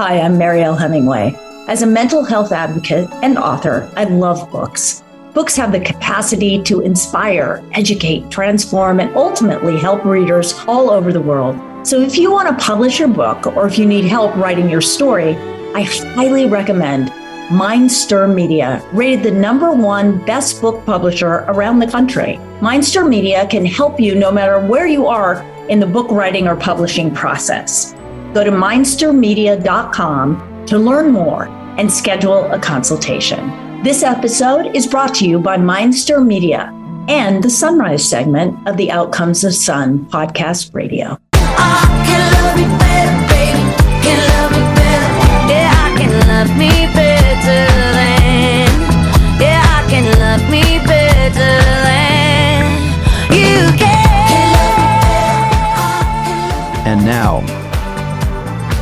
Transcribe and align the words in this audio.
Hi, 0.00 0.18
I'm 0.18 0.38
Mariel 0.38 0.76
Hemingway. 0.76 1.38
As 1.68 1.82
a 1.82 1.86
mental 1.86 2.24
health 2.24 2.52
advocate 2.52 3.06
and 3.22 3.36
author, 3.36 3.92
I 3.96 4.04
love 4.04 4.50
books. 4.50 5.04
Books 5.34 5.54
have 5.56 5.72
the 5.72 5.80
capacity 5.80 6.62
to 6.62 6.80
inspire, 6.80 7.62
educate, 7.72 8.30
transform, 8.30 8.98
and 9.00 9.14
ultimately 9.14 9.76
help 9.76 10.06
readers 10.06 10.54
all 10.66 10.88
over 10.88 11.12
the 11.12 11.20
world. 11.20 11.54
So 11.86 12.00
if 12.00 12.16
you 12.16 12.32
want 12.32 12.48
to 12.48 12.64
publish 12.64 12.98
your 12.98 13.08
book 13.08 13.46
or 13.48 13.66
if 13.66 13.78
you 13.78 13.84
need 13.84 14.06
help 14.06 14.34
writing 14.36 14.70
your 14.70 14.80
story, 14.80 15.36
I 15.74 15.82
highly 15.82 16.46
recommend 16.46 17.10
Mindstir 17.50 18.34
Media, 18.34 18.82
rated 18.94 19.22
the 19.22 19.32
number 19.32 19.70
one 19.70 20.24
best 20.24 20.62
book 20.62 20.82
publisher 20.86 21.44
around 21.48 21.78
the 21.78 21.86
country. 21.86 22.36
Mindstir 22.60 23.06
Media 23.06 23.46
can 23.48 23.66
help 23.66 24.00
you 24.00 24.14
no 24.14 24.32
matter 24.32 24.66
where 24.66 24.86
you 24.86 25.08
are 25.08 25.42
in 25.68 25.78
the 25.78 25.86
book 25.86 26.10
writing 26.10 26.48
or 26.48 26.56
publishing 26.56 27.14
process. 27.14 27.94
Go 28.32 28.44
to 28.44 28.50
mindstirmedia.com 28.50 30.64
to 30.66 30.78
learn 30.78 31.12
more 31.12 31.48
and 31.78 31.90
schedule 31.90 32.50
a 32.52 32.58
consultation. 32.58 33.82
This 33.82 34.02
episode 34.02 34.76
is 34.76 34.86
brought 34.86 35.14
to 35.16 35.26
you 35.26 35.40
by 35.40 35.56
Mindstir 35.56 36.24
Media 36.24 36.72
and 37.08 37.42
the 37.42 37.50
Sunrise 37.50 38.08
segment 38.08 38.68
of 38.68 38.76
the 38.76 38.90
Out 38.90 39.12
Comes 39.12 39.42
the 39.42 39.52
Sun 39.52 40.06
podcast 40.10 40.74
radio. 40.74 41.18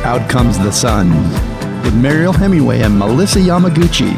Out 0.09 0.27
comes 0.27 0.57
the 0.57 0.71
sun 0.71 1.07
with 1.83 1.93
Mariel 1.93 2.33
Hemingway 2.33 2.81
and 2.81 2.97
Melissa 2.97 3.37
Yamaguchi. 3.37 4.09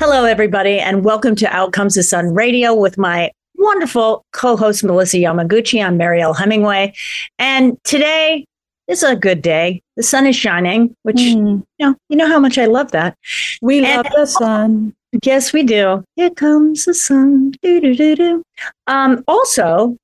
Hello, 0.00 0.24
everybody, 0.24 0.80
and 0.80 1.04
welcome 1.04 1.36
to 1.36 1.46
Out 1.54 1.72
Comes 1.72 1.94
the 1.94 2.02
Sun 2.02 2.34
Radio 2.34 2.74
with 2.74 2.98
my 2.98 3.30
wonderful 3.54 4.24
co-host 4.32 4.82
Melissa 4.82 5.18
Yamaguchi. 5.18 5.86
I'm 5.86 5.96
Mariel 5.96 6.34
Hemingway, 6.34 6.92
and 7.38 7.78
today 7.84 8.46
is 8.88 9.04
a 9.04 9.14
good 9.14 9.40
day. 9.40 9.82
The 9.94 10.02
sun 10.02 10.26
is 10.26 10.34
shining, 10.34 10.96
which 11.04 11.18
mm. 11.18 11.64
you 11.78 11.86
know, 11.86 11.94
you 12.08 12.16
know 12.16 12.26
how 12.26 12.40
much 12.40 12.58
I 12.58 12.66
love 12.66 12.90
that. 12.90 13.16
We 13.62 13.84
and, 13.84 13.98
love 13.98 14.12
the 14.16 14.26
sun. 14.26 14.96
Yes, 15.24 15.52
we 15.52 15.62
do. 15.62 16.04
Here 16.16 16.30
comes 16.30 16.84
the 16.84 16.94
sun. 16.94 17.52
Do-do-do-do. 17.62 18.42
Um, 18.86 19.24
also, 19.26 19.96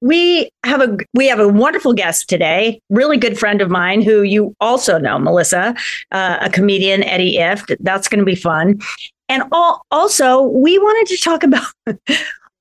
we 0.00 0.50
have 0.64 0.80
a 0.80 0.96
we 1.14 1.28
have 1.28 1.40
a 1.40 1.48
wonderful 1.48 1.92
guest 1.92 2.28
today, 2.28 2.80
really 2.90 3.16
good 3.16 3.38
friend 3.38 3.60
of 3.60 3.70
mine 3.70 4.02
who 4.02 4.22
you 4.22 4.54
also 4.60 4.98
know, 4.98 5.18
Melissa, 5.18 5.74
uh, 6.12 6.38
a 6.40 6.50
comedian, 6.50 7.02
Eddie 7.04 7.36
Ifft. 7.36 7.76
That's 7.80 8.08
going 8.08 8.18
to 8.18 8.24
be 8.24 8.34
fun. 8.34 8.80
And 9.28 9.44
all, 9.52 9.82
also, 9.90 10.42
we 10.42 10.78
wanted 10.78 11.14
to 11.14 11.22
talk 11.22 11.42
about. 11.42 11.66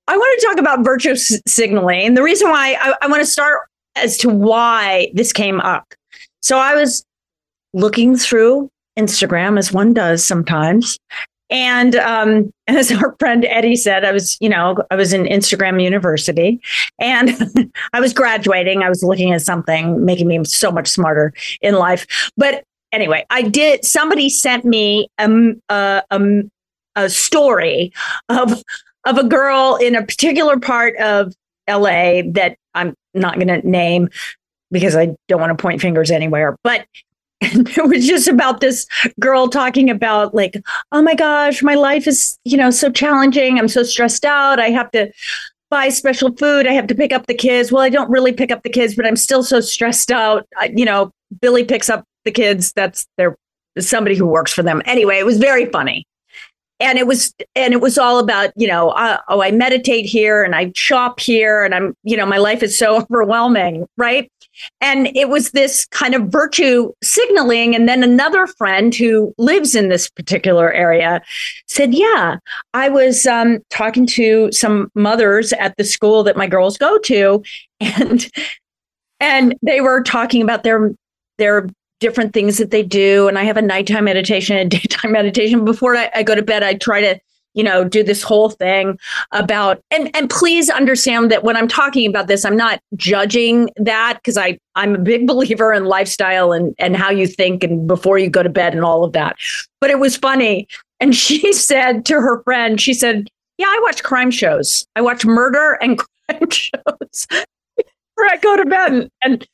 I 0.05 0.17
want 0.17 0.39
to 0.39 0.45
talk 0.45 0.57
about 0.57 0.83
virtue 0.83 1.15
signaling. 1.15 2.13
The 2.13 2.23
reason 2.23 2.49
why 2.49 2.77
I, 2.79 2.95
I 3.01 3.07
want 3.07 3.21
to 3.21 3.25
start 3.25 3.61
as 3.95 4.17
to 4.17 4.29
why 4.29 5.09
this 5.13 5.31
came 5.31 5.61
up. 5.61 5.93
So 6.41 6.57
I 6.57 6.75
was 6.75 7.05
looking 7.73 8.17
through 8.17 8.69
Instagram 8.97 9.57
as 9.57 9.71
one 9.71 9.93
does 9.93 10.25
sometimes, 10.25 10.97
and 11.53 11.95
um, 11.95 12.51
as 12.67 12.91
our 12.91 13.15
friend 13.19 13.45
Eddie 13.45 13.77
said, 13.77 14.03
I 14.03 14.11
was, 14.11 14.37
you 14.41 14.49
know, 14.49 14.75
I 14.91 14.95
was 14.95 15.13
in 15.13 15.23
Instagram 15.23 15.81
University 15.81 16.59
and 16.99 17.31
I 17.93 18.01
was 18.01 18.11
graduating. 18.11 18.81
I 18.81 18.89
was 18.89 19.03
looking 19.03 19.31
at 19.31 19.41
something 19.41 20.03
making 20.03 20.27
me 20.27 20.43
so 20.43 20.71
much 20.71 20.89
smarter 20.89 21.31
in 21.61 21.75
life. 21.75 22.05
But 22.35 22.63
anyway, 22.91 23.25
I 23.29 23.43
did, 23.43 23.85
somebody 23.85 24.29
sent 24.29 24.65
me 24.65 25.07
a, 25.19 25.53
a, 25.69 26.03
a, 26.09 26.41
a 26.95 27.09
story 27.09 27.93
of, 28.27 28.63
of 29.05 29.17
a 29.17 29.23
girl 29.23 29.77
in 29.79 29.95
a 29.95 30.03
particular 30.03 30.59
part 30.59 30.97
of 30.97 31.33
LA 31.69 32.23
that 32.31 32.57
I'm 32.73 32.95
not 33.13 33.35
going 33.35 33.47
to 33.47 33.67
name 33.67 34.09
because 34.71 34.95
I 34.95 35.15
don't 35.27 35.39
want 35.39 35.55
to 35.55 35.61
point 35.61 35.81
fingers 35.81 36.09
anywhere. 36.09 36.57
But 36.63 36.87
and 37.43 37.69
it 37.77 37.87
was 37.87 38.07
just 38.07 38.27
about 38.27 38.61
this 38.61 38.87
girl 39.19 39.47
talking 39.47 39.89
about 39.89 40.33
like 40.33 40.61
oh 40.91 41.01
my 41.01 41.15
gosh 41.15 41.61
my 41.61 41.75
life 41.75 42.07
is 42.07 42.37
you 42.43 42.57
know 42.57 42.71
so 42.71 42.89
challenging. 42.89 43.59
I'm 43.59 43.67
so 43.67 43.83
stressed 43.83 44.25
out. 44.25 44.59
I 44.59 44.69
have 44.69 44.91
to 44.91 45.11
buy 45.69 45.89
special 45.89 46.35
food. 46.35 46.67
I 46.67 46.73
have 46.73 46.87
to 46.87 46.95
pick 46.95 47.11
up 47.11 47.27
the 47.27 47.33
kids. 47.33 47.71
Well 47.71 47.81
i 47.81 47.89
don't 47.89 48.09
really 48.09 48.31
pick 48.31 48.51
up 48.51 48.63
the 48.63 48.69
kids 48.69 48.95
but 48.95 49.05
i'm 49.05 49.15
still 49.15 49.43
so 49.43 49.59
stressed 49.59 50.11
out. 50.11 50.47
I, 50.57 50.73
you 50.75 50.85
know 50.85 51.11
billy 51.41 51.63
picks 51.63 51.89
up 51.89 52.05
the 52.25 52.31
kids. 52.31 52.71
That's 52.73 53.05
their 53.17 53.37
somebody 53.79 54.15
who 54.15 54.27
works 54.27 54.53
for 54.53 54.63
them. 54.63 54.81
Anyway 54.85 55.17
it 55.17 55.25
was 55.25 55.37
very 55.37 55.65
funny. 55.67 56.05
And 56.79 56.97
it 56.97 57.07
was 57.07 57.33
and 57.55 57.73
it 57.73 57.81
was 57.81 57.97
all 57.97 58.19
about 58.19 58.51
you 58.55 58.67
know 58.67 58.89
uh, 58.89 59.17
oh 59.29 59.41
i 59.41 59.51
meditate 59.51 60.05
here 60.05 60.43
and 60.43 60.53
i 60.53 60.71
shop 60.75 61.19
here 61.19 61.63
and 61.63 61.73
i'm 61.73 61.95
you 62.03 62.17
know 62.17 62.25
my 62.25 62.37
life 62.37 62.61
is 62.61 62.77
so 62.77 62.97
overwhelming 63.01 63.87
right 63.95 64.29
and 64.81 65.07
it 65.15 65.29
was 65.29 65.51
this 65.51 65.85
kind 65.87 66.13
of 66.15 66.23
virtue 66.27 66.91
signaling 67.01 67.75
and 67.75 67.87
then 67.87 68.03
another 68.03 68.47
friend 68.47 68.95
who 68.95 69.33
lives 69.37 69.75
in 69.75 69.89
this 69.89 70.09
particular 70.09 70.71
area 70.71 71.21
said 71.67 71.93
yeah 71.93 72.37
i 72.73 72.89
was 72.89 73.25
um, 73.25 73.59
talking 73.69 74.05
to 74.05 74.51
some 74.51 74.91
mothers 74.95 75.53
at 75.53 75.75
the 75.77 75.83
school 75.83 76.23
that 76.23 76.37
my 76.37 76.47
girls 76.47 76.77
go 76.77 76.97
to 76.99 77.43
and 77.79 78.29
and 79.19 79.55
they 79.61 79.81
were 79.81 80.01
talking 80.03 80.41
about 80.41 80.63
their 80.63 80.93
their 81.37 81.67
different 82.03 82.33
things 82.33 82.57
that 82.57 82.69
they 82.69 82.83
do. 82.83 83.29
And 83.29 83.39
I 83.39 83.43
have 83.43 83.55
a 83.55 83.61
nighttime 83.61 84.03
meditation 84.03 84.57
and 84.57 84.69
daytime 84.71 85.13
meditation. 85.13 85.63
Before 85.63 85.95
I, 85.95 86.11
I 86.13 86.23
go 86.23 86.35
to 86.35 86.41
bed, 86.41 86.61
I 86.61 86.73
try 86.73 86.99
to 86.99 87.19
you 87.53 87.63
know 87.63 87.83
do 87.83 88.03
this 88.03 88.23
whole 88.23 88.49
thing 88.49 88.97
about 89.31 89.81
and 89.91 90.09
and 90.15 90.29
please 90.29 90.69
understand 90.69 91.31
that 91.31 91.43
when 91.43 91.55
i'm 91.55 91.67
talking 91.67 92.09
about 92.09 92.27
this 92.27 92.45
i'm 92.45 92.57
not 92.57 92.79
judging 92.95 93.69
that 93.77 94.17
because 94.17 94.37
i 94.37 94.57
i'm 94.75 94.95
a 94.95 94.99
big 94.99 95.27
believer 95.33 95.73
in 95.73 95.85
lifestyle 95.85 96.51
and 96.51 96.73
and 96.77 96.95
how 96.95 97.09
you 97.09 97.27
think 97.27 97.63
and 97.63 97.87
before 97.87 98.17
you 98.17 98.29
go 98.29 98.43
to 98.43 98.49
bed 98.49 98.73
and 98.73 98.83
all 98.83 99.03
of 99.03 99.13
that. 99.13 99.35
But 99.79 99.89
it 99.89 99.99
was 99.99 100.15
funny. 100.15 100.67
And 100.99 101.15
she 101.15 101.53
said 101.53 102.05
to 102.05 102.15
her 102.15 102.41
friend 102.43 102.79
she 102.79 102.93
said 102.93 103.27
yeah 103.57 103.67
i 103.67 103.79
watch 103.83 104.03
crime 104.03 104.31
shows. 104.31 104.85
I 104.95 105.01
watch 105.01 105.25
murder 105.25 105.77
and 105.81 105.97
crime 106.29 106.49
shows 106.49 107.27
before 107.77 108.29
i 108.29 108.37
go 108.41 108.57
to 108.57 108.65
bed. 108.65 108.93
And, 108.93 109.09
and 109.23 109.47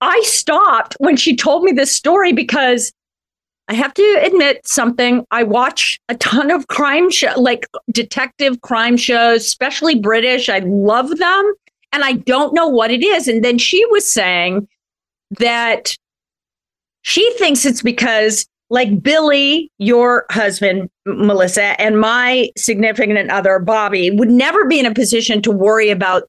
I 0.00 0.20
stopped 0.24 0.96
when 0.98 1.16
she 1.16 1.36
told 1.36 1.62
me 1.62 1.72
this 1.72 1.94
story 1.94 2.32
because 2.32 2.92
I 3.68 3.74
have 3.74 3.94
to 3.94 4.20
admit 4.22 4.66
something. 4.66 5.24
I 5.30 5.42
watch 5.42 5.98
a 6.08 6.14
ton 6.16 6.50
of 6.50 6.66
crime 6.68 7.10
show, 7.10 7.32
like 7.36 7.66
detective 7.90 8.60
crime 8.60 8.96
shows, 8.96 9.40
especially 9.46 9.98
British. 9.98 10.48
I 10.48 10.58
love 10.58 11.16
them. 11.16 11.54
And 11.92 12.04
I 12.04 12.12
don't 12.12 12.54
know 12.54 12.68
what 12.68 12.90
it 12.90 13.02
is. 13.02 13.28
And 13.28 13.44
then 13.44 13.56
she 13.56 13.84
was 13.86 14.12
saying 14.12 14.68
that 15.38 15.96
she 17.02 17.32
thinks 17.38 17.64
it's 17.64 17.82
because, 17.82 18.46
like 18.68 19.02
Billy, 19.02 19.70
your 19.78 20.26
husband, 20.30 20.90
Melissa, 21.06 21.80
and 21.80 22.00
my 22.00 22.50
significant 22.56 23.30
other, 23.30 23.58
Bobby, 23.60 24.10
would 24.10 24.30
never 24.30 24.66
be 24.66 24.80
in 24.80 24.86
a 24.86 24.94
position 24.94 25.40
to 25.42 25.50
worry 25.50 25.90
about 25.90 26.24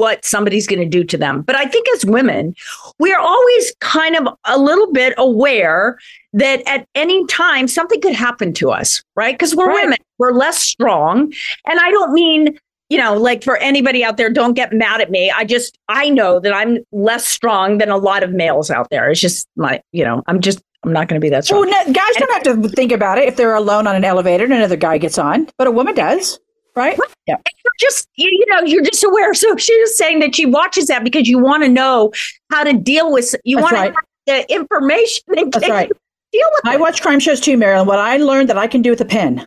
what 0.00 0.24
somebody's 0.24 0.66
going 0.66 0.80
to 0.80 0.88
do 0.88 1.04
to 1.04 1.16
them. 1.16 1.42
But 1.42 1.56
I 1.56 1.66
think 1.66 1.86
as 1.94 2.04
women, 2.04 2.54
we're 2.98 3.18
always 3.18 3.72
kind 3.80 4.16
of 4.16 4.34
a 4.44 4.58
little 4.58 4.90
bit 4.92 5.14
aware 5.18 5.98
that 6.32 6.66
at 6.66 6.88
any 6.94 7.24
time 7.26 7.68
something 7.68 8.00
could 8.00 8.14
happen 8.14 8.52
to 8.54 8.70
us, 8.70 9.02
right? 9.14 9.34
Because 9.34 9.54
we're 9.54 9.68
right. 9.68 9.84
women, 9.84 9.98
we're 10.18 10.32
less 10.32 10.58
strong. 10.58 11.32
And 11.66 11.80
I 11.80 11.90
don't 11.90 12.12
mean, 12.12 12.58
you 12.88 12.98
know, 12.98 13.16
like 13.16 13.44
for 13.44 13.56
anybody 13.58 14.02
out 14.02 14.16
there, 14.16 14.30
don't 14.30 14.54
get 14.54 14.72
mad 14.72 15.00
at 15.00 15.10
me. 15.10 15.30
I 15.30 15.44
just, 15.44 15.78
I 15.88 16.08
know 16.08 16.40
that 16.40 16.52
I'm 16.52 16.78
less 16.92 17.26
strong 17.26 17.78
than 17.78 17.90
a 17.90 17.96
lot 17.96 18.22
of 18.22 18.32
males 18.32 18.70
out 18.70 18.88
there. 18.90 19.10
It's 19.10 19.20
just 19.20 19.46
my, 19.56 19.80
you 19.92 20.04
know, 20.04 20.22
I'm 20.26 20.40
just 20.40 20.60
I'm 20.82 20.92
not 20.92 21.08
going 21.08 21.20
to 21.20 21.24
be 21.24 21.28
that 21.28 21.44
strong. 21.44 21.60
Well, 21.60 21.70
no, 21.70 21.92
guys 21.92 22.14
don't 22.16 22.32
have 22.32 22.62
to 22.62 22.68
think 22.70 22.90
about 22.90 23.18
it 23.18 23.28
if 23.28 23.36
they're 23.36 23.54
alone 23.54 23.86
on 23.86 23.96
an 23.96 24.04
elevator 24.04 24.44
and 24.44 24.52
another 24.54 24.76
guy 24.76 24.96
gets 24.96 25.18
on, 25.18 25.46
but 25.58 25.66
a 25.66 25.70
woman 25.70 25.94
does 25.94 26.40
right? 26.80 26.98
Yeah. 27.26 27.36
You're 27.36 27.72
just 27.78 28.08
you 28.16 28.44
know 28.48 28.62
you're 28.62 28.82
just 28.82 29.04
aware. 29.04 29.34
So 29.34 29.56
she 29.56 29.78
was 29.80 29.96
saying 29.96 30.20
that 30.20 30.34
she 30.34 30.46
watches 30.46 30.86
that 30.86 31.04
because 31.04 31.28
you 31.28 31.38
want 31.38 31.62
to 31.62 31.68
know 31.68 32.12
how 32.50 32.64
to 32.64 32.72
deal 32.72 33.12
with 33.12 33.34
you 33.44 33.58
want 33.58 33.72
right. 33.72 33.94
the 34.26 34.52
information. 34.52 35.22
That's 35.50 35.68
right. 35.68 35.90
Deal 36.32 36.48
with 36.52 36.66
I 36.66 36.74
it. 36.74 36.80
watch 36.80 37.02
crime 37.02 37.20
shows 37.20 37.40
too, 37.40 37.56
Marilyn. 37.56 37.86
What 37.86 37.98
I 37.98 38.16
learned 38.16 38.48
that 38.48 38.58
I 38.58 38.66
can 38.66 38.82
do 38.82 38.90
with 38.90 39.00
a 39.00 39.04
pen 39.04 39.46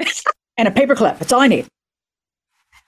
and 0.56 0.68
a 0.68 0.70
paperclip. 0.70 1.18
That's 1.18 1.32
all 1.32 1.40
I 1.40 1.48
need. 1.48 1.66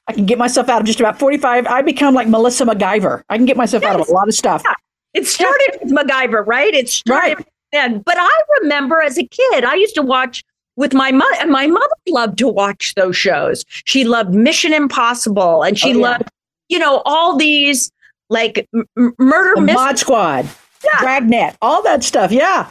I 0.09 0.13
can 0.13 0.27
get 0.27 0.39
myself 0.39 0.69
out 0.69 0.81
of 0.81 0.87
just 0.87 1.01
about 1.01 1.19
45. 1.19 1.67
I 1.67 1.83
become 1.83 2.15
like 2.15 2.29
Melissa 2.29 2.65
MacGyver. 2.65 3.23
I 3.29 3.37
can 3.37 3.45
get 3.45 3.59
myself 3.59 3.83
yes. 3.83 3.95
out 3.95 4.01
of 4.01 4.09
a 4.09 4.13
lot 4.13 4.27
of 4.27 4.35
stuff. 4.35 4.63
Yeah. 4.65 4.75
It 5.15 5.27
started 5.27 5.79
with 5.83 5.93
MacGyver, 5.93 6.47
right? 6.47 6.73
It 6.73 6.89
started 6.89 7.37
right. 7.37 7.47
then. 7.73 8.01
But 8.01 8.17
I 8.19 8.41
remember 8.63 9.03
as 9.03 9.19
a 9.19 9.27
kid, 9.27 9.65
I 9.65 9.75
used 9.75 9.95
to 9.97 10.03
watch 10.03 10.43
with 10.79 10.95
my 10.95 11.11
mother 11.11 11.37
and 11.41 11.51
my 11.51 11.67
mother 11.67 11.95
loved 12.09 12.39
to 12.39 12.49
watch 12.49 12.95
those 12.95 13.17
shows 13.17 13.65
she 13.85 14.05
loved 14.05 14.35
mission 14.35 14.73
impossible 14.73 15.63
and 15.63 15.79
she 15.79 15.93
oh, 15.93 15.99
yeah. 15.99 16.03
loved 16.11 16.31
you 16.69 16.79
know, 16.79 17.03
all 17.05 17.37
these 17.37 17.91
like 18.31 18.69
m- 18.75 19.15
murder 19.19 19.55
the 19.55 19.73
Mod 19.73 19.99
Squad, 19.99 20.49
yeah. 20.85 21.01
Dragnet, 21.01 21.57
all 21.63 21.83
that 21.83 22.05
stuff. 22.05 22.31
Yeah. 22.31 22.71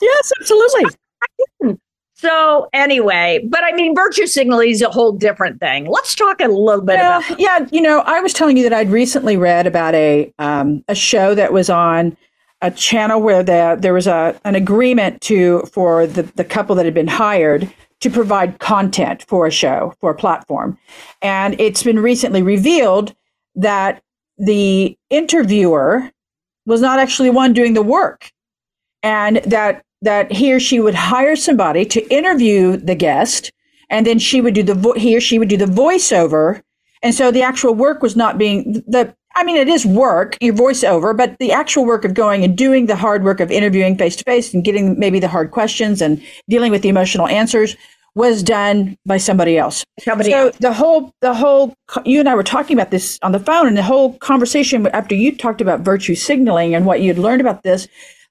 Yes, 0.00 0.32
absolutely. 0.40 0.84
So 2.14 2.68
anyway, 2.74 3.40
but 3.48 3.64
I 3.64 3.72
mean, 3.72 3.94
virtue 3.94 4.26
signaling 4.26 4.68
is 4.68 4.82
a 4.82 4.90
whole 4.90 5.12
different 5.12 5.58
thing. 5.58 5.86
Let's 5.86 6.14
talk 6.14 6.42
a 6.42 6.48
little 6.48 6.84
bit 6.84 6.96
yeah, 6.96 7.26
about. 7.26 7.40
Yeah, 7.40 7.66
you 7.72 7.80
know, 7.80 8.00
I 8.00 8.20
was 8.20 8.34
telling 8.34 8.58
you 8.58 8.62
that 8.64 8.74
I'd 8.74 8.90
recently 8.90 9.38
read 9.38 9.66
about 9.66 9.94
a 9.94 10.30
um, 10.38 10.84
a 10.86 10.94
show 10.94 11.34
that 11.34 11.54
was 11.54 11.70
on 11.70 12.14
a 12.62 12.70
channel 12.70 13.20
where 13.20 13.42
the, 13.42 13.76
there 13.78 13.94
was 13.94 14.06
a 14.06 14.38
an 14.44 14.54
agreement 14.54 15.20
to 15.22 15.62
for 15.72 16.06
the 16.06 16.22
the 16.22 16.44
couple 16.44 16.74
that 16.76 16.84
had 16.84 16.94
been 16.94 17.08
hired 17.08 17.72
to 18.00 18.10
provide 18.10 18.58
content 18.58 19.24
for 19.28 19.46
a 19.46 19.50
show 19.50 19.94
for 20.00 20.10
a 20.10 20.14
platform, 20.14 20.78
and 21.22 21.60
it's 21.60 21.82
been 21.82 21.98
recently 21.98 22.42
revealed 22.42 23.14
that 23.54 24.02
the 24.38 24.96
interviewer 25.10 26.10
was 26.66 26.80
not 26.80 26.98
actually 26.98 27.30
one 27.30 27.52
doing 27.52 27.74
the 27.74 27.82
work, 27.82 28.30
and 29.02 29.36
that 29.38 29.82
that 30.02 30.32
he 30.32 30.52
or 30.52 30.60
she 30.60 30.80
would 30.80 30.94
hire 30.94 31.36
somebody 31.36 31.84
to 31.84 32.06
interview 32.12 32.76
the 32.76 32.94
guest 32.94 33.52
and 33.90 34.06
then 34.06 34.18
she 34.18 34.40
would 34.40 34.54
do 34.54 34.62
the 34.62 34.74
vo- 34.74 34.94
he 34.94 35.16
or 35.16 35.20
she 35.20 35.38
would 35.38 35.48
do 35.48 35.56
the 35.56 35.66
voiceover. 35.66 36.62
And 37.02 37.14
so 37.14 37.30
the 37.30 37.42
actual 37.42 37.74
work 37.74 38.02
was 38.02 38.16
not 38.16 38.38
being 38.38 38.84
the 38.86 39.14
i 39.36 39.44
mean 39.44 39.56
it 39.56 39.68
is 39.68 39.84
work 39.86 40.36
your 40.40 40.54
voiceover 40.54 41.16
but 41.16 41.36
the 41.38 41.52
actual 41.52 41.84
work 41.84 42.04
of 42.04 42.14
going 42.14 42.44
and 42.44 42.56
doing 42.56 42.86
the 42.86 42.96
hard 42.96 43.24
work 43.24 43.40
of 43.40 43.50
interviewing 43.50 43.96
face 43.96 44.16
to 44.16 44.24
face 44.24 44.52
and 44.54 44.64
getting 44.64 44.98
maybe 44.98 45.18
the 45.18 45.28
hard 45.28 45.50
questions 45.50 46.02
and 46.02 46.22
dealing 46.48 46.70
with 46.70 46.82
the 46.82 46.88
emotional 46.88 47.26
answers 47.26 47.76
was 48.14 48.42
done 48.42 48.98
by 49.06 49.16
somebody 49.16 49.56
else. 49.56 49.84
Somebody 50.00 50.30
so 50.30 50.46
else. 50.46 50.56
the 50.58 50.72
whole 50.72 51.12
the 51.20 51.34
whole 51.34 51.74
you 52.04 52.20
and 52.20 52.28
I 52.28 52.34
were 52.34 52.42
talking 52.42 52.76
about 52.76 52.90
this 52.90 53.18
on 53.22 53.32
the 53.32 53.38
phone 53.38 53.66
and 53.66 53.76
the 53.76 53.82
whole 53.82 54.18
conversation 54.18 54.86
after 54.88 55.14
you 55.14 55.36
talked 55.36 55.60
about 55.60 55.80
virtue 55.80 56.14
signaling 56.14 56.74
and 56.74 56.86
what 56.86 57.00
you'd 57.00 57.18
learned 57.18 57.40
about 57.40 57.62
this 57.62 57.86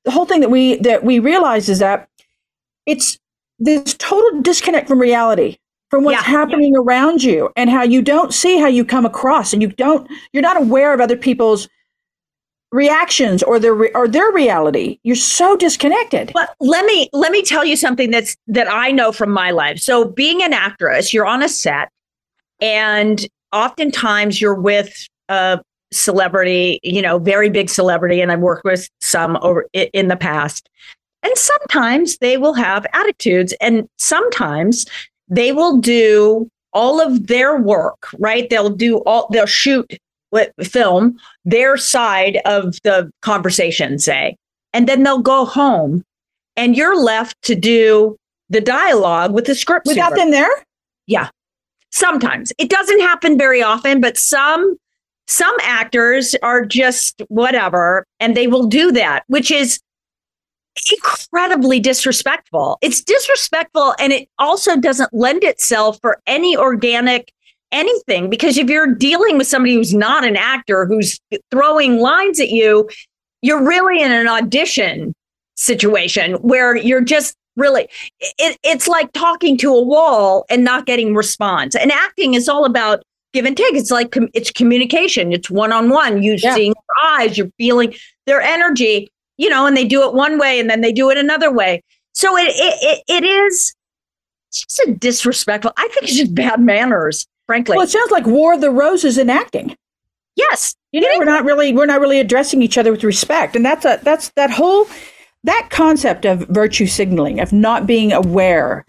the 0.05 0.11
whole 0.11 0.25
thing 0.25 0.41
that 0.41 0.51
we 0.51 0.77
that 0.77 1.03
we 1.03 1.19
realize 1.19 1.69
is 1.69 1.79
that 1.79 2.07
it's 2.85 3.17
this 3.59 3.93
total 3.95 4.41
disconnect 4.41 4.87
from 4.87 4.99
reality 4.99 5.57
from 5.89 6.03
what's 6.03 6.17
yeah, 6.17 6.31
happening 6.31 6.73
yeah. 6.73 6.79
around 6.79 7.23
you 7.23 7.49
and 7.55 7.69
how 7.69 7.83
you 7.83 8.01
don't 8.01 8.33
see 8.33 8.59
how 8.59 8.67
you 8.67 8.85
come 8.85 9.05
across 9.05 9.53
and 9.53 9.61
you 9.61 9.69
don't 9.69 10.09
you're 10.33 10.43
not 10.43 10.57
aware 10.57 10.93
of 10.93 11.01
other 11.01 11.17
people's 11.17 11.67
reactions 12.71 13.41
or 13.41 13.59
their 13.59 13.95
or 13.97 14.07
their 14.07 14.31
reality 14.31 14.99
you're 15.01 15.15
so 15.15 15.57
disconnected 15.57 16.31
but 16.35 16.53
let 16.59 16.85
me 16.85 17.09
let 17.13 17.31
me 17.31 17.41
tell 17.41 17.65
you 17.65 17.75
something 17.75 18.11
that's 18.11 18.37
that 18.45 18.71
i 18.71 18.91
know 18.91 19.11
from 19.11 19.31
my 19.31 19.49
life 19.49 19.79
so 19.79 20.05
being 20.05 20.43
an 20.43 20.53
actress 20.53 21.11
you're 21.11 21.25
on 21.25 21.41
a 21.41 21.49
set 21.49 21.89
and 22.61 23.27
oftentimes 23.51 24.39
you're 24.39 24.59
with 24.59 25.07
a 25.29 25.59
celebrity, 25.91 26.79
you 26.83 27.01
know, 27.01 27.19
very 27.19 27.49
big 27.49 27.69
celebrity, 27.69 28.21
and 28.21 28.31
I've 28.31 28.39
worked 28.39 28.63
with 28.63 28.89
some 29.01 29.37
over 29.41 29.65
in 29.73 30.07
the 30.07 30.15
past. 30.15 30.69
And 31.23 31.33
sometimes 31.35 32.17
they 32.17 32.37
will 32.37 32.53
have 32.53 32.85
attitudes, 32.93 33.53
and 33.59 33.87
sometimes 33.97 34.85
they 35.29 35.51
will 35.51 35.77
do 35.77 36.49
all 36.73 37.01
of 37.01 37.27
their 37.27 37.57
work, 37.57 38.09
right? 38.17 38.49
They'll 38.49 38.69
do 38.69 38.97
all, 38.99 39.27
they'll 39.31 39.45
shoot 39.45 39.97
with 40.31 40.51
film 40.63 41.17
their 41.45 41.77
side 41.77 42.39
of 42.45 42.77
the 42.83 43.09
conversation, 43.21 43.97
say, 43.97 44.35
and 44.73 44.87
then 44.87 45.03
they'll 45.03 45.19
go 45.19 45.45
home, 45.45 46.03
and 46.55 46.77
you're 46.77 47.01
left 47.01 47.41
to 47.43 47.55
do 47.55 48.15
the 48.49 48.61
dialogue 48.61 49.33
with 49.33 49.45
the 49.45 49.55
script 49.55 49.87
without 49.87 50.15
them 50.15 50.31
there. 50.31 50.49
Yeah, 51.07 51.29
sometimes 51.91 52.51
it 52.57 52.69
doesn't 52.69 52.99
happen 52.99 53.37
very 53.37 53.63
often, 53.63 54.01
but 54.01 54.17
some 54.17 54.77
some 55.27 55.55
actors 55.61 56.35
are 56.41 56.65
just 56.65 57.21
whatever, 57.27 58.05
and 58.19 58.35
they 58.35 58.47
will 58.47 58.65
do 58.65 58.91
that, 58.91 59.23
which 59.27 59.51
is 59.51 59.79
incredibly 60.91 61.79
disrespectful. 61.79 62.77
It's 62.81 63.01
disrespectful, 63.01 63.95
and 63.99 64.13
it 64.13 64.29
also 64.39 64.77
doesn't 64.77 65.13
lend 65.13 65.43
itself 65.43 65.99
for 66.01 66.21
any 66.27 66.55
organic 66.55 67.31
anything 67.71 68.31
because 68.31 68.57
if 68.57 68.67
you're 68.67 68.95
dealing 68.95 69.37
with 69.37 69.45
somebody 69.45 69.75
who's 69.75 69.93
not 69.93 70.25
an 70.25 70.35
actor 70.35 70.87
who's 70.87 71.19
throwing 71.51 71.99
lines 71.99 72.39
at 72.39 72.49
you, 72.49 72.89
you're 73.43 73.63
really 73.63 74.01
in 74.01 74.11
an 74.11 74.27
audition 74.27 75.13
situation 75.55 76.33
where 76.35 76.75
you're 76.75 77.01
just 77.01 77.35
really 77.57 77.87
it, 78.19 78.57
it's 78.63 78.87
like 78.87 79.11
talking 79.13 79.57
to 79.57 79.71
a 79.71 79.83
wall 79.83 80.45
and 80.49 80.63
not 80.63 80.85
getting 80.87 81.13
response 81.13 81.75
and 81.75 81.91
acting 81.91 82.33
is 82.33 82.49
all 82.49 82.65
about 82.65 83.03
give 83.33 83.45
and 83.45 83.55
take. 83.55 83.75
It's 83.75 83.91
like 83.91 84.15
it's 84.33 84.51
communication. 84.51 85.33
It's 85.33 85.49
one 85.49 85.71
on 85.71 85.89
one. 85.89 86.23
You 86.23 86.37
yeah. 86.41 86.55
seeing 86.55 86.73
their 86.73 87.11
eyes, 87.11 87.37
you're 87.37 87.51
feeling 87.57 87.93
their 88.25 88.41
energy, 88.41 89.09
you 89.39 89.49
know, 89.49 89.65
and 89.65 89.75
they 89.75 89.85
do 89.85 90.07
it 90.07 90.13
one 90.13 90.37
way 90.37 90.59
and 90.59 90.69
then 90.69 90.81
they 90.81 90.91
do 90.91 91.09
it 91.09 91.17
another 91.17 91.51
way. 91.51 91.81
So 92.13 92.37
it 92.37 92.51
it, 92.55 93.03
it 93.07 93.23
is 93.23 93.73
it's 94.49 94.65
just 94.65 94.87
a 94.87 94.91
disrespectful. 94.93 95.71
I 95.77 95.87
think 95.87 96.03
it's 96.03 96.17
just 96.17 96.35
bad 96.35 96.59
manners, 96.59 97.25
frankly. 97.47 97.75
Well, 97.75 97.85
it 97.85 97.89
sounds 97.89 98.11
like 98.11 98.27
War 98.27 98.53
of 98.53 98.61
the 98.61 98.71
Roses 98.71 99.17
in 99.17 99.29
acting. 99.29 99.75
Yes, 100.35 100.75
you 100.91 101.01
know, 101.01 101.07
we're 101.17 101.25
not 101.25 101.45
really 101.45 101.73
we're 101.73 101.85
not 101.85 102.01
really 102.01 102.19
addressing 102.19 102.61
each 102.61 102.77
other 102.77 102.91
with 102.91 103.03
respect, 103.03 103.55
and 103.55 103.65
that's 103.65 103.85
a 103.85 103.99
that's 104.03 104.29
that 104.35 104.51
whole 104.51 104.87
that 105.45 105.69
concept 105.69 106.25
of 106.25 106.39
virtue 106.49 106.85
signaling 106.85 107.39
of 107.39 107.53
not 107.53 107.87
being 107.87 108.11
aware 108.11 108.85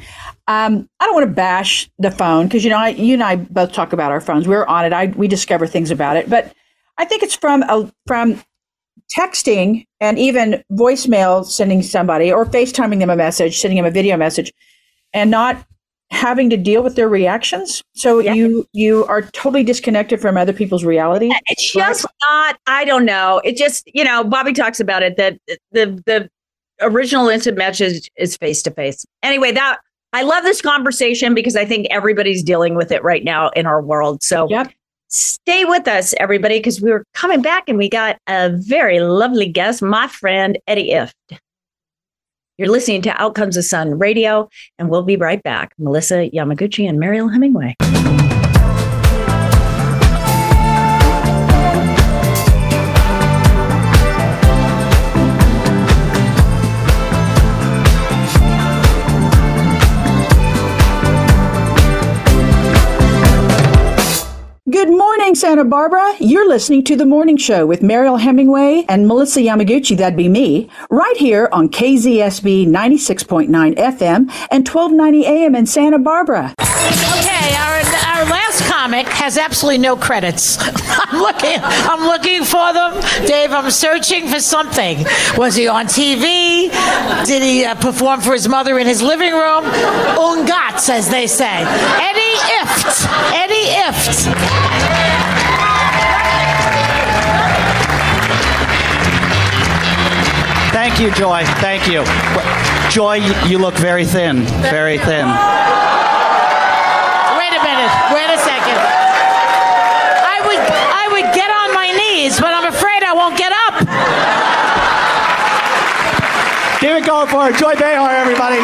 um, 0.51 0.89
I 0.99 1.07
don't 1.07 1.15
want 1.15 1.29
to 1.29 1.33
bash 1.33 1.89
the 2.01 2.11
phone 2.11 2.49
because 2.49 2.65
you 2.65 2.71
know 2.71 2.79
I, 2.79 2.89
you 2.89 3.15
and 3.15 3.23
I 3.23 3.37
both 3.37 3.71
talk 3.71 3.93
about 3.93 4.11
our 4.11 4.21
phones. 4.21 4.49
We're 4.49 4.67
on 4.67 4.85
it. 4.85 4.93
I 4.93 5.07
we 5.07 5.29
discover 5.29 5.65
things 5.69 5.93
about 5.93 6.17
it, 6.17 6.29
but 6.29 6.53
I 6.99 7.05
think 7.05 7.23
it's 7.23 7.37
from 7.37 7.63
a, 7.63 7.89
from 8.09 8.43
texting 9.17 9.85
and 10.01 10.19
even 10.19 10.63
voicemail 10.73 11.45
sending 11.45 11.83
somebody 11.83 12.33
or 12.33 12.45
FaceTiming 12.47 13.01
them 13.01 13.11
a 13.11 13.17
message, 13.17 13.59
sending 13.59 13.77
them 13.77 13.87
a 13.87 13.91
video 13.91 14.17
message, 14.17 14.53
and 15.13 15.31
not 15.31 15.65
having 16.11 16.51
to 16.51 16.57
deal 16.57 16.83
with 16.83 16.97
their 16.97 17.09
reactions. 17.09 17.83
So 17.95 18.19
yeah. 18.19 18.35
you 18.35 18.67
you 18.73 19.05
are 19.07 19.23
totally 19.23 19.63
disconnected 19.63 20.21
from 20.21 20.37
other 20.37 20.53
people's 20.53 20.85
reality. 20.85 21.31
Uh, 21.31 21.39
it's 21.49 21.73
just 21.73 22.05
right? 22.05 22.13
not. 22.29 22.61
I 22.67 22.85
don't 22.85 23.05
know. 23.05 23.41
It 23.45 23.57
just 23.57 23.89
you 23.93 24.05
know 24.05 24.25
Bobby 24.25 24.53
talks 24.53 24.81
about 24.81 25.03
it 25.03 25.17
that 25.17 25.39
the 25.73 26.03
the 26.07 26.29
original 26.81 27.29
instant 27.29 27.59
message 27.59 28.11
is 28.17 28.37
face 28.37 28.63
to 28.63 28.71
face. 28.71 29.05
Anyway, 29.23 29.53
that 29.53 29.79
I 30.13 30.23
love 30.23 30.43
this 30.45 30.61
conversation 30.61 31.35
because 31.35 31.57
I 31.57 31.65
think 31.65 31.87
everybody's 31.91 32.43
dealing 32.43 32.75
with 32.75 32.91
it 32.91 33.03
right 33.05 33.23
now 33.23 33.51
in 33.51 33.67
our 33.67 33.81
world. 33.81 34.23
So 34.23 34.49
yep. 34.49 34.73
Stay 35.13 35.65
with 35.65 35.89
us, 35.89 36.15
everybody, 36.19 36.61
because 36.61 36.81
we 36.81 36.93
were 36.93 37.05
coming 37.15 37.43
back 37.43 37.69
and 37.69 37.77
we 37.77 37.89
got 37.89 38.17
a 38.29 38.51
very 38.51 39.01
lovely 39.01 39.49
guest, 39.49 39.83
my 39.83 40.07
friend 40.07 40.57
Eddie 40.69 40.93
Ifft. 40.93 41.15
You're 42.59 42.69
listening 42.69 43.03
to 43.03 43.21
Out 43.21 43.35
Comes 43.35 43.57
the 43.57 43.63
Sun 43.65 43.99
Radio, 43.99 44.49
and 44.79 44.89
we'll 44.89 45.03
be 45.03 45.17
right 45.17 45.43
back. 45.43 45.73
Melissa 45.79 46.31
Yamaguchi 46.31 46.89
and 46.89 47.01
Mariel 47.01 47.29
Hemingway. 47.29 47.75
Good 64.81 64.97
morning, 64.97 65.35
Santa 65.35 65.67
Barbara. 65.67 66.15
You're 66.21 66.49
listening 66.49 66.85
to 66.85 66.97
The 66.97 67.05
Morning 67.05 67.37
Show 67.37 67.67
with 67.67 67.83
Mariel 67.83 68.17
Hemingway 68.17 68.87
and 68.89 69.07
Melissa 69.07 69.41
Yamaguchi, 69.41 69.95
that'd 69.95 70.17
be 70.17 70.27
me, 70.27 70.71
right 70.89 71.17
here 71.19 71.51
on 71.53 71.69
KZSB 71.69 72.67
96.9 72.67 73.51
FM 73.75 74.31
and 74.51 74.67
1290 74.67 75.27
AM 75.27 75.55
in 75.55 75.67
Santa 75.67 75.99
Barbara. 75.99 76.55
Okay, 76.59 77.55
our, 77.57 77.77
our 78.17 78.25
last 78.25 78.60
comic 78.81 79.07
has 79.09 79.37
absolutely 79.37 79.77
no 79.77 79.95
credits. 79.95 80.57
I'm 80.63 81.21
looking, 81.21 81.59
I'm 81.63 82.01
looking 82.01 82.45
for 82.45 82.73
them. 82.73 82.99
Dave, 83.27 83.53
I'm 83.53 83.71
searching 83.71 84.27
for 84.27 84.41
something. 84.41 85.05
Was 85.37 85.55
he 85.55 85.69
on 85.69 85.85
TV? 85.85 86.71
Did 87.27 87.43
he 87.43 87.67
uh, 87.67 87.75
perform 87.75 88.23
for 88.23 88.33
his 88.33 88.49
mother 88.49 88.79
in 88.79 88.87
his 88.87 89.03
living 89.03 89.35
room? 89.35 89.65
Ungats, 90.17 90.89
as 90.89 91.11
they 91.11 91.27
say. 91.27 91.45
Eddie 91.45 92.39
Ifft. 92.57 93.05
Eddie 93.35 93.69
Ifft. 93.85 95.31
Thank 100.73 100.99
you, 101.01 101.11
Joy. 101.11 101.45
Thank 101.61 101.87
you. 101.87 102.03
Joy, 102.91 103.17
you 103.47 103.59
look 103.59 103.75
very 103.75 104.07
thin. 104.07 104.45
Very 104.73 104.97
thin. 104.97 105.29
Wait 107.41 107.59
a 107.59 107.63
minute. 107.65 107.93
Wait 108.15 108.31
a 108.31 108.39
second. 108.39 108.79
I 108.79 110.39
would 110.47 110.63
I 111.03 111.05
would 111.13 111.29
get 111.35 111.51
on 111.51 111.75
my 111.75 111.91
knees, 111.99 112.39
but 112.39 112.53
I'm 112.55 112.67
afraid 112.67 113.03
I 113.03 113.13
won't 113.13 113.37
get 113.37 113.53
up. 113.67 113.75
Keep 116.81 116.91
it 116.91 116.99
going 117.11 117.27
for 117.27 117.51
it. 117.51 117.57
Joy 117.57 117.75
Behar, 117.75 118.11
everybody. 118.11 118.61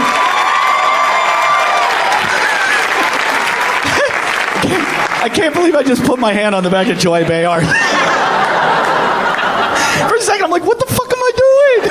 I 5.20 5.28
can't 5.28 5.52
believe 5.52 5.74
I 5.74 5.82
just 5.82 6.04
put 6.04 6.20
my 6.20 6.32
hand 6.32 6.54
on 6.54 6.62
the 6.62 6.70
back 6.70 6.86
of 6.86 6.96
Joy 6.96 7.26
Behar. 7.26 7.60
For 10.08 10.14
a 10.14 10.20
second, 10.20 10.44
I'm 10.44 10.52
like, 10.52 10.64
what 10.64 10.78
the 10.78 10.86
fuck 10.86 11.12
am 11.12 11.18
I 11.18 11.32
doing? 11.36 11.90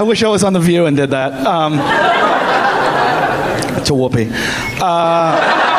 I 0.00 0.02
wish 0.02 0.22
I 0.22 0.28
was 0.28 0.42
on 0.42 0.54
The 0.54 0.60
View 0.60 0.86
and 0.86 0.96
did 0.96 1.10
that. 1.10 1.34
Um, 1.46 1.74
to 3.84 3.92
Whoopi. 3.92 4.30
Uh, 4.80 5.75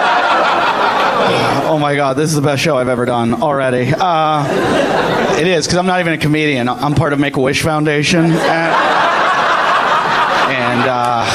oh 1.68 1.78
my 1.78 1.96
God, 1.96 2.16
this 2.16 2.30
is 2.30 2.36
the 2.36 2.42
best 2.42 2.62
show 2.62 2.78
I've 2.78 2.88
ever 2.88 3.04
done 3.06 3.42
already. 3.42 3.94
Uh, 3.96 4.46
it 5.38 5.46
is, 5.48 5.68
because 5.68 5.78
I'm 5.78 5.86
not 5.86 6.00
even 6.00 6.14
a 6.14 6.18
comedian. 6.18 6.70
I'm 6.70 6.96
part 6.96 7.12
of 7.12 7.20
Make 7.20 7.36
a 7.36 7.42
Wish 7.42 7.62
Foundation. 7.62 8.26
And, 8.26 8.74
and 10.54 10.88
uh, 10.90 11.26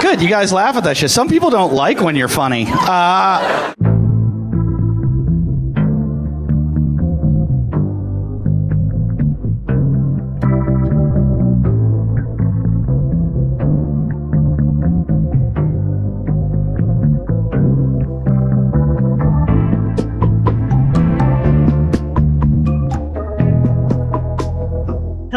good, 0.00 0.22
you 0.22 0.28
guys 0.28 0.52
laugh 0.52 0.76
at 0.76 0.84
that 0.84 0.96
shit. 0.96 1.10
Some 1.10 1.28
people 1.28 1.50
don't 1.50 1.72
like 1.74 2.00
when 2.00 2.14
you're 2.14 2.28
funny. 2.28 2.66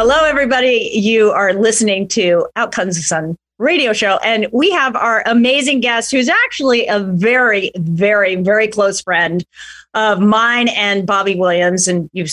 Hello, 0.04 0.26
everybody. 0.26 0.90
You 0.96 1.30
are 1.30 1.54
listening 1.54 2.08
to 2.08 2.48
Out 2.56 2.72
Comes 2.72 2.96
the 2.96 3.04
Sun 3.04 3.38
radio 3.60 3.94
show. 3.94 4.18
And 4.24 4.48
we 4.52 4.72
have 4.72 4.96
our 4.96 5.22
amazing 5.28 5.80
guest 5.80 6.10
who's 6.10 6.28
actually 6.28 6.88
a 6.88 7.02
very, 7.02 7.72
very, 7.76 8.34
very 8.38 8.68
close 8.68 9.00
friend 9.00 9.46
of 9.94 10.20
mine 10.20 10.70
and 10.70 11.06
Bobby 11.06 11.36
Williams. 11.36 11.88
And 11.88 12.10
you've 12.14 12.32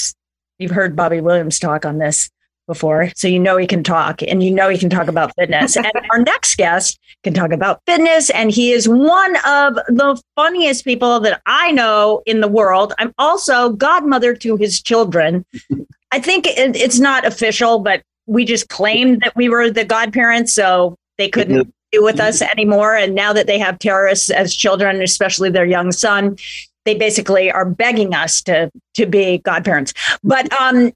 you've 0.59 0.71
heard 0.71 0.97
Bobby 0.97 1.21
Williams 1.21 1.59
talk 1.59 1.85
on 1.85 1.99
this 1.99 2.31
before. 2.69 3.11
So 3.17 3.27
you 3.27 3.41
know 3.41 3.57
he 3.57 3.67
can 3.67 3.83
talk 3.83 4.23
and 4.23 4.41
you 4.43 4.53
know 4.53 4.69
he 4.69 4.79
can 4.79 4.91
talk 4.91 5.09
about 5.09 5.33
fitness. 5.37 5.77
and 5.77 5.91
our 6.13 6.21
next 6.21 6.57
guest 6.57 7.01
can 7.25 7.35
talk 7.35 7.51
about 7.51 7.81
fitness. 7.87 8.31
And 8.31 8.53
he 8.53 8.71
is 8.71 8.89
one 8.89 9.37
of 9.45 9.75
the 9.89 10.23
funniest 10.37 10.85
people 10.85 11.19
that 11.21 11.43
I 11.47 11.73
know 11.73 12.23
in 12.27 12.41
the 12.41 12.47
world. 12.47 12.93
I'm 12.99 13.13
also 13.19 13.71
godmother 13.71 14.35
to 14.35 14.57
his 14.57 14.81
children. 14.81 15.45
I 16.13 16.21
think 16.21 16.47
it, 16.47 16.77
it's 16.77 17.01
not 17.01 17.27
official, 17.27 17.81
but 17.81 18.03
we 18.27 18.45
just 18.45 18.69
claimed 18.69 19.23
that 19.23 19.35
we 19.35 19.49
were 19.49 19.71
the 19.71 19.85
godparents, 19.85 20.55
so 20.55 20.97
they 21.17 21.29
couldn't 21.29 21.73
do 21.93 22.05
with 22.05 22.21
us 22.21 22.41
anymore. 22.43 22.95
And 22.95 23.15
now 23.15 23.33
that 23.33 23.47
they 23.47 23.59
have 23.59 23.79
terrorists 23.79 24.31
as 24.31 24.55
children, 24.55 25.03
especially 25.03 25.51
their 25.51 25.67
young 25.67 25.93
son, 25.93 26.37
they 26.85 26.95
basically 26.95 27.51
are 27.51 27.67
begging 27.67 28.15
us 28.15 28.41
to 28.43 28.71
to 28.95 29.07
be 29.07 29.39
godparents. 29.39 29.93
But 30.23 30.51
um, 30.59 30.93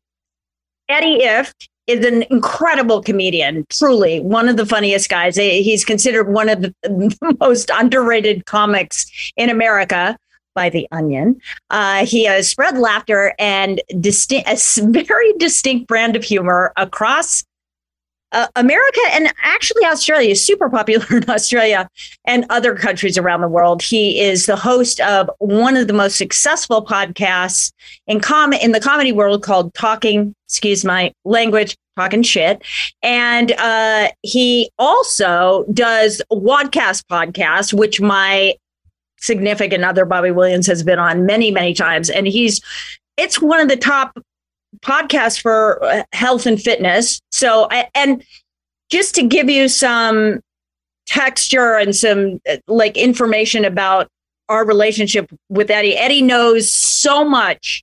Eddie 0.93 1.21
Ifft 1.21 1.69
is 1.87 2.05
an 2.05 2.23
incredible 2.31 3.03
comedian, 3.03 3.65
truly 3.71 4.21
one 4.21 4.49
of 4.49 4.57
the 4.57 4.67
funniest 4.67 5.09
guys. 5.09 5.37
He's 5.37 5.85
considered 5.85 6.29
one 6.29 6.49
of 6.49 6.61
the 6.61 6.75
most 7.41 7.71
underrated 7.75 8.45
comics 8.45 9.33
in 9.37 9.49
America 9.49 10.17
by 10.55 10.69
The 10.69 10.87
Onion. 10.93 11.41
Uh, 11.71 12.05
he 12.05 12.25
has 12.25 12.49
spread 12.49 12.77
laughter 12.77 13.35
and 13.39 13.81
distinct, 14.01 14.49
a 14.51 14.87
very 15.03 15.33
distinct 15.39 15.87
brand 15.89 16.15
of 16.15 16.25
humor 16.25 16.73
across 16.77 17.43
uh, 18.33 18.49
America 18.57 19.01
and 19.11 19.33
actually 19.43 19.85
Australia 19.85 20.31
is 20.31 20.45
super 20.45 20.69
popular 20.69 21.05
in 21.11 21.29
Australia 21.29 21.89
and 22.27 22.45
other 22.51 22.75
countries 22.75 23.19
around 23.19 23.41
the 23.41 23.49
world. 23.49 23.83
He 23.83 24.21
is 24.21 24.47
the 24.47 24.57
host 24.57 25.01
of 25.01 25.31
one 25.39 25.77
of 25.77 25.87
the 25.87 25.93
most 25.93 26.17
successful 26.17 26.85
podcasts 26.85 27.73
in 28.07 28.21
com- 28.21 28.53
in 28.53 28.73
the 28.73 28.81
comedy 28.81 29.12
world 29.12 29.43
called 29.43 29.75
Talking, 29.75 30.35
excuse 30.47 30.85
my 30.85 31.12
language, 31.25 31.77
talking 31.97 32.23
shit. 32.23 32.62
And 33.03 33.53
uh, 33.53 34.09
he 34.23 34.71
also 34.79 35.65
does 35.73 36.23
Wodcast 36.31 37.05
podcast, 37.11 37.73
which 37.73 38.01
my 38.01 38.55
significant 39.19 39.85
other, 39.85 40.05
Bobby 40.05 40.31
Williams, 40.31 40.67
has 40.67 40.83
been 40.83 40.99
on 40.99 41.27
many, 41.27 41.51
many 41.51 41.75
times. 41.75 42.11
And 42.11 42.27
he's, 42.27 42.61
it's 43.17 43.41
one 43.41 43.61
of 43.61 43.69
the 43.69 43.77
top 43.77 44.19
podcasts 44.81 45.41
for 45.41 45.83
uh, 45.85 46.02
health 46.12 46.47
and 46.47 46.61
fitness. 46.61 47.21
So, 47.31 47.69
and 47.95 48.25
just 48.91 49.14
to 49.17 49.23
give 49.23 49.49
you 49.49 49.69
some 49.69 50.41
texture 51.07 51.76
and 51.76 51.95
some 51.95 52.41
uh, 52.49 52.57
like 52.67 52.97
information 52.97 53.64
about 53.64 54.09
our 54.49 54.67
relationship 54.67 55.31
with 55.49 55.71
Eddie, 55.71 55.97
Eddie 55.97 56.23
knows 56.23 56.71
so 56.71 57.25
much 57.25 57.83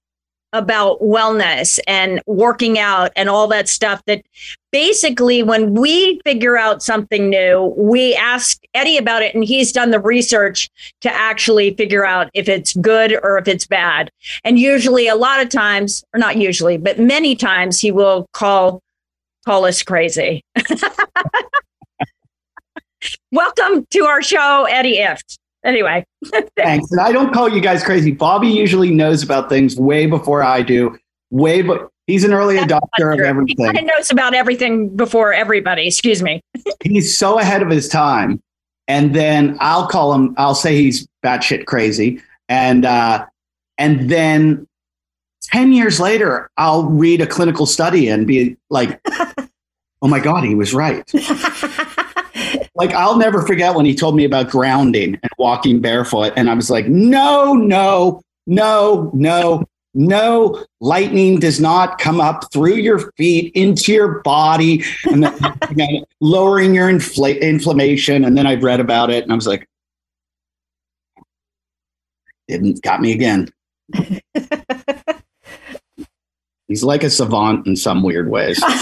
about 0.53 0.99
wellness 1.01 1.79
and 1.87 2.21
working 2.25 2.79
out 2.79 3.11
and 3.15 3.29
all 3.29 3.47
that 3.47 3.69
stuff 3.69 4.01
that 4.05 4.25
basically 4.71 5.43
when 5.43 5.75
we 5.75 6.19
figure 6.25 6.57
out 6.57 6.81
something 6.81 7.29
new 7.29 7.73
we 7.77 8.15
ask 8.15 8.59
eddie 8.73 8.97
about 8.97 9.21
it 9.21 9.35
and 9.35 9.43
he's 9.43 9.71
done 9.71 9.91
the 9.91 9.99
research 9.99 10.69
to 11.01 11.13
actually 11.13 11.73
figure 11.75 12.05
out 12.05 12.31
if 12.33 12.49
it's 12.49 12.73
good 12.77 13.13
or 13.23 13.37
if 13.37 13.47
it's 13.47 13.67
bad. 13.67 14.09
And 14.43 14.57
usually 14.57 15.07
a 15.07 15.15
lot 15.15 15.41
of 15.41 15.49
times 15.49 16.03
or 16.13 16.19
not 16.19 16.37
usually 16.37 16.77
but 16.77 16.99
many 16.99 17.35
times 17.35 17.79
he 17.79 17.91
will 17.91 18.27
call 18.33 18.81
call 19.45 19.65
us 19.65 19.83
crazy. 19.83 20.43
Welcome 23.31 23.85
to 23.91 24.05
our 24.05 24.21
show 24.21 24.65
eddie 24.69 24.97
ifft 24.97 25.37
anyway. 25.63 26.05
Thanks. 26.55 26.91
And 26.91 26.99
I 26.99 27.11
don't 27.11 27.33
call 27.33 27.49
you 27.49 27.61
guys 27.61 27.83
crazy. 27.83 28.11
Bobby 28.11 28.47
usually 28.47 28.91
knows 28.91 29.23
about 29.23 29.49
things 29.49 29.75
way 29.75 30.05
before 30.05 30.43
I 30.43 30.61
do. 30.61 30.97
Way, 31.31 31.61
but 31.61 31.89
he's 32.07 32.23
an 32.23 32.33
early 32.33 32.55
That's 32.55 32.71
adopter 32.71 33.13
of 33.13 33.19
everything. 33.19 33.75
He 33.75 33.81
knows 33.83 34.09
about 34.11 34.33
everything 34.33 34.95
before 34.95 35.33
everybody. 35.33 35.87
Excuse 35.87 36.23
me. 36.23 36.41
he's 36.83 37.17
so 37.17 37.39
ahead 37.39 37.61
of 37.61 37.69
his 37.69 37.87
time. 37.87 38.41
And 38.87 39.13
then 39.13 39.55
I'll 39.59 39.87
call 39.87 40.13
him. 40.13 40.33
I'll 40.37 40.55
say 40.55 40.75
he's 40.75 41.07
batshit 41.23 41.65
crazy. 41.65 42.21
And 42.47 42.85
uh, 42.85 43.27
and 43.77 44.09
then 44.09 44.67
ten 45.43 45.71
years 45.71 45.99
later, 45.99 46.49
I'll 46.57 46.85
read 46.85 47.21
a 47.21 47.27
clinical 47.27 47.67
study 47.67 48.07
and 48.09 48.25
be 48.25 48.57
like, 48.71 48.99
"Oh 50.01 50.07
my 50.07 50.19
god, 50.19 50.43
he 50.43 50.55
was 50.55 50.73
right." 50.73 51.07
Like 52.79 52.93
I'll 52.93 53.17
never 53.17 53.45
forget 53.45 53.75
when 53.75 53.85
he 53.85 53.93
told 53.93 54.15
me 54.15 54.23
about 54.23 54.49
grounding 54.49 55.15
and 55.21 55.31
walking 55.37 55.81
barefoot, 55.81 56.31
and 56.37 56.49
I 56.49 56.53
was 56.53 56.69
like, 56.69 56.87
no, 56.87 57.53
no, 57.53 58.21
no, 58.47 59.11
no, 59.13 59.65
no. 59.93 60.65
Lightning 60.79 61.41
does 61.41 61.59
not 61.59 61.99
come 61.99 62.21
up 62.21 62.49
through 62.53 62.75
your 62.75 63.11
feet 63.17 63.51
into 63.53 63.91
your 63.91 64.21
body 64.21 64.81
and 65.11 65.25
then 65.25 65.37
again, 65.63 66.05
lowering 66.21 66.73
your 66.73 66.89
infl- 66.89 67.41
inflammation. 67.41 68.23
And 68.23 68.37
then 68.37 68.47
I 68.47 68.55
read 68.55 68.79
about 68.79 69.09
it, 69.09 69.23
and 69.23 69.33
I 69.33 69.35
was 69.35 69.45
like, 69.45 69.67
didn't 72.47 72.81
got 72.81 73.01
me 73.01 73.11
again. 73.11 73.49
He's 76.69 76.83
like 76.83 77.03
a 77.03 77.09
savant 77.09 77.67
in 77.67 77.75
some 77.75 78.03
weird 78.03 78.29
ways. 78.29 78.63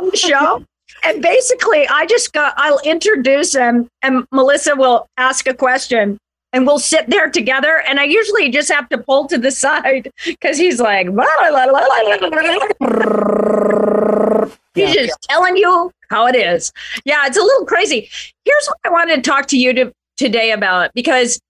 on 0.00 0.06
the 0.10 0.16
show. 0.30 0.64
And 1.04 1.22
basically, 1.22 1.86
I 1.88 2.06
just 2.06 2.32
got, 2.32 2.54
I'll 2.56 2.80
introduce 2.80 3.54
him, 3.54 3.88
and 4.02 4.26
Melissa 4.32 4.76
will 4.76 5.06
ask 5.16 5.46
a 5.46 5.54
question, 5.54 6.18
and 6.52 6.66
we'll 6.66 6.78
sit 6.78 7.08
there 7.08 7.30
together. 7.30 7.82
And 7.88 8.00
I 8.00 8.04
usually 8.04 8.50
just 8.50 8.70
have 8.70 8.88
to 8.90 8.98
pull 8.98 9.26
to 9.28 9.38
the 9.38 9.50
side 9.64 10.10
because 10.24 10.58
he's 10.58 10.80
like, 10.80 11.06
he's 14.74 14.94
just 14.94 15.18
telling 15.22 15.56
you 15.56 15.90
how 16.10 16.26
it 16.26 16.36
is. 16.36 16.72
Yeah, 17.04 17.26
it's 17.26 17.38
a 17.38 17.42
little 17.42 17.66
crazy. 17.66 18.10
Here's 18.44 18.66
what 18.66 18.78
I 18.84 18.90
wanted 18.90 19.16
to 19.16 19.22
talk 19.22 19.46
to 19.48 19.58
you 19.58 19.72
to, 19.74 19.92
today 20.16 20.50
about 20.50 20.90
because 20.94 21.40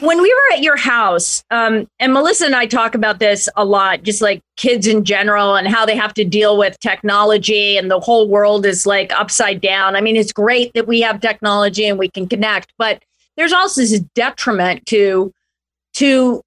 when 0.00 0.20
we 0.20 0.32
were 0.32 0.56
at 0.56 0.62
your 0.62 0.76
house, 0.76 1.42
um, 1.50 1.88
and 1.98 2.12
Melissa 2.12 2.44
and 2.46 2.54
I 2.54 2.66
talk 2.66 2.94
about 2.94 3.18
this 3.18 3.48
a 3.56 3.64
lot, 3.64 4.02
just 4.02 4.20
like 4.20 4.42
kids 4.56 4.86
in 4.86 5.04
general 5.04 5.56
and 5.56 5.66
how 5.66 5.86
they 5.86 5.96
have 5.96 6.12
to 6.14 6.24
deal 6.24 6.58
with 6.58 6.78
technology 6.80 7.76
and 7.76 7.90
the 7.90 7.98
whole 7.98 8.28
world 8.28 8.66
is 8.66 8.86
like 8.86 9.12
upside 9.12 9.60
down. 9.60 9.96
I 9.96 10.00
mean, 10.00 10.16
it's 10.16 10.32
great 10.32 10.72
that 10.74 10.86
we 10.86 11.00
have 11.00 11.20
technology 11.20 11.86
and 11.86 11.98
we 11.98 12.08
can 12.10 12.28
connect, 12.28 12.72
but 12.76 13.02
there's 13.36 13.52
also 13.52 13.80
this 13.80 14.00
detriment 14.14 14.84
to 14.86 15.32
to 15.94 16.42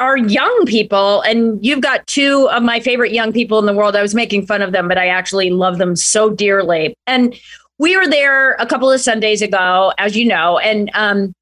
our 0.00 0.16
young 0.16 0.64
people. 0.66 1.20
And 1.22 1.64
you've 1.64 1.80
got 1.80 2.06
two 2.08 2.48
of 2.50 2.64
my 2.64 2.80
favorite 2.80 3.12
young 3.12 3.32
people 3.32 3.60
in 3.60 3.66
the 3.66 3.72
world. 3.72 3.94
I 3.94 4.02
was 4.02 4.14
making 4.14 4.46
fun 4.46 4.62
of 4.62 4.72
them, 4.72 4.88
but 4.88 4.98
I 4.98 5.06
actually 5.06 5.50
love 5.50 5.78
them 5.78 5.94
so 5.94 6.30
dearly. 6.30 6.94
And 7.06 7.38
we 7.78 7.96
were 7.96 8.08
there 8.08 8.54
a 8.54 8.66
couple 8.66 8.90
of 8.90 9.00
Sundays 9.00 9.42
ago, 9.42 9.92
as 9.98 10.16
you 10.16 10.26
know, 10.26 10.58
and 10.58 10.90
um, 10.94 11.32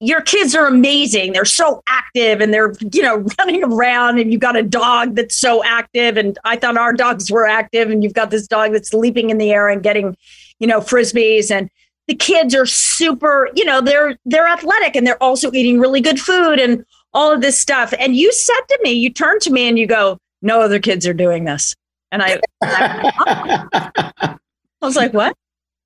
your 0.00 0.20
kids 0.20 0.54
are 0.54 0.66
amazing. 0.66 1.32
They're 1.32 1.44
so 1.44 1.82
active 1.88 2.40
and 2.40 2.54
they're, 2.54 2.72
you 2.92 3.02
know, 3.02 3.26
running 3.38 3.64
around 3.64 4.18
and 4.18 4.32
you've 4.32 4.40
got 4.40 4.56
a 4.56 4.62
dog 4.62 5.16
that's 5.16 5.34
so 5.34 5.62
active. 5.64 6.16
And 6.16 6.38
I 6.44 6.56
thought 6.56 6.76
our 6.76 6.92
dogs 6.92 7.30
were 7.30 7.46
active 7.46 7.90
and 7.90 8.02
you've 8.02 8.14
got 8.14 8.30
this 8.30 8.46
dog 8.46 8.72
that's 8.72 8.94
leaping 8.94 9.30
in 9.30 9.38
the 9.38 9.50
air 9.50 9.68
and 9.68 9.82
getting, 9.82 10.16
you 10.58 10.66
know, 10.66 10.80
frisbees 10.80 11.50
and 11.50 11.68
the 12.06 12.14
kids 12.14 12.54
are 12.54 12.66
super, 12.66 13.50
you 13.54 13.64
know, 13.64 13.80
they're 13.80 14.16
they're 14.24 14.48
athletic 14.48 14.96
and 14.96 15.06
they're 15.06 15.22
also 15.22 15.52
eating 15.52 15.78
really 15.78 16.00
good 16.00 16.18
food 16.18 16.58
and 16.58 16.84
all 17.12 17.32
of 17.32 17.40
this 17.40 17.60
stuff. 17.60 17.92
And 17.98 18.16
you 18.16 18.32
said 18.32 18.60
to 18.68 18.78
me, 18.82 18.92
you 18.92 19.10
turned 19.10 19.42
to 19.42 19.50
me 19.50 19.68
and 19.68 19.78
you 19.78 19.86
go, 19.86 20.18
no 20.40 20.60
other 20.60 20.78
kids 20.78 21.06
are 21.06 21.14
doing 21.14 21.44
this. 21.44 21.74
And 22.10 22.22
I, 22.22 22.40
I 22.62 24.36
was 24.80 24.96
like, 24.96 25.12
what? 25.12 25.36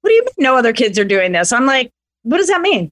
What 0.03 0.11
do 0.11 0.15
you 0.15 0.23
mean 0.23 0.33
no 0.39 0.57
other 0.57 0.73
kids 0.73 0.99
are 0.99 1.05
doing 1.05 1.33
this? 1.33 1.53
I'm 1.53 1.67
like, 1.67 1.91
what 2.23 2.39
does 2.39 2.49
that 2.49 2.61
mean? 2.61 2.91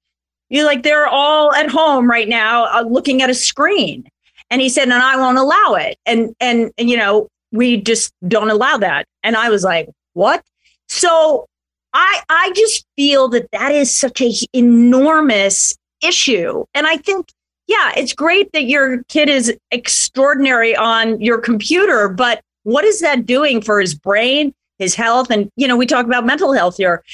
You 0.51 0.65
like 0.67 0.83
they're 0.83 1.07
all 1.07 1.55
at 1.55 1.71
home 1.71 2.11
right 2.11 2.29
now 2.29 2.65
uh, 2.67 2.83
looking 2.83 3.23
at 3.23 3.31
a 3.31 3.35
screen. 3.35 4.09
And 4.51 4.61
he 4.61 4.69
said, 4.69 4.85
and 4.85 4.95
I 4.95 5.17
won't 5.17 5.39
allow 5.39 5.75
it. 5.75 5.97
And, 6.07 6.35
and 6.41 6.73
and 6.77 6.91
you 6.91 6.97
know, 6.97 7.29
we 7.53 7.79
just 7.79 8.13
don't 8.29 8.51
allow 8.51 8.77
that. 8.79 9.07
And 9.23 9.37
I 9.37 9.49
was 9.49 9.65
like, 9.65 9.89
what? 10.15 10.43
So 10.89 11.47
I 11.95 12.21
I 12.29 12.53
just 12.55 12.85
feel 12.97 13.29
that 13.29 13.51
that 13.53 13.73
is 13.73 13.97
such 13.97 14.21
a 14.21 14.33
enormous 14.53 15.75
issue. 16.03 16.65
And 16.75 16.87
I 16.87 16.97
think 16.97 17.29
yeah, 17.71 17.93
it's 17.97 18.13
great 18.13 18.51
that 18.53 18.65
your 18.65 19.05
kid 19.05 19.29
is 19.29 19.57
extraordinary 19.71 20.75
on 20.75 21.21
your 21.21 21.39
computer, 21.39 22.09
but 22.09 22.41
what 22.65 22.85
is 22.85 23.01
that 23.01 23.27
doing 23.27 23.63
for 23.63 23.81
his 23.81 23.95
brain, 23.95 24.53
his 24.81 24.97
health? 24.97 25.31
And, 25.31 25.49
you 25.55 25.69
know, 25.69 25.77
we 25.77 25.87
talk 25.87 26.05
about 26.05 26.27
mental 26.27 26.53
health 26.53 26.77
here. 26.79 27.05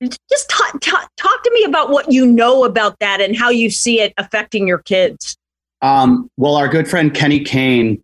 Just 0.00 0.48
talk, 0.48 0.80
talk, 0.80 1.10
talk 1.16 1.42
to 1.42 1.50
me 1.52 1.64
about 1.64 1.90
what 1.90 2.12
you 2.12 2.24
know 2.24 2.64
about 2.64 2.98
that 3.00 3.20
and 3.20 3.36
how 3.36 3.50
you 3.50 3.70
see 3.70 4.00
it 4.00 4.14
affecting 4.16 4.68
your 4.68 4.78
kids. 4.78 5.36
Um, 5.82 6.30
well, 6.36 6.54
our 6.56 6.68
good 6.68 6.88
friend 6.88 7.12
Kenny 7.14 7.40
Kane, 7.40 8.02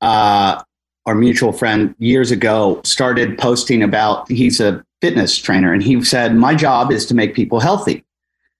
uh, 0.00 0.62
our 1.06 1.14
mutual 1.14 1.52
friend 1.52 1.94
years 1.98 2.30
ago, 2.30 2.80
started 2.84 3.38
posting 3.38 3.82
about 3.82 4.30
he's 4.30 4.60
a 4.60 4.84
fitness 5.00 5.36
trainer, 5.36 5.72
and 5.72 5.82
he 5.82 6.02
said, 6.02 6.34
My 6.34 6.54
job 6.54 6.90
is 6.90 7.06
to 7.06 7.14
make 7.14 7.34
people 7.34 7.60
healthy. 7.60 8.04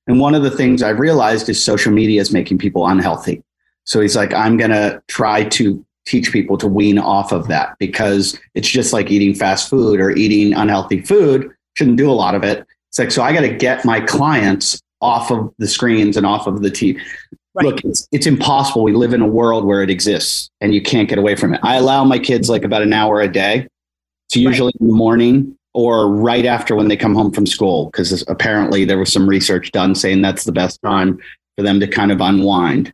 And 0.07 0.21
one 0.21 0.35
of 0.35 0.43
the 0.43 0.51
things 0.51 0.83
I've 0.83 0.99
realized 0.99 1.49
is 1.49 1.63
social 1.63 1.93
media 1.93 2.21
is 2.21 2.33
making 2.33 2.59
people 2.59 2.87
unhealthy. 2.87 3.43
So 3.85 4.01
he's 4.01 4.17
like, 4.17 4.35
I'm 4.35 4.57
going 4.57 4.71
to 4.71 5.03
try 5.09 5.45
to 5.45 5.85
teach 6.07 6.33
people 6.33 6.59
to 6.59 6.69
wean 6.69 6.99
off 6.99 7.33
of 7.33 7.49
that 7.49 7.77
because 7.79 8.39
it's 8.55 8.69
just 8.69 8.93
like 8.93 9.11
eating 9.11 9.35
fast 9.35 9.71
food 9.71 10.01
or 10.01 10.11
eating 10.11 10.53
unhealthy 10.53 11.01
food. 11.01 11.51
Shouldn't 11.75 11.97
do 11.97 12.11
a 12.11 12.13
lot 12.13 12.35
of 12.35 12.45
it. 12.45 12.67
It's 12.91 12.99
like, 12.99 13.11
so 13.11 13.23
I 13.23 13.33
got 13.33 13.41
to 13.41 13.53
get 13.53 13.85
my 13.85 14.01
clients 14.01 14.81
off 15.01 15.31
of 15.31 15.53
the 15.59 15.69
screens 15.69 16.17
and 16.17 16.25
off 16.25 16.47
of 16.47 16.63
the 16.63 16.71
TV. 16.71 17.01
Right. 17.55 17.67
Look, 17.67 17.85
it's, 17.85 18.09
it's 18.11 18.27
impossible. 18.27 18.83
We 18.83 18.93
live 18.93 19.13
in 19.13 19.21
a 19.21 19.27
world 19.27 19.65
where 19.65 19.83
it 19.83 19.91
exists 19.91 20.49
and 20.61 20.75
you 20.75 20.83
can't 20.83 21.09
get 21.09 21.19
away 21.19 21.37
from 21.37 21.55
it. 21.55 21.61
I 21.63 21.77
allow 21.77 22.05
my 22.05 22.19
kids 22.19 22.49
like 22.49 22.65
about 22.65 22.83
an 22.83 22.93
hour 22.93 23.21
a 23.21 23.29
day. 23.29 23.69
It's 24.29 24.37
usually 24.37 24.73
right. 24.75 24.81
in 24.81 24.89
the 24.89 24.95
morning 24.95 25.57
or 25.75 26.09
right 26.09 26.47
after 26.47 26.75
when 26.75 26.89
they 26.89 26.97
come 26.97 27.15
home 27.15 27.33
from 27.33 27.47
school, 27.47 27.87
because 27.87 28.25
apparently 28.29 28.85
there 28.85 28.99
was 28.99 29.13
some 29.13 29.29
research 29.29 29.73
done 29.73 29.95
saying 29.95 30.23
that's 30.23 30.45
the 30.45 30.53
best 30.53 30.81
time 30.83 31.19
for 31.57 31.63
them 31.63 31.81
to 31.81 31.87
kind 31.87 32.11
of 32.11 32.21
unwind. 32.21 32.93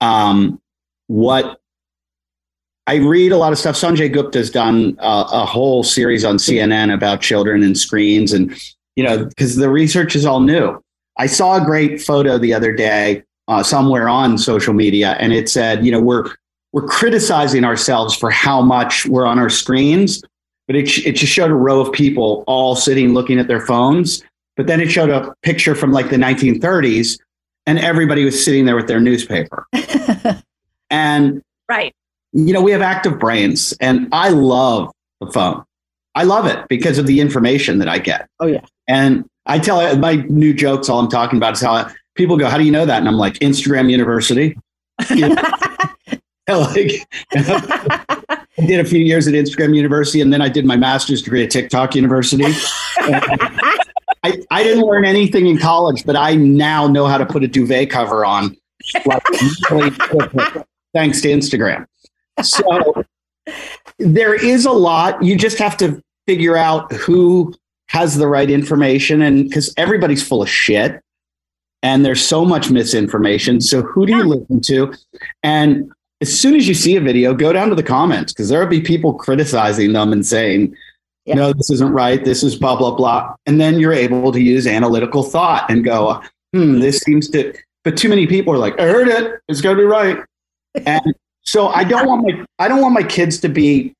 Um, 0.00 0.60
what 1.06 1.60
I 2.88 2.94
read 2.94 3.32
a 3.32 3.36
lot 3.36 3.52
of 3.52 3.58
stuff. 3.58 3.76
Sanjay 3.76 4.10
Gupta 4.10 4.38
has 4.38 4.50
done 4.50 4.96
a, 4.98 5.26
a 5.30 5.44
whole 5.44 5.84
series 5.84 6.24
on 6.24 6.38
CNN 6.38 6.92
about 6.92 7.20
children 7.20 7.62
and 7.62 7.76
screens, 7.76 8.32
and 8.32 8.50
you 8.96 9.04
know, 9.04 9.26
because 9.26 9.56
the 9.56 9.68
research 9.68 10.16
is 10.16 10.24
all 10.24 10.40
new. 10.40 10.82
I 11.18 11.26
saw 11.26 11.62
a 11.62 11.64
great 11.64 12.00
photo 12.00 12.38
the 12.38 12.54
other 12.54 12.72
day 12.72 13.24
uh, 13.46 13.62
somewhere 13.62 14.08
on 14.08 14.38
social 14.38 14.72
media, 14.72 15.18
and 15.20 15.34
it 15.34 15.50
said, 15.50 15.84
you 15.84 15.92
know, 15.92 16.00
we're 16.00 16.30
we're 16.72 16.86
criticizing 16.86 17.62
ourselves 17.62 18.16
for 18.16 18.30
how 18.30 18.62
much 18.62 19.04
we're 19.04 19.26
on 19.26 19.38
our 19.38 19.50
screens, 19.50 20.22
but 20.66 20.74
it, 20.74 20.88
it 21.06 21.12
just 21.12 21.30
showed 21.30 21.50
a 21.50 21.54
row 21.54 21.80
of 21.80 21.92
people 21.92 22.42
all 22.46 22.74
sitting 22.74 23.12
looking 23.12 23.38
at 23.38 23.48
their 23.48 23.60
phones. 23.60 24.24
But 24.56 24.66
then 24.66 24.80
it 24.80 24.90
showed 24.90 25.10
a 25.10 25.34
picture 25.42 25.74
from 25.74 25.92
like 25.92 26.08
the 26.08 26.16
1930s, 26.16 27.18
and 27.66 27.78
everybody 27.78 28.24
was 28.24 28.42
sitting 28.42 28.64
there 28.64 28.76
with 28.76 28.88
their 28.88 29.00
newspaper. 29.00 29.66
and 30.90 31.42
right, 31.68 31.94
you 32.32 32.52
know, 32.52 32.62
we 32.62 32.72
have 32.72 32.82
active 32.82 33.18
brains, 33.18 33.74
and 33.80 34.08
I 34.12 34.28
love 34.30 34.90
the 35.20 35.30
phone. 35.30 35.64
I 36.14 36.24
love 36.24 36.46
it 36.46 36.66
because 36.68 36.98
of 36.98 37.06
the 37.06 37.20
information 37.20 37.78
that 37.78 37.88
I 37.88 37.98
get. 37.98 38.28
Oh 38.40 38.46
yeah, 38.46 38.64
and 38.86 39.28
I 39.46 39.58
tell 39.58 39.96
my 39.96 40.16
new 40.28 40.52
jokes. 40.52 40.88
All 40.88 41.00
I'm 41.00 41.08
talking 41.08 41.36
about 41.36 41.54
is 41.54 41.60
how 41.60 41.72
I, 41.72 41.92
people 42.14 42.36
go, 42.36 42.48
"How 42.48 42.58
do 42.58 42.64
you 42.64 42.72
know 42.72 42.86
that?" 42.86 42.98
And 42.98 43.08
I'm 43.08 43.16
like, 43.16 43.34
Instagram 43.34 43.90
University. 43.90 44.56
like 46.48 47.06
I 47.36 48.66
did 48.66 48.80
a 48.80 48.84
few 48.84 49.00
years 49.00 49.28
at 49.28 49.34
Instagram 49.34 49.74
University, 49.76 50.20
and 50.20 50.32
then 50.32 50.42
I 50.42 50.48
did 50.48 50.64
my 50.64 50.76
master's 50.76 51.22
degree 51.22 51.44
at 51.44 51.50
TikTok 51.50 51.94
University. 51.94 52.52
I, 54.24 54.42
I 54.50 54.62
didn't 54.62 54.84
learn 54.84 55.04
anything 55.04 55.46
in 55.46 55.58
college, 55.58 56.04
but 56.04 56.16
I 56.16 56.34
now 56.34 56.88
know 56.88 57.06
how 57.06 57.18
to 57.18 57.26
put 57.26 57.44
a 57.44 57.48
duvet 57.48 57.90
cover 57.90 58.24
on. 58.24 58.56
thanks 60.92 61.20
to 61.20 61.28
Instagram. 61.28 61.86
So 62.42 63.04
there 63.98 64.34
is 64.34 64.64
a 64.64 64.70
lot. 64.70 65.22
You 65.22 65.36
just 65.36 65.58
have 65.58 65.76
to 65.78 66.02
figure 66.26 66.56
out 66.56 66.92
who 66.92 67.54
has 67.88 68.16
the 68.16 68.28
right 68.28 68.50
information, 68.50 69.22
and 69.22 69.48
because 69.48 69.72
everybody's 69.76 70.26
full 70.26 70.42
of 70.42 70.48
shit, 70.48 71.00
and 71.82 72.04
there's 72.04 72.24
so 72.24 72.44
much 72.44 72.70
misinformation. 72.70 73.60
So 73.60 73.82
who 73.82 74.06
do 74.06 74.16
you 74.16 74.24
listen 74.24 74.60
to? 74.62 74.94
And 75.42 75.90
as 76.20 76.38
soon 76.38 76.56
as 76.56 76.66
you 76.66 76.74
see 76.74 76.96
a 76.96 77.00
video, 77.00 77.34
go 77.34 77.52
down 77.52 77.68
to 77.68 77.74
the 77.74 77.82
comments 77.82 78.32
because 78.32 78.48
there'll 78.48 78.68
be 78.68 78.80
people 78.80 79.14
criticizing 79.14 79.92
them 79.92 80.12
and 80.12 80.26
saying, 80.26 80.74
yeah. 81.24 81.34
no, 81.34 81.52
this 81.52 81.70
isn't 81.70 81.92
right. 81.92 82.24
This 82.24 82.42
is 82.42 82.56
blah, 82.56 82.76
blah, 82.76 82.94
blah. 82.94 83.34
And 83.46 83.60
then 83.60 83.78
you're 83.78 83.92
able 83.92 84.32
to 84.32 84.40
use 84.40 84.66
analytical 84.66 85.22
thought 85.22 85.70
and 85.70 85.84
go, 85.84 86.20
hmm, 86.52 86.80
this 86.80 86.98
seems 86.98 87.28
to, 87.30 87.54
but 87.84 87.96
too 87.96 88.08
many 88.08 88.26
people 88.26 88.52
are 88.52 88.58
like, 88.58 88.78
I 88.80 88.84
heard 88.84 89.08
it. 89.08 89.40
It's 89.48 89.60
going 89.60 89.76
to 89.76 89.82
be 89.82 89.86
right. 89.86 90.18
And 90.84 91.14
so 91.48 91.68
I 91.68 91.82
don't 91.82 92.06
want 92.06 92.26
my, 92.26 92.44
I 92.58 92.68
don't 92.68 92.82
want 92.82 92.92
my 92.92 93.02
kids 93.02 93.40
to 93.40 93.48
be, 93.48 93.94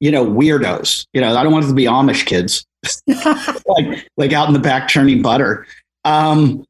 you 0.00 0.10
know, 0.10 0.24
weirdos. 0.24 1.06
You 1.12 1.20
know, 1.20 1.36
I 1.36 1.42
don't 1.42 1.52
want 1.52 1.66
them 1.66 1.72
to 1.72 1.76
be 1.76 1.84
Amish 1.84 2.24
kids, 2.24 2.64
like, 3.66 4.08
like 4.16 4.32
out 4.32 4.48
in 4.48 4.54
the 4.54 4.58
back 4.58 4.88
churning 4.88 5.20
butter. 5.20 5.66
Um, 6.06 6.64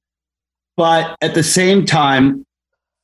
but 0.77 1.17
at 1.21 1.35
the 1.35 1.45
same 1.45 1.87
time, 1.87 2.45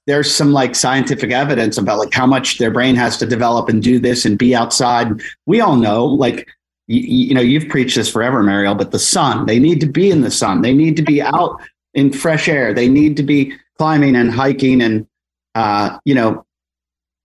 there's 0.08 0.34
some 0.34 0.50
like 0.50 0.74
scientific 0.74 1.30
evidence 1.30 1.78
about 1.78 2.00
like 2.00 2.12
how 2.12 2.26
much 2.26 2.58
their 2.58 2.72
brain 2.72 2.96
has 2.96 3.16
to 3.18 3.26
develop 3.26 3.68
and 3.68 3.80
do 3.80 4.00
this 4.00 4.24
and 4.24 4.36
be 4.36 4.52
outside. 4.52 5.22
We 5.46 5.60
all 5.60 5.76
know, 5.76 6.04
like, 6.04 6.48
you, 6.88 7.28
you 7.28 7.32
know, 7.32 7.40
you've 7.40 7.68
preached 7.68 7.94
this 7.94 8.10
forever, 8.10 8.42
Mariel, 8.42 8.74
but 8.74 8.90
the 8.90 8.98
sun, 8.98 9.46
they 9.46 9.60
need 9.60 9.78
to 9.82 9.86
be 9.86 10.10
in 10.10 10.22
the 10.22 10.32
sun. 10.32 10.62
They 10.62 10.74
need 10.74 10.96
to 10.96 11.02
be 11.02 11.22
out 11.22 11.60
in 11.94 12.12
fresh 12.12 12.48
air. 12.48 12.74
They 12.74 12.88
need 12.88 13.16
to 13.18 13.22
be 13.22 13.52
climbing 13.78 14.16
and 14.16 14.32
hiking. 14.32 14.82
And, 14.82 15.06
uh, 15.54 15.98
you 16.04 16.14
know, 16.14 16.44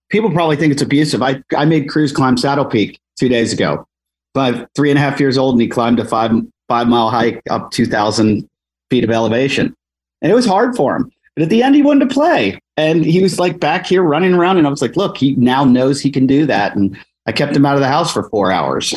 people 0.08 0.30
probably 0.30 0.56
think 0.56 0.72
it's 0.72 0.82
abusive. 0.82 1.22
I, 1.22 1.42
I 1.56 1.64
made 1.64 1.88
Cruz 1.88 2.12
climb 2.12 2.36
Saddle 2.36 2.64
Peak 2.64 2.98
two 3.18 3.28
days 3.28 3.52
ago. 3.52 3.86
Five, 4.34 4.66
three 4.74 4.90
and 4.90 4.98
a 4.98 5.02
half 5.02 5.18
years 5.18 5.38
old, 5.38 5.54
and 5.54 5.62
he 5.62 5.68
climbed 5.68 5.98
a 5.98 6.04
five, 6.04 6.30
five 6.68 6.88
mile 6.88 7.10
hike 7.10 7.40
up 7.48 7.70
2,000 7.70 8.48
feet 8.90 9.04
of 9.04 9.10
elevation. 9.10 9.74
And 10.22 10.30
it 10.30 10.34
was 10.34 10.46
hard 10.46 10.76
for 10.76 10.96
him. 10.96 11.10
But 11.34 11.44
at 11.44 11.50
the 11.50 11.62
end, 11.62 11.74
he 11.74 11.82
wanted 11.82 12.08
to 12.08 12.14
play. 12.14 12.58
And 12.76 13.04
he 13.04 13.22
was 13.22 13.38
like 13.38 13.60
back 13.60 13.86
here 13.86 14.02
running 14.02 14.34
around. 14.34 14.58
And 14.58 14.66
I 14.66 14.70
was 14.70 14.82
like, 14.82 14.96
look, 14.96 15.16
he 15.16 15.34
now 15.36 15.64
knows 15.64 16.00
he 16.00 16.10
can 16.10 16.26
do 16.26 16.46
that. 16.46 16.76
And 16.76 16.96
I 17.26 17.32
kept 17.32 17.56
him 17.56 17.66
out 17.66 17.74
of 17.74 17.80
the 17.80 17.88
house 17.88 18.12
for 18.12 18.28
four 18.28 18.52
hours. 18.52 18.94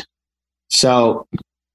So 0.68 1.26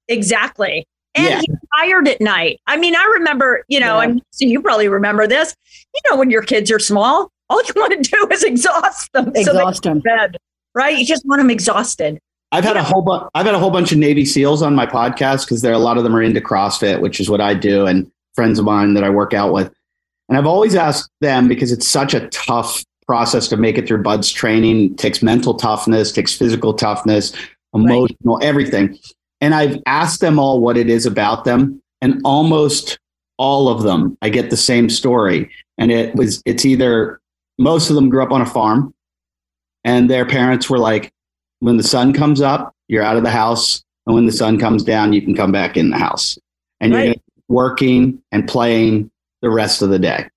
exactly. 0.08 0.86
And 1.14 1.26
yeah. 1.26 1.40
he's 1.40 1.56
tired 1.78 2.08
at 2.08 2.20
night. 2.20 2.60
I 2.66 2.76
mean, 2.76 2.94
I 2.94 3.04
remember, 3.18 3.64
you 3.68 3.80
know, 3.80 3.94
yeah. 3.94 4.08
I'm 4.08 4.22
so 4.30 4.44
you 4.44 4.60
probably 4.60 4.88
remember 4.88 5.26
this. 5.26 5.54
You 5.94 6.10
know, 6.10 6.18
when 6.18 6.30
your 6.30 6.42
kids 6.42 6.70
are 6.70 6.78
small, 6.78 7.32
all 7.48 7.62
you 7.62 7.72
want 7.76 8.02
to 8.02 8.10
do 8.10 8.28
is 8.30 8.42
exhaust 8.44 9.12
them. 9.12 9.32
Exhaust 9.34 9.84
so 9.84 9.90
them. 9.90 10.00
Bed, 10.00 10.36
right? 10.74 10.98
You 10.98 11.04
just 11.04 11.24
want 11.26 11.40
them 11.40 11.50
exhausted. 11.50 12.18
I've 12.52 12.64
had 12.64 12.76
yeah. 12.76 12.82
a 12.82 12.84
whole 12.84 13.02
bunch. 13.02 13.28
I've 13.34 13.46
had 13.46 13.54
a 13.54 13.58
whole 13.58 13.70
bunch 13.70 13.92
of 13.92 13.98
Navy 13.98 14.24
SEALs 14.24 14.62
on 14.62 14.74
my 14.74 14.86
podcast 14.86 15.44
because 15.44 15.62
there 15.62 15.72
a 15.72 15.78
lot 15.78 15.98
of 15.98 16.04
them 16.04 16.14
are 16.14 16.22
into 16.22 16.40
CrossFit, 16.40 17.00
which 17.00 17.20
is 17.20 17.28
what 17.28 17.40
I 17.40 17.54
do, 17.54 17.86
and 17.86 18.10
friends 18.34 18.58
of 18.58 18.64
mine 18.64 18.94
that 18.94 19.04
I 19.04 19.10
work 19.10 19.34
out 19.34 19.52
with. 19.52 19.72
And 20.28 20.36
I've 20.36 20.46
always 20.46 20.74
asked 20.74 21.10
them 21.20 21.48
because 21.48 21.72
it's 21.72 21.86
such 21.86 22.14
a 22.14 22.28
tough 22.28 22.84
process 23.06 23.48
to 23.48 23.56
make 23.56 23.78
it 23.78 23.86
through 23.86 24.02
BUD/S 24.02 24.30
training. 24.30 24.92
It 24.92 24.98
takes 24.98 25.22
mental 25.22 25.54
toughness, 25.54 26.12
takes 26.12 26.34
physical 26.34 26.74
toughness, 26.74 27.32
emotional, 27.74 28.36
right. 28.36 28.44
everything. 28.44 28.98
And 29.40 29.54
I've 29.54 29.80
asked 29.86 30.20
them 30.20 30.38
all 30.38 30.60
what 30.60 30.76
it 30.76 30.88
is 30.88 31.06
about 31.06 31.44
them, 31.44 31.80
and 32.00 32.20
almost 32.24 32.98
all 33.38 33.68
of 33.68 33.82
them, 33.82 34.16
I 34.22 34.28
get 34.28 34.50
the 34.50 34.56
same 34.56 34.88
story. 34.88 35.50
And 35.78 35.92
it 35.92 36.14
was 36.14 36.42
it's 36.46 36.64
either 36.64 37.20
most 37.58 37.90
of 37.90 37.96
them 37.96 38.08
grew 38.08 38.22
up 38.22 38.32
on 38.32 38.42
a 38.42 38.46
farm, 38.46 38.94
and 39.84 40.10
their 40.10 40.26
parents 40.26 40.68
were 40.68 40.78
like, 40.78 41.12
when 41.60 41.76
the 41.76 41.82
sun 41.82 42.12
comes 42.12 42.40
up, 42.40 42.74
you're 42.88 43.02
out 43.02 43.16
of 43.16 43.22
the 43.22 43.30
house, 43.30 43.82
and 44.06 44.14
when 44.14 44.26
the 44.26 44.32
sun 44.32 44.58
comes 44.58 44.84
down, 44.84 45.12
you 45.12 45.22
can 45.22 45.34
come 45.34 45.52
back 45.52 45.76
in 45.76 45.90
the 45.90 45.98
house, 45.98 46.38
and 46.80 46.92
right. 46.92 47.06
you're 47.06 47.14
working 47.48 48.22
and 48.32 48.48
playing 48.48 49.10
the 49.42 49.50
rest 49.50 49.82
of 49.82 49.90
the 49.90 49.98
day. 49.98 50.28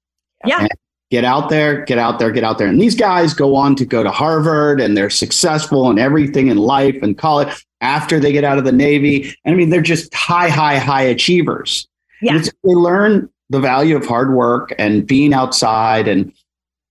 Yeah. 0.45 0.61
And 0.61 0.69
get 1.11 1.25
out 1.25 1.49
there, 1.49 1.83
get 1.85 1.97
out 1.97 2.19
there, 2.19 2.31
get 2.31 2.43
out 2.43 2.57
there. 2.57 2.67
And 2.67 2.79
these 2.79 2.95
guys 2.95 3.33
go 3.33 3.55
on 3.55 3.75
to 3.75 3.85
go 3.85 4.03
to 4.03 4.11
Harvard 4.11 4.79
and 4.79 4.95
they're 4.95 5.09
successful 5.09 5.89
in 5.89 5.97
everything 5.97 6.47
in 6.47 6.57
life 6.57 7.01
and 7.01 7.17
college 7.17 7.65
after 7.81 8.19
they 8.19 8.31
get 8.31 8.43
out 8.43 8.57
of 8.57 8.63
the 8.63 8.71
Navy. 8.71 9.33
And 9.43 9.55
I 9.55 9.57
mean, 9.57 9.69
they're 9.69 9.81
just 9.81 10.13
high, 10.13 10.49
high, 10.49 10.77
high 10.77 11.01
achievers. 11.01 11.87
Yeah. 12.21 12.37
They 12.37 12.73
learn 12.75 13.29
the 13.49 13.59
value 13.59 13.95
of 13.95 14.05
hard 14.05 14.33
work 14.33 14.73
and 14.77 15.07
being 15.07 15.33
outside. 15.33 16.07
And, 16.07 16.31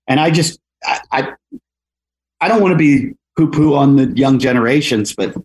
and 0.08 0.18
I 0.18 0.30
just, 0.30 0.58
I, 0.84 1.00
I, 1.12 1.32
I 2.40 2.48
don't 2.48 2.62
want 2.62 2.72
to 2.72 2.78
be 2.78 3.14
poo 3.36 3.50
poo 3.50 3.74
on 3.74 3.96
the 3.96 4.06
young 4.16 4.38
generations, 4.38 5.14
but 5.14 5.36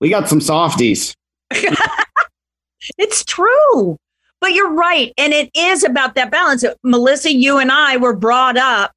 we 0.00 0.08
got 0.08 0.28
some 0.28 0.40
softies. 0.40 1.14
it's 2.98 3.24
true. 3.24 3.98
But 4.40 4.52
you're 4.54 4.72
right. 4.72 5.12
And 5.18 5.32
it 5.32 5.50
is 5.54 5.82
about 5.82 6.14
that 6.14 6.30
balance. 6.30 6.64
Melissa, 6.84 7.34
you 7.34 7.58
and 7.58 7.72
I 7.72 7.96
were 7.96 8.14
brought 8.14 8.56
up. 8.56 8.92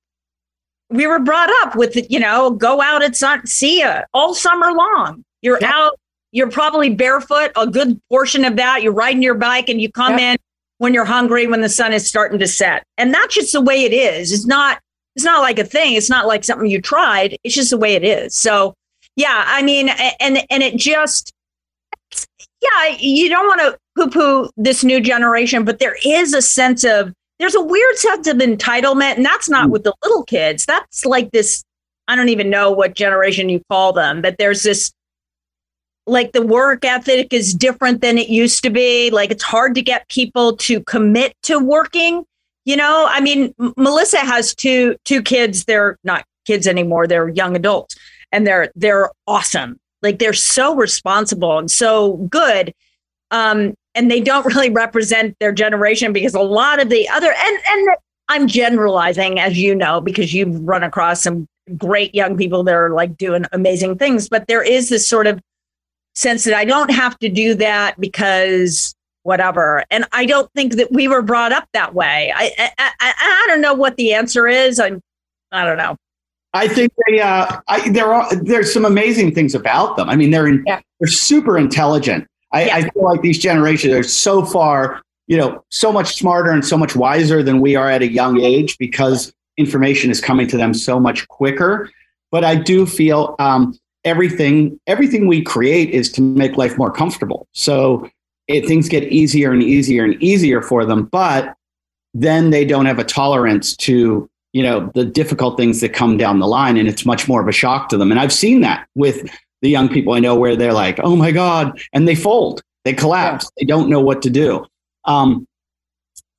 We 0.89 1.07
were 1.07 1.19
brought 1.19 1.49
up 1.63 1.75
with, 1.75 1.97
you 2.11 2.19
know, 2.19 2.51
go 2.51 2.81
out 2.81 3.01
at 3.01 3.15
sun, 3.15 3.47
see 3.47 3.79
ya 3.79 4.01
all 4.13 4.35
summer 4.35 4.71
long. 4.71 5.23
You're 5.41 5.57
yeah. 5.59 5.71
out, 5.73 5.99
you're 6.31 6.51
probably 6.51 6.93
barefoot 6.93 7.51
a 7.55 7.65
good 7.65 7.99
portion 8.09 8.45
of 8.45 8.57
that. 8.57 8.83
You're 8.83 8.93
riding 8.93 9.23
your 9.23 9.33
bike 9.33 9.69
and 9.69 9.81
you 9.81 9.91
come 9.91 10.19
in 10.19 10.37
when 10.81 10.95
you're 10.95 11.05
hungry, 11.05 11.45
when 11.45 11.61
the 11.61 11.69
sun 11.69 11.93
is 11.93 12.07
starting 12.07 12.39
to 12.39 12.47
set. 12.47 12.81
And 12.97 13.13
that's 13.13 13.35
just 13.35 13.53
the 13.53 13.61
way 13.61 13.83
it 13.83 13.93
is. 13.93 14.31
It's 14.31 14.47
not, 14.47 14.79
it's 15.15 15.23
not 15.23 15.41
like 15.41 15.59
a 15.59 15.63
thing. 15.63 15.93
It's 15.93 16.09
not 16.09 16.25
like 16.25 16.43
something 16.43 16.67
you 16.67 16.81
tried. 16.81 17.37
It's 17.43 17.53
just 17.53 17.69
the 17.69 17.77
way 17.77 17.93
it 17.93 18.03
is. 18.03 18.33
So 18.33 18.73
yeah, 19.15 19.43
I 19.45 19.61
mean, 19.61 19.89
and 20.19 20.39
and 20.49 20.63
it 20.63 20.77
just 20.77 21.31
yeah, 22.61 22.95
you 22.97 23.29
don't 23.29 23.45
want 23.45 23.61
to 23.61 23.77
poo 23.95 24.09
poo 24.09 24.49
this 24.57 24.83
new 24.83 24.99
generation, 24.99 25.65
but 25.65 25.77
there 25.77 25.97
is 26.03 26.33
a 26.33 26.41
sense 26.41 26.83
of, 26.83 27.13
there's 27.37 27.53
a 27.53 27.61
weird 27.61 27.97
sense 27.97 28.25
of 28.25 28.37
entitlement. 28.37 29.17
And 29.17 29.25
that's 29.25 29.49
not 29.49 29.67
mm. 29.67 29.71
with 29.73 29.83
the 29.83 29.93
little 30.03 30.23
kids. 30.23 30.65
That's 30.65 31.05
like 31.05 31.29
this, 31.29 31.63
I 32.07 32.15
don't 32.15 32.29
even 32.29 32.49
know 32.49 32.71
what 32.71 32.95
generation 32.95 33.49
you 33.49 33.61
call 33.69 33.93
them, 33.93 34.19
but 34.19 34.37
there's 34.39 34.63
this, 34.63 34.91
like 36.07 36.31
the 36.31 36.41
work 36.41 36.83
ethic 36.83 37.33
is 37.33 37.53
different 37.53 38.01
than 38.01 38.17
it 38.17 38.29
used 38.29 38.63
to 38.63 38.69
be. 38.69 39.09
Like 39.11 39.31
it's 39.31 39.43
hard 39.43 39.75
to 39.75 39.81
get 39.81 40.07
people 40.09 40.57
to 40.57 40.81
commit 40.81 41.35
to 41.43 41.59
working. 41.59 42.25
You 42.65 42.75
know, 42.75 43.05
I 43.09 43.21
mean, 43.21 43.53
M- 43.59 43.73
Melissa 43.77 44.19
has 44.19 44.55
two 44.55 44.95
two 45.05 45.21
kids. 45.21 45.65
They're 45.65 45.97
not 46.03 46.25
kids 46.45 46.67
anymore. 46.67 47.07
They're 47.07 47.29
young 47.29 47.55
adults, 47.55 47.95
and 48.31 48.45
they're 48.45 48.71
they're 48.75 49.09
awesome. 49.27 49.79
Like 50.01 50.19
they're 50.19 50.33
so 50.33 50.75
responsible 50.75 51.57
and 51.57 51.69
so 51.69 52.17
good. 52.29 52.73
Um, 53.29 53.75
and 53.95 54.09
they 54.09 54.21
don't 54.21 54.45
really 54.53 54.69
represent 54.69 55.35
their 55.39 55.51
generation 55.51 56.13
because 56.13 56.33
a 56.33 56.41
lot 56.41 56.81
of 56.81 56.89
the 56.89 57.07
other 57.09 57.31
and 57.31 57.57
and 57.67 57.89
I'm 58.27 58.47
generalizing 58.47 59.39
as 59.39 59.57
you 59.57 59.75
know 59.75 60.01
because 60.01 60.33
you've 60.33 60.59
run 60.61 60.83
across 60.83 61.23
some 61.23 61.47
great 61.77 62.15
young 62.15 62.37
people 62.37 62.63
that 62.63 62.73
are 62.73 62.89
like 62.89 63.17
doing 63.17 63.45
amazing 63.51 63.97
things 63.97 64.27
but 64.27 64.47
there 64.47 64.63
is 64.63 64.89
this 64.89 65.07
sort 65.07 65.27
of 65.27 65.39
sense 66.15 66.43
that 66.43 66.53
I 66.53 66.65
don't 66.65 66.91
have 66.91 67.17
to 67.19 67.29
do 67.29 67.53
that 67.55 67.99
because 67.99 68.93
whatever 69.23 69.83
and 69.91 70.05
I 70.11 70.25
don't 70.25 70.51
think 70.53 70.73
that 70.75 70.91
we 70.91 71.07
were 71.07 71.21
brought 71.21 71.51
up 71.51 71.67
that 71.73 71.93
way 71.93 72.33
I 72.35 72.51
I, 72.57 72.91
I, 72.99 73.13
I 73.19 73.45
don't 73.47 73.61
know 73.61 73.75
what 73.75 73.95
the 73.95 74.13
answer 74.13 74.47
is 74.47 74.79
I'm 74.79 74.99
I 75.51 75.63
don't 75.63 75.77
know 75.77 75.95
I 76.53 76.67
think 76.67 76.91
they 77.07 77.21
uh 77.21 77.59
I, 77.67 77.87
there 77.89 78.11
are 78.11 78.35
there's 78.35 78.73
some 78.73 78.83
amazing 78.83 79.35
things 79.35 79.53
about 79.53 79.95
them 79.95 80.09
I 80.09 80.15
mean 80.15 80.31
they're 80.31 80.47
in, 80.47 80.63
yeah. 80.65 80.81
they're 80.99 81.07
super 81.07 81.55
intelligent 81.55 82.27
I, 82.51 82.65
yeah. 82.65 82.75
I 82.75 82.81
feel 82.89 83.03
like 83.03 83.21
these 83.21 83.39
generations 83.39 83.93
are 83.93 84.03
so 84.03 84.45
far, 84.45 85.01
you 85.27 85.37
know, 85.37 85.63
so 85.69 85.91
much 85.91 86.15
smarter 86.15 86.51
and 86.51 86.65
so 86.65 86.77
much 86.77 86.95
wiser 86.95 87.41
than 87.43 87.61
we 87.61 87.75
are 87.75 87.89
at 87.89 88.01
a 88.01 88.11
young 88.11 88.41
age 88.41 88.77
because 88.77 89.33
information 89.57 90.11
is 90.11 90.19
coming 90.19 90.47
to 90.47 90.57
them 90.57 90.73
so 90.73 90.99
much 90.99 91.27
quicker. 91.27 91.89
But 92.29 92.43
I 92.43 92.55
do 92.55 92.85
feel 92.85 93.35
um, 93.39 93.77
everything 94.03 94.79
everything 94.87 95.27
we 95.27 95.41
create 95.41 95.89
is 95.89 96.11
to 96.13 96.21
make 96.21 96.57
life 96.57 96.77
more 96.77 96.91
comfortable. 96.91 97.47
So 97.53 98.09
it, 98.47 98.65
things 98.65 98.89
get 98.89 99.03
easier 99.03 99.51
and 99.51 99.63
easier 99.63 100.03
and 100.03 100.21
easier 100.21 100.61
for 100.61 100.85
them, 100.85 101.05
but 101.05 101.55
then 102.13 102.49
they 102.49 102.65
don't 102.65 102.85
have 102.85 102.99
a 102.99 103.03
tolerance 103.03 103.75
to 103.77 104.29
you 104.53 104.63
know 104.63 104.91
the 104.93 105.05
difficult 105.05 105.57
things 105.57 105.79
that 105.81 105.93
come 105.93 106.17
down 106.17 106.39
the 106.39 106.47
line 106.47 106.75
and 106.75 106.89
it's 106.89 107.05
much 107.05 107.27
more 107.27 107.41
of 107.41 107.47
a 107.47 107.53
shock 107.53 107.87
to 107.87 107.97
them 107.97 108.11
and 108.11 108.19
i've 108.19 108.33
seen 108.33 108.59
that 108.59 108.85
with 108.95 109.25
the 109.61 109.69
young 109.69 109.87
people 109.87 110.13
I 110.13 110.19
know 110.19 110.35
where 110.35 110.55
they're 110.55 110.73
like, 110.73 110.99
oh 111.03 111.15
my 111.15 111.31
God, 111.31 111.79
and 111.93 112.07
they 112.07 112.15
fold, 112.15 112.61
they 112.83 112.93
collapse, 112.93 113.45
yeah. 113.45 113.49
they 113.59 113.65
don't 113.65 113.89
know 113.89 114.01
what 114.01 114.21
to 114.23 114.29
do. 114.29 114.65
Um, 115.05 115.47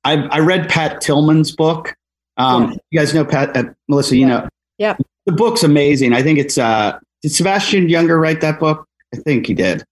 I, 0.03 0.23
I 0.27 0.39
read 0.39 0.69
Pat 0.69 1.01
Tillman's 1.01 1.55
book. 1.55 1.95
Um, 2.37 2.71
yeah. 2.71 2.77
You 2.91 2.99
guys 2.99 3.13
know 3.13 3.25
Pat, 3.25 3.55
uh, 3.55 3.63
Melissa, 3.87 4.17
you 4.17 4.25
know. 4.25 4.47
Yeah. 4.77 4.97
The 5.25 5.31
book's 5.31 5.63
amazing. 5.63 6.13
I 6.13 6.21
think 6.21 6.39
it's, 6.39 6.57
uh, 6.57 6.99
did 7.23 7.31
Sebastian 7.31 7.87
Junger 7.87 8.21
write 8.21 8.41
that 8.41 8.59
book? 8.59 8.87
I 9.13 9.17
think 9.17 9.47
he 9.47 9.55
did. 9.55 9.83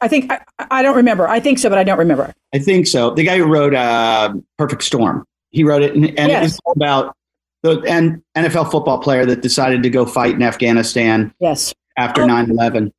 I 0.00 0.06
think, 0.06 0.30
I, 0.30 0.40
I 0.70 0.82
don't 0.82 0.94
remember. 0.94 1.26
I 1.26 1.40
think 1.40 1.58
so, 1.58 1.68
but 1.68 1.78
I 1.78 1.82
don't 1.82 1.98
remember. 1.98 2.32
I 2.54 2.60
think 2.60 2.86
so. 2.86 3.10
The 3.10 3.24
guy 3.24 3.38
who 3.38 3.46
wrote 3.46 3.74
uh, 3.74 4.32
Perfect 4.56 4.84
Storm, 4.84 5.24
he 5.50 5.64
wrote 5.64 5.82
it, 5.82 5.96
and, 5.96 6.06
and 6.06 6.28
yes. 6.30 6.52
it 6.52 6.60
was 6.64 6.76
about 6.76 7.16
the 7.64 7.80
and 7.88 8.22
NFL 8.36 8.70
football 8.70 9.00
player 9.00 9.26
that 9.26 9.42
decided 9.42 9.82
to 9.82 9.90
go 9.90 10.06
fight 10.06 10.34
in 10.34 10.42
Afghanistan. 10.42 11.34
Yes 11.40 11.74
after 11.98 12.24
9 12.24 12.50
11. 12.50 12.92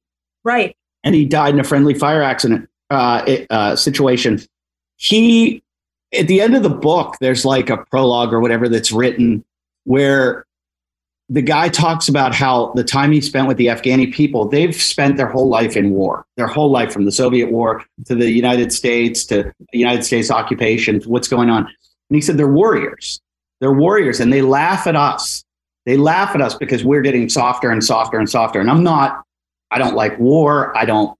Right. 0.44 0.76
And 1.04 1.15
he 1.15 1.26
died 1.26 1.56
in 1.56 1.60
a 1.60 1.63
friendly 1.63 1.94
fire 1.94 2.22
accident 2.22 2.70
uh, 2.92 3.38
uh, 3.50 3.76
situation. 3.76 4.42
He, 4.98 5.63
at 6.13 6.28
the 6.28 6.42
end 6.42 6.56
of 6.56 6.63
the 6.63 6.70
book, 6.70 7.15
there's 7.20 7.46
like 7.46 7.70
a 7.70 7.78
prologue 7.78 8.34
or 8.34 8.42
whatever 8.42 8.68
that's 8.68 8.92
written 8.92 9.44
where 9.86 10.46
the 11.30 11.42
guy 11.42 11.70
talks 11.70 12.10
about 12.10 12.34
how 12.34 12.74
the 12.74 12.84
time 12.84 13.12
he 13.12 13.22
spent 13.22 13.48
with 13.48 13.58
the 13.58 13.68
Afghani 13.68 14.12
people, 14.12 14.48
they've 14.48 14.76
spent 14.76 15.18
their 15.18 15.28
whole 15.28 15.48
life 15.48 15.78
in 15.78 15.92
war, 15.92 16.26
their 16.38 16.48
whole 16.48 16.72
life 16.72 16.92
from 16.92 17.06
the 17.06 17.12
Soviet 17.12 17.52
war 17.52 17.86
to 18.06 18.15
the 18.15 18.32
United 18.32 18.74
States 18.74 19.26
to 19.26 19.44
the 19.72 19.78
United 19.78 20.04
States 20.04 20.32
occupation, 20.32 21.02
what's 21.02 21.28
going 21.28 21.50
on. 21.50 21.65
And 21.65 22.15
he 22.15 22.22
said 22.22 22.38
they're 22.38 22.48
warriors. 22.48 23.22
They're 23.60 23.74
warriors 23.74 24.20
and 24.20 24.34
they 24.34 24.42
laugh 24.42 24.88
at 24.88 24.96
us 24.96 25.44
they 25.89 25.98
laugh 25.98 26.36
at 26.36 26.42
us 26.42 26.54
because 26.54 26.84
we're 26.84 27.02
getting 27.02 27.30
softer 27.30 27.72
and 27.72 27.84
softer 27.84 28.20
and 28.20 28.30
softer. 28.30 28.60
And 28.60 28.70
I'm 28.70 28.84
not, 28.84 29.24
I 29.72 29.80
don't 29.80 29.96
like 29.96 30.20
war. 30.20 30.78
I 30.78 30.86
don't, 30.86 31.18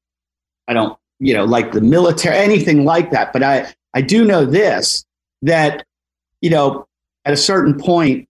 I 0.68 0.74
don't, 0.74 0.96
you 1.18 1.34
know, 1.34 1.44
like 1.44 1.72
the 1.72 1.82
military, 1.82 2.38
anything 2.38 2.86
like 2.86 3.10
that. 3.10 3.34
But 3.34 3.42
I, 3.42 3.74
I 3.96 4.04
do 4.04 4.24
know 4.24 4.46
this 4.46 5.04
that, 5.42 5.88
you 6.42 6.52
know, 6.52 6.88
at 7.26 7.34
a 7.34 7.36
certain 7.36 7.80
point, 7.80 8.29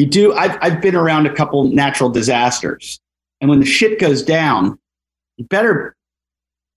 you 0.00 0.06
do, 0.06 0.32
I've, 0.32 0.56
I've 0.62 0.80
been 0.80 0.96
around 0.96 1.26
a 1.26 1.34
couple 1.34 1.64
natural 1.64 2.08
disasters. 2.08 2.98
And 3.40 3.50
when 3.50 3.60
the 3.60 3.66
shit 3.66 4.00
goes 4.00 4.22
down, 4.22 4.78
you 5.36 5.44
better, 5.44 5.94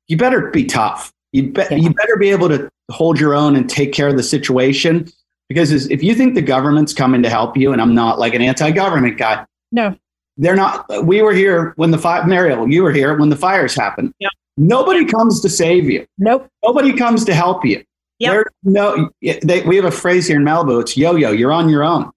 you 0.08 0.18
better 0.18 0.50
be 0.50 0.66
tough. 0.66 1.14
You, 1.32 1.52
be, 1.52 1.64
you 1.72 1.90
better 1.90 2.18
be 2.18 2.30
able 2.32 2.50
to 2.50 2.70
hold 2.92 3.20
your 3.20 3.34
own 3.34 3.56
and 3.56 3.70
take 3.70 3.94
care 3.94 4.10
of 4.10 4.18
the 4.18 4.24
situation 4.24 5.10
because 5.48 5.72
if 5.72 6.04
you 6.04 6.16
think 6.16 6.36
the 6.36 6.42
government's 6.42 6.94
coming 6.94 7.22
to 7.24 7.30
help 7.30 7.56
you, 7.56 7.72
and 7.72 7.82
I'm 7.82 7.94
not 7.94 8.20
like 8.20 8.34
an 8.34 8.42
anti-government 8.42 9.18
guy, 9.18 9.46
no, 9.72 9.96
they're 10.38 10.56
not. 10.56 11.06
We 11.06 11.22
were 11.22 11.34
here 11.34 11.74
when 11.76 11.92
the 11.92 11.98
fire, 11.98 12.26
Mariel, 12.26 12.68
you 12.68 12.84
were 12.84 12.92
here 12.92 13.18
when 13.18 13.30
the 13.30 13.36
fires 13.36 13.76
happened. 13.76 14.14
Yep. 14.20 14.32
Nobody 14.58 15.06
comes 15.06 15.42
to 15.42 15.50
save 15.50 15.90
you. 15.90 16.06
Nope. 16.18 16.50
Nobody 16.64 16.94
comes 16.94 17.24
to 17.26 17.34
help 17.34 17.66
you. 17.66 17.84
Yep. 18.20 18.48
no, 18.64 19.10
they, 19.22 19.62
we 19.64 19.76
have 19.76 19.86
a 19.86 19.92
phrase 19.92 20.28
here 20.28 20.38
in 20.38 20.44
Malibu. 20.44 20.82
It's 20.82 20.96
yo-yo. 20.98 21.32
You're 21.32 21.52
on 21.52 21.70
your 21.70 21.84
own, 21.84 22.12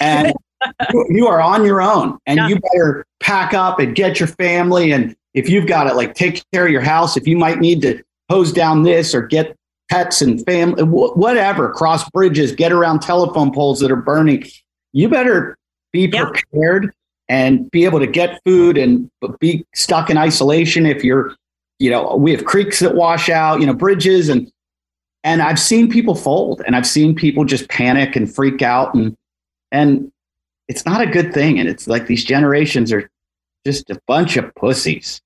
and 0.00 0.32
you 1.08 1.26
are 1.26 1.40
on 1.40 1.64
your 1.64 1.82
own, 1.82 2.18
and 2.26 2.36
yeah. 2.36 2.48
you 2.48 2.60
better 2.72 3.04
pack 3.20 3.54
up 3.54 3.78
and 3.78 3.94
get 3.94 4.20
your 4.20 4.28
family. 4.28 4.92
And 4.92 5.16
if 5.34 5.48
you've 5.48 5.66
got 5.66 5.86
it, 5.86 5.94
like 5.94 6.14
take 6.14 6.42
care 6.52 6.66
of 6.66 6.72
your 6.72 6.82
house. 6.82 7.16
If 7.16 7.26
you 7.26 7.36
might 7.36 7.60
need 7.60 7.82
to 7.82 8.02
hose 8.30 8.52
down 8.52 8.82
this 8.82 9.14
or 9.14 9.22
get 9.22 9.56
pets 9.90 10.22
and 10.22 10.44
family, 10.46 10.82
whatever, 10.84 11.70
cross 11.70 12.08
bridges, 12.10 12.52
get 12.52 12.72
around 12.72 13.00
telephone 13.00 13.52
poles 13.52 13.80
that 13.80 13.90
are 13.90 13.96
burning. 13.96 14.44
You 14.92 15.08
better 15.08 15.56
be 15.92 16.08
prepared 16.08 16.92
and 17.28 17.70
be 17.70 17.84
able 17.84 17.98
to 17.98 18.06
get 18.06 18.40
food 18.44 18.78
and 18.78 19.10
be 19.38 19.64
stuck 19.74 20.10
in 20.10 20.16
isolation 20.18 20.86
if 20.86 21.04
you're, 21.04 21.34
you 21.78 21.90
know, 21.90 22.16
we 22.16 22.30
have 22.32 22.44
creeks 22.44 22.80
that 22.80 22.94
wash 22.94 23.28
out, 23.28 23.60
you 23.60 23.66
know, 23.66 23.74
bridges 23.74 24.28
and 24.28 24.50
and 25.24 25.40
I've 25.40 25.60
seen 25.60 25.88
people 25.88 26.16
fold 26.16 26.62
and 26.66 26.74
I've 26.74 26.86
seen 26.86 27.14
people 27.14 27.44
just 27.44 27.68
panic 27.68 28.16
and 28.16 28.32
freak 28.32 28.60
out 28.60 28.92
and 28.94 29.16
and 29.72 30.12
it's 30.68 30.86
not 30.86 31.00
a 31.00 31.06
good 31.06 31.34
thing. 31.34 31.58
And 31.58 31.68
it's 31.68 31.88
like 31.88 32.06
these 32.06 32.24
generations 32.24 32.92
are 32.92 33.10
just 33.66 33.90
a 33.90 34.00
bunch 34.06 34.36
of 34.36 34.54
pussies. 34.54 35.20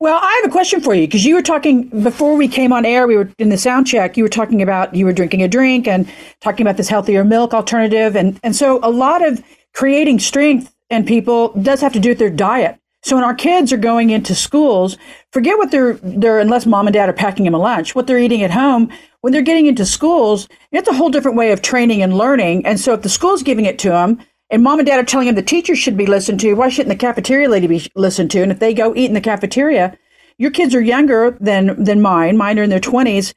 Well, 0.00 0.18
I 0.20 0.40
have 0.42 0.50
a 0.50 0.52
question 0.52 0.80
for 0.80 0.94
you 0.94 1.06
because 1.06 1.24
you 1.24 1.34
were 1.34 1.42
talking 1.42 1.88
before 2.02 2.36
we 2.36 2.48
came 2.48 2.72
on 2.72 2.84
air. 2.84 3.06
We 3.06 3.16
were 3.16 3.30
in 3.38 3.50
the 3.50 3.58
sound 3.58 3.86
check. 3.86 4.16
You 4.16 4.24
were 4.24 4.28
talking 4.28 4.62
about 4.62 4.94
you 4.94 5.04
were 5.04 5.12
drinking 5.12 5.42
a 5.42 5.48
drink 5.48 5.86
and 5.86 6.10
talking 6.40 6.66
about 6.66 6.76
this 6.76 6.88
healthier 6.88 7.24
milk 7.24 7.54
alternative, 7.54 8.16
and 8.16 8.38
and 8.42 8.56
so 8.56 8.80
a 8.82 8.90
lot 8.90 9.26
of 9.26 9.42
creating 9.74 10.18
strength 10.18 10.74
in 10.90 11.04
people 11.04 11.52
does 11.62 11.80
have 11.80 11.92
to 11.92 12.00
do 12.00 12.10
with 12.10 12.18
their 12.18 12.30
diet. 12.30 12.80
So 13.02 13.14
when 13.14 13.24
our 13.24 13.34
kids 13.34 13.72
are 13.72 13.78
going 13.78 14.10
into 14.10 14.34
schools, 14.34 14.96
forget 15.32 15.56
what 15.56 15.70
they're 15.70 15.94
they're 16.02 16.40
unless 16.40 16.66
mom 16.66 16.88
and 16.88 16.94
dad 16.94 17.08
are 17.08 17.12
packing 17.12 17.44
them 17.44 17.54
a 17.54 17.58
lunch, 17.58 17.94
what 17.94 18.06
they're 18.06 18.18
eating 18.18 18.42
at 18.42 18.50
home. 18.50 18.90
When 19.20 19.32
they're 19.32 19.42
getting 19.42 19.66
into 19.66 19.84
schools, 19.84 20.48
it's 20.70 20.88
a 20.88 20.94
whole 20.94 21.10
different 21.10 21.36
way 21.36 21.52
of 21.52 21.62
training 21.62 22.02
and 22.02 22.16
learning. 22.16 22.64
And 22.64 22.78
so 22.78 22.94
if 22.94 23.02
the 23.02 23.08
school's 23.08 23.42
giving 23.42 23.64
it 23.64 23.78
to 23.80 23.88
them, 23.88 24.18
and 24.50 24.62
mom 24.62 24.78
and 24.78 24.86
dad 24.86 24.98
are 24.98 25.04
telling 25.04 25.26
them 25.26 25.34
the 25.34 25.42
teachers 25.42 25.78
should 25.78 25.96
be 25.96 26.06
listened 26.06 26.40
to, 26.40 26.54
why 26.54 26.68
shouldn't 26.68 26.88
the 26.88 27.06
cafeteria 27.06 27.48
lady 27.48 27.66
be 27.66 27.86
listened 27.94 28.30
to? 28.30 28.42
And 28.42 28.50
if 28.50 28.60
they 28.60 28.72
go 28.72 28.94
eat 28.94 29.06
in 29.06 29.14
the 29.14 29.20
cafeteria, 29.20 29.98
your 30.38 30.50
kids 30.50 30.74
are 30.74 30.80
younger 30.80 31.36
than 31.40 31.82
than 31.82 32.00
mine. 32.00 32.36
Mine 32.36 32.58
are 32.58 32.62
in 32.62 32.70
their 32.70 32.80
twenties. 32.80 33.34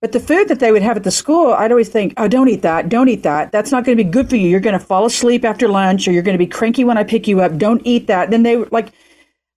But 0.00 0.12
the 0.12 0.20
food 0.20 0.48
that 0.48 0.60
they 0.60 0.72
would 0.72 0.82
have 0.82 0.96
at 0.96 1.04
the 1.04 1.10
school, 1.10 1.52
I'd 1.52 1.72
always 1.72 1.88
think, 1.88 2.14
oh, 2.16 2.28
don't 2.28 2.48
eat 2.48 2.62
that. 2.62 2.88
Don't 2.88 3.08
eat 3.08 3.22
that. 3.24 3.50
That's 3.50 3.72
not 3.72 3.84
going 3.84 3.96
to 3.96 4.04
be 4.04 4.08
good 4.08 4.28
for 4.28 4.36
you. 4.36 4.48
You're 4.48 4.60
going 4.60 4.78
to 4.78 4.84
fall 4.84 5.06
asleep 5.06 5.44
after 5.44 5.68
lunch 5.68 6.06
or 6.06 6.12
you're 6.12 6.22
going 6.22 6.34
to 6.34 6.38
be 6.38 6.46
cranky 6.46 6.84
when 6.84 6.98
I 6.98 7.02
pick 7.02 7.26
you 7.26 7.40
up. 7.40 7.56
Don't 7.56 7.80
eat 7.84 8.06
that. 8.06 8.30
Then 8.30 8.42
they 8.42 8.56
were 8.56 8.68
like, 8.70 8.92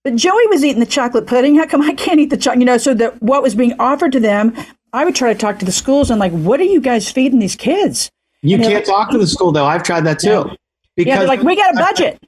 but 0.03 0.15
Joey 0.15 0.47
was 0.47 0.63
eating 0.63 0.79
the 0.79 0.85
chocolate 0.85 1.27
pudding. 1.27 1.55
How 1.55 1.67
come 1.67 1.81
I 1.81 1.93
can't 1.93 2.21
eat 2.21 2.29
the 2.29 2.37
chocolate? 2.37 2.61
You 2.61 2.65
know, 2.65 2.77
so 2.77 2.93
that 2.93 3.21
what 3.21 3.43
was 3.43 3.53
being 3.53 3.73
offered 3.79 4.13
to 4.13 4.19
them, 4.19 4.55
I 4.93 5.05
would 5.05 5.15
try 5.15 5.31
to 5.31 5.39
talk 5.39 5.59
to 5.59 5.65
the 5.65 5.71
schools 5.71 6.09
and 6.09 6.19
like, 6.19 6.31
what 6.31 6.59
are 6.59 6.65
you 6.65 6.81
guys 6.81 7.09
feeding 7.09 7.39
these 7.39 7.55
kids? 7.55 8.09
You 8.41 8.57
can't 8.57 8.85
talk 8.85 9.11
to 9.11 9.17
the 9.17 9.27
school 9.27 9.51
though. 9.51 9.65
I've 9.65 9.83
tried 9.83 10.01
that 10.01 10.19
too. 10.19 10.29
Yeah. 10.29 10.55
Because 10.95 11.21
yeah, 11.21 11.27
like, 11.27 11.41
we 11.41 11.55
got 11.55 11.73
a 11.73 11.77
budget. 11.79 12.23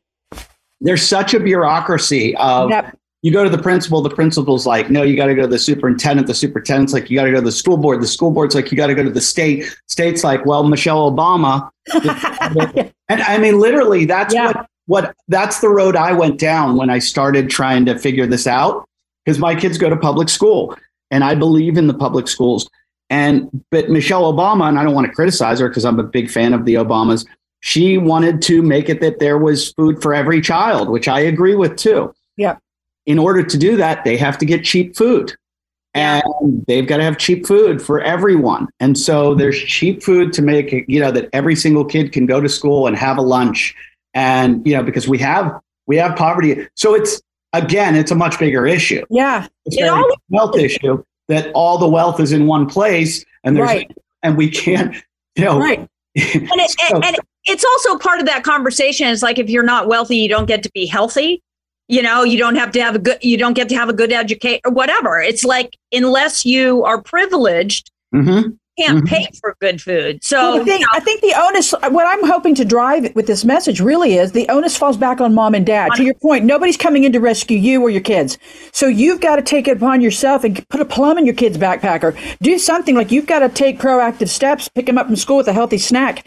There's 0.80 1.04
such 1.04 1.34
a 1.34 1.40
bureaucracy 1.40 2.36
of 2.38 2.70
yep. 2.70 2.98
you 3.22 3.32
go 3.32 3.44
to 3.44 3.50
the 3.50 3.58
principal, 3.58 4.02
the 4.02 4.10
principal's 4.10 4.66
like, 4.66 4.90
no, 4.90 5.04
you 5.04 5.16
got 5.16 5.28
to 5.28 5.36
go 5.36 5.44
to 5.44 5.48
the 5.48 5.60
superintendent. 5.60 6.28
The 6.28 6.34
superintendent's 6.34 6.94
like, 6.94 7.10
you 7.10 7.18
got 7.18 7.26
to 7.26 7.32
go 7.32 7.38
to 7.38 7.46
the 7.46 7.52
school 7.52 7.78
board. 7.78 8.02
The 8.02 8.08
school 8.08 8.32
board's 8.32 8.56
like, 8.56 8.72
you 8.72 8.78
got 8.78 8.88
to 8.88 8.96
go 8.96 9.04
to 9.04 9.10
the 9.10 9.22
state. 9.22 9.66
State's 9.88 10.24
like, 10.24 10.46
well, 10.46 10.64
Michelle 10.64 11.12
Obama. 11.12 11.70
and 13.10 13.22
I 13.22 13.38
mean, 13.38 13.60
literally, 13.60 14.06
that's 14.06 14.34
yeah. 14.34 14.48
what 14.48 14.68
what 14.88 15.16
that's 15.28 15.62
the 15.62 15.70
road 15.70 15.96
I 15.96 16.12
went 16.12 16.40
down 16.40 16.76
when 16.76 16.90
I 16.90 17.00
started 17.00 17.50
trying 17.50 17.86
to 17.86 17.98
figure 17.98 18.26
this 18.26 18.48
out 18.48 18.88
because 19.24 19.40
my 19.40 19.56
kids 19.56 19.78
go 19.78 19.90
to 19.90 19.96
public 19.96 20.28
school 20.28 20.76
and 21.12 21.24
I 21.24 21.36
believe 21.36 21.78
in 21.78 21.88
the 21.88 21.94
public 21.94 22.28
schools. 22.28 22.70
And 23.10 23.50
but 23.70 23.90
Michelle 23.90 24.32
Obama, 24.32 24.68
and 24.68 24.80
I 24.80 24.84
don't 24.84 24.96
want 24.96 25.08
to 25.08 25.14
criticize 25.14 25.60
her 25.60 25.68
because 25.68 25.86
I'm 25.86 26.00
a 26.00 26.04
big 26.04 26.30
fan 26.30 26.54
of 26.54 26.66
the 26.66 26.76
Obamas. 26.76 27.26
She 27.60 27.98
wanted 27.98 28.42
to 28.44 28.64
make 28.64 28.90
it 28.90 29.02
that 29.02 29.20
there 29.20 29.38
was 29.38 29.72
food 29.74 30.02
for 30.02 30.14
every 30.14 30.42
child, 30.42 30.90
which 30.90 31.08
I 31.08 31.20
agree 31.20 31.56
with 31.56 31.76
too. 31.76 32.14
Yeah. 32.38 32.58
In 33.06 33.20
order 33.20 33.44
to 33.44 33.58
do 33.58 33.76
that, 33.78 34.04
they 34.04 34.18
have 34.18 34.38
to 34.40 34.46
get 34.46 34.64
cheap 34.64 34.96
food. 34.96 35.36
And 35.94 36.24
they've 36.68 36.88
got 36.88 36.98
to 36.98 37.04
have 37.04 37.18
cheap 37.18 37.46
food 37.46 37.82
for 37.82 38.00
everyone. 38.00 38.70
And 38.80 38.98
so 38.98 39.36
there's 39.36 39.60
cheap 39.60 40.02
food 40.02 40.32
to 40.34 40.42
make 40.42 40.72
it, 40.72 40.86
you 40.88 41.02
know, 41.02 41.12
that 41.12 41.30
every 41.34 41.56
single 41.56 41.84
kid 41.84 42.14
can 42.14 42.26
go 42.26 42.40
to 42.40 42.48
school 42.48 42.88
and 42.88 42.96
have 42.96 43.18
a 43.18 43.22
lunch 43.22 43.76
and 44.14 44.66
you 44.66 44.76
know 44.76 44.84
because 44.84 45.08
we 45.08 45.18
have 45.18 45.60
we 45.88 45.98
have 45.98 46.16
poverty 46.16 46.68
so 46.76 46.94
it's 46.94 47.22
again 47.54 47.96
it's 47.96 48.12
a 48.12 48.16
much 48.16 48.40
bigger 48.40 48.66
issue. 48.66 49.06
Yeah. 49.10 49.48
It's 49.66 49.78
a 49.78 49.90
all- 49.90 50.16
wealth 50.30 50.58
issue 50.58 51.04
that 51.28 51.52
all 51.54 51.78
the 51.78 51.88
wealth 51.88 52.20
is 52.20 52.32
in 52.32 52.48
one 52.48 52.68
place 52.68 53.26
and 53.44 53.56
there's 53.56 53.68
right. 53.68 53.98
and 54.24 54.38
we 54.38 54.50
can't 54.50 54.96
you 55.36 55.46
know. 55.46 55.60
Right. 55.60 55.80
And, 55.80 55.90
it, 56.16 56.72
so, 56.90 56.96
and, 56.96 57.06
and 57.06 57.18
it's 57.46 57.64
also 57.64 57.98
part 57.98 58.20
of 58.20 58.26
that 58.26 58.44
conversation. 58.44 59.08
Is 59.08 59.24
like 59.24 59.40
if 59.40 59.50
you're 59.50 59.64
not 59.64 59.88
wealthy 59.88 60.18
you 60.18 60.30
don't 60.30 60.46
get 60.46 60.64
to 60.64 60.72
be 60.74 60.86
healthy. 60.86 61.42
You 61.88 62.02
know 62.02 62.24
you 62.24 62.38
don't 62.38 62.56
have 62.56 62.72
to 62.72 62.82
have 62.82 62.96
a 62.96 63.00
good 63.00 63.18
you 63.22 63.38
don't 63.38 63.54
get 63.54 63.68
to 63.70 63.76
have 63.76 63.90
a 63.90 63.94
good 63.94 64.14
education 64.14 64.62
or 64.66 64.72
whatever. 64.72 65.20
It's 65.20 65.44
like 65.44 65.78
unless 65.92 66.46
you 66.46 66.84
are 66.86 67.02
privileged 67.02 67.92
mm-hmm 68.14 68.52
can't 68.82 68.98
mm-hmm. 69.00 69.08
pay 69.08 69.28
for 69.40 69.56
good 69.60 69.82
food. 69.82 70.24
So 70.24 70.56
well, 70.56 70.66
thing, 70.66 70.80
you 70.80 70.86
know, 70.86 70.88
I 70.94 71.00
think 71.00 71.22
the 71.22 71.34
onus, 71.38 71.72
what 71.90 72.08
I'm 72.08 72.26
hoping 72.28 72.56
to 72.56 72.66
drive 72.66 73.14
with 73.16 73.28
this 73.28 73.46
message 73.46 73.80
really 73.80 74.16
is 74.16 74.32
the 74.32 74.48
onus 74.50 74.78
falls 74.78 74.98
back 74.98 75.22
on 75.22 75.34
mom 75.34 75.56
and 75.56 75.66
dad. 75.66 75.92
To 75.96 76.04
your 76.04 76.14
point, 76.16 76.46
nobody's 76.46 76.78
coming 76.78 77.04
in 77.04 77.14
to 77.14 77.20
rescue 77.20 77.58
you 77.58 77.82
or 77.82 77.90
your 77.90 78.02
kids. 78.02 78.38
So 78.72 78.88
you've 78.88 79.22
got 79.22 79.38
to 79.38 79.42
take 79.42 79.68
it 79.68 79.78
upon 79.78 80.02
yourself 80.02 80.44
and 80.44 80.68
put 80.70 80.82
a 80.82 80.86
plum 80.86 81.18
in 81.18 81.26
your 81.26 81.36
kid's 81.36 81.58
backpack 81.58 82.04
or 82.04 82.16
do 82.42 82.58
something 82.58 82.96
like 82.96 83.12
you've 83.12 83.28
got 83.28 83.40
to 83.40 83.50
take 83.50 83.80
proactive 83.80 84.30
steps, 84.30 84.68
pick 84.68 84.86
them 84.86 84.98
up 84.98 85.08
from 85.08 85.16
school 85.16 85.38
with 85.38 85.48
a 85.48 85.54
healthy 85.54 85.78
snack 85.78 86.26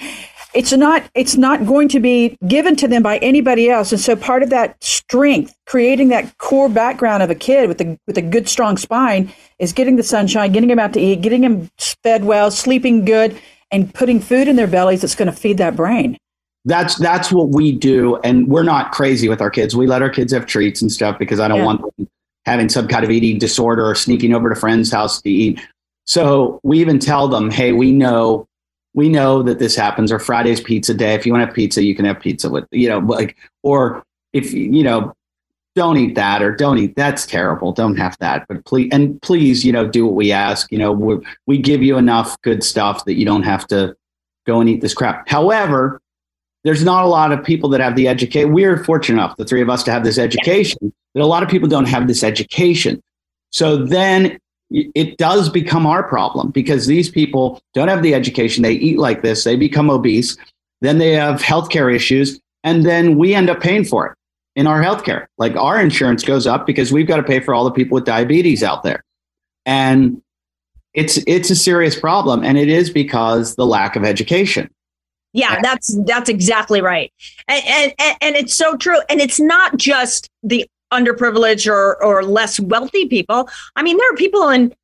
it's 0.55 0.73
not 0.73 1.03
it's 1.15 1.37
not 1.37 1.67
going 1.67 1.89
to 1.89 2.01
be 2.01 2.37
given 2.47 2.77
to 2.77 2.89
them 2.89 3.03
by 3.03 3.19
anybody 3.19 3.69
else. 3.69 3.93
And 3.93 4.01
so 4.01 4.17
part 4.17 4.43
of 4.43 4.51
that 4.51 4.83
strength 4.83 5.55
creating 5.67 6.09
that 6.09 6.39
core 6.39 6.69
background 6.69 7.23
of 7.23 7.31
a 7.31 7.35
kid 7.35 7.69
with 7.69 7.81
a 7.81 7.99
with 8.07 8.17
a 8.17 8.23
good 8.23 8.49
strong 8.49 8.77
spine 8.77 9.33
is 9.59 9.73
getting 9.73 9.97
the 9.97 10.03
sunshine 10.03 10.53
getting 10.53 10.69
them 10.69 10.79
out 10.79 10.93
to 10.93 11.01
eat 11.01 11.21
getting 11.21 11.43
them 11.43 11.69
fed 12.03 12.25
well 12.25 12.51
sleeping 12.51 13.05
good 13.05 13.39
and 13.71 13.93
putting 13.93 14.21
food 14.21 14.47
in 14.47 14.57
their 14.57 14.69
bellies 14.69 15.01
that's 15.01 15.17
going 15.17 15.27
to 15.27 15.37
feed 15.37 15.59
that 15.59 15.75
brain. 15.75 16.17
That's 16.65 16.97
that's 16.97 17.33
what 17.33 17.49
we 17.49 17.73
do 17.73 18.17
and 18.19 18.49
we're 18.49 18.63
not 18.63 18.93
crazy 18.93 19.29
with 19.29 19.41
our 19.41 19.51
kids. 19.51 19.77
We 19.77 19.87
let 19.87 20.03
our 20.03 20.11
kids 20.11 20.33
have 20.33 20.47
treats 20.47 20.81
and 20.81 20.91
stuff 20.91 21.19
because 21.19 21.41
i 21.41 21.49
don't 21.49 21.59
yeah. 21.59 21.65
want 21.65 21.97
them 21.97 22.09
having 22.47 22.69
some 22.69 22.87
kind 22.87 23.05
of 23.05 23.11
eating 23.11 23.39
disorder 23.39 23.85
or 23.87 23.95
sneaking 23.95 24.35
over 24.35 24.51
to 24.51 24.55
friends 24.55 24.93
house 24.93 25.21
to 25.23 25.31
eat. 25.31 25.61
So 26.07 26.61
we 26.63 26.81
even 26.81 26.99
tell 27.01 27.27
them 27.27 27.51
hey 27.51 27.73
we 27.73 27.91
know 27.91 28.47
we 28.95 29.09
know 29.09 29.43
that 29.43 29.59
this 29.59 29.77
happens 29.77 30.11
or 30.11 30.19
friday's 30.19 30.61
pizza 30.61 30.95
day. 30.95 31.15
If 31.15 31.27
you 31.27 31.33
want 31.33 31.43
to 31.43 31.47
have 31.47 31.55
pizza 31.55 31.85
you 31.85 31.95
can 31.95 32.05
have 32.05 32.21
pizza 32.21 32.49
with 32.49 32.65
you 32.71 32.89
know 32.89 33.01
like 33.01 33.37
or 33.63 34.03
if 34.33 34.53
you 34.53 34.83
know 34.83 35.13
don't 35.75 35.97
eat 35.97 36.15
that 36.15 36.41
or 36.41 36.55
don't 36.55 36.79
eat 36.79 36.95
that's 36.97 37.27
terrible 37.27 37.73
don't 37.73 37.97
have 37.97 38.17
that. 38.19 38.47
But 38.49 38.65
please 38.65 38.89
and 38.93 39.21
please 39.23 39.65
you 39.65 39.73
know 39.73 39.87
do 39.87 40.07
what 40.07 40.15
we 40.15 40.33
ask 40.33 40.71
you 40.73 40.79
know 40.79 40.93
we 40.93 41.19
we 41.47 41.59
give 41.59 41.83
you 41.83 41.99
enough 41.99 42.41
good 42.43 42.63
stuff 42.63 43.05
that 43.05 43.15
you 43.15 43.25
don't 43.25 43.43
have 43.43 43.67
to 43.69 43.95
go 44.47 44.61
and 44.61 44.71
eat 44.71 44.81
this 44.81 44.95
crap. 44.95 45.29
However 45.29 46.01
there's 46.63 46.85
not 46.85 47.05
a 47.05 47.09
lot 47.09 47.31
of 47.31 47.45
people 47.45 47.69
that 47.69 47.81
have 47.81 47.95
the 47.95 48.09
education 48.09 48.53
we're 48.53 48.83
fortunate 48.83 49.21
enough 49.21 49.37
the 49.37 49.45
three 49.45 49.61
of 49.61 49.69
us 49.69 49.83
to 49.83 49.93
have 49.93 50.05
this 50.05 50.19
education 50.19 50.93
that 51.15 51.23
a 51.23 51.27
lot 51.27 51.43
of 51.43 51.49
people 51.49 51.69
don't 51.69 51.89
have 51.89 52.09
this 52.09 52.23
education. 52.23 53.03
So 53.51 53.77
then 53.77 54.39
it 54.75 55.19
does 55.19 55.49
become 55.49 55.87
our 55.87 56.03
problem 56.03 56.51
because 56.51 56.87
these 56.87 57.09
people 57.09 57.61
don't 57.75 57.89
have 57.89 58.03
the 58.03 58.15
education. 58.15 58.63
They 58.63 58.73
eat 58.73 58.99
like 58.99 59.23
this, 59.23 59.45
they 59.45 59.57
become 59.57 59.91
obese, 59.91 60.37
then 60.81 60.99
they 60.99 61.13
have 61.13 61.41
healthcare 61.41 61.95
issues, 61.95 62.41
and 62.65 62.85
then 62.85 63.17
we 63.17 63.35
end 63.35 63.51
up 63.51 63.61
paying 63.61 63.85
for 63.85 64.07
it 64.07 64.19
in 64.57 64.67
our 64.67 64.83
healthcare. 64.83 65.27
Like 65.39 65.57
our 65.57 65.81
insurance 65.81 66.25
goes 66.25 66.47
up 66.47 66.67
because 66.67 66.93
we've 66.93 67.07
got 67.07 67.17
to 67.17 67.23
pay 67.23 67.41
for 67.41 67.55
all 67.55 67.65
the 67.65 67.71
people 67.71 67.95
with 67.95 68.05
diabetes 68.05 68.63
out 68.63 68.83
there. 68.83 69.05
And 69.67 70.21
it's 70.93 71.19
it's 71.27 71.51
a 71.51 71.57
serious 71.57 71.99
problem 71.99 72.45
and 72.45 72.57
it 72.57 72.69
is 72.69 72.91
because 72.91 73.57
the 73.57 73.67
lack 73.67 73.97
of 73.97 74.05
education. 74.05 74.71
Yeah, 75.33 75.61
that's 75.61 75.99
that's 76.05 76.29
exactly 76.29 76.81
right. 76.81 77.13
And, 77.49 77.93
and 77.99 78.17
and 78.21 78.37
it's 78.37 78.55
so 78.55 78.77
true 78.77 79.01
and 79.09 79.21
it's 79.21 79.41
not 79.41 79.77
just 79.77 80.29
the 80.45 80.69
underprivileged 80.95 81.71
or 81.71 82.03
or 82.03 82.23
less 82.23 82.59
wealthy 82.61 83.07
people. 83.07 83.49
I 83.77 83.83
mean, 83.83 83.97
there 83.97 84.13
are 84.13 84.17
people 84.17 84.49
in 84.49 84.75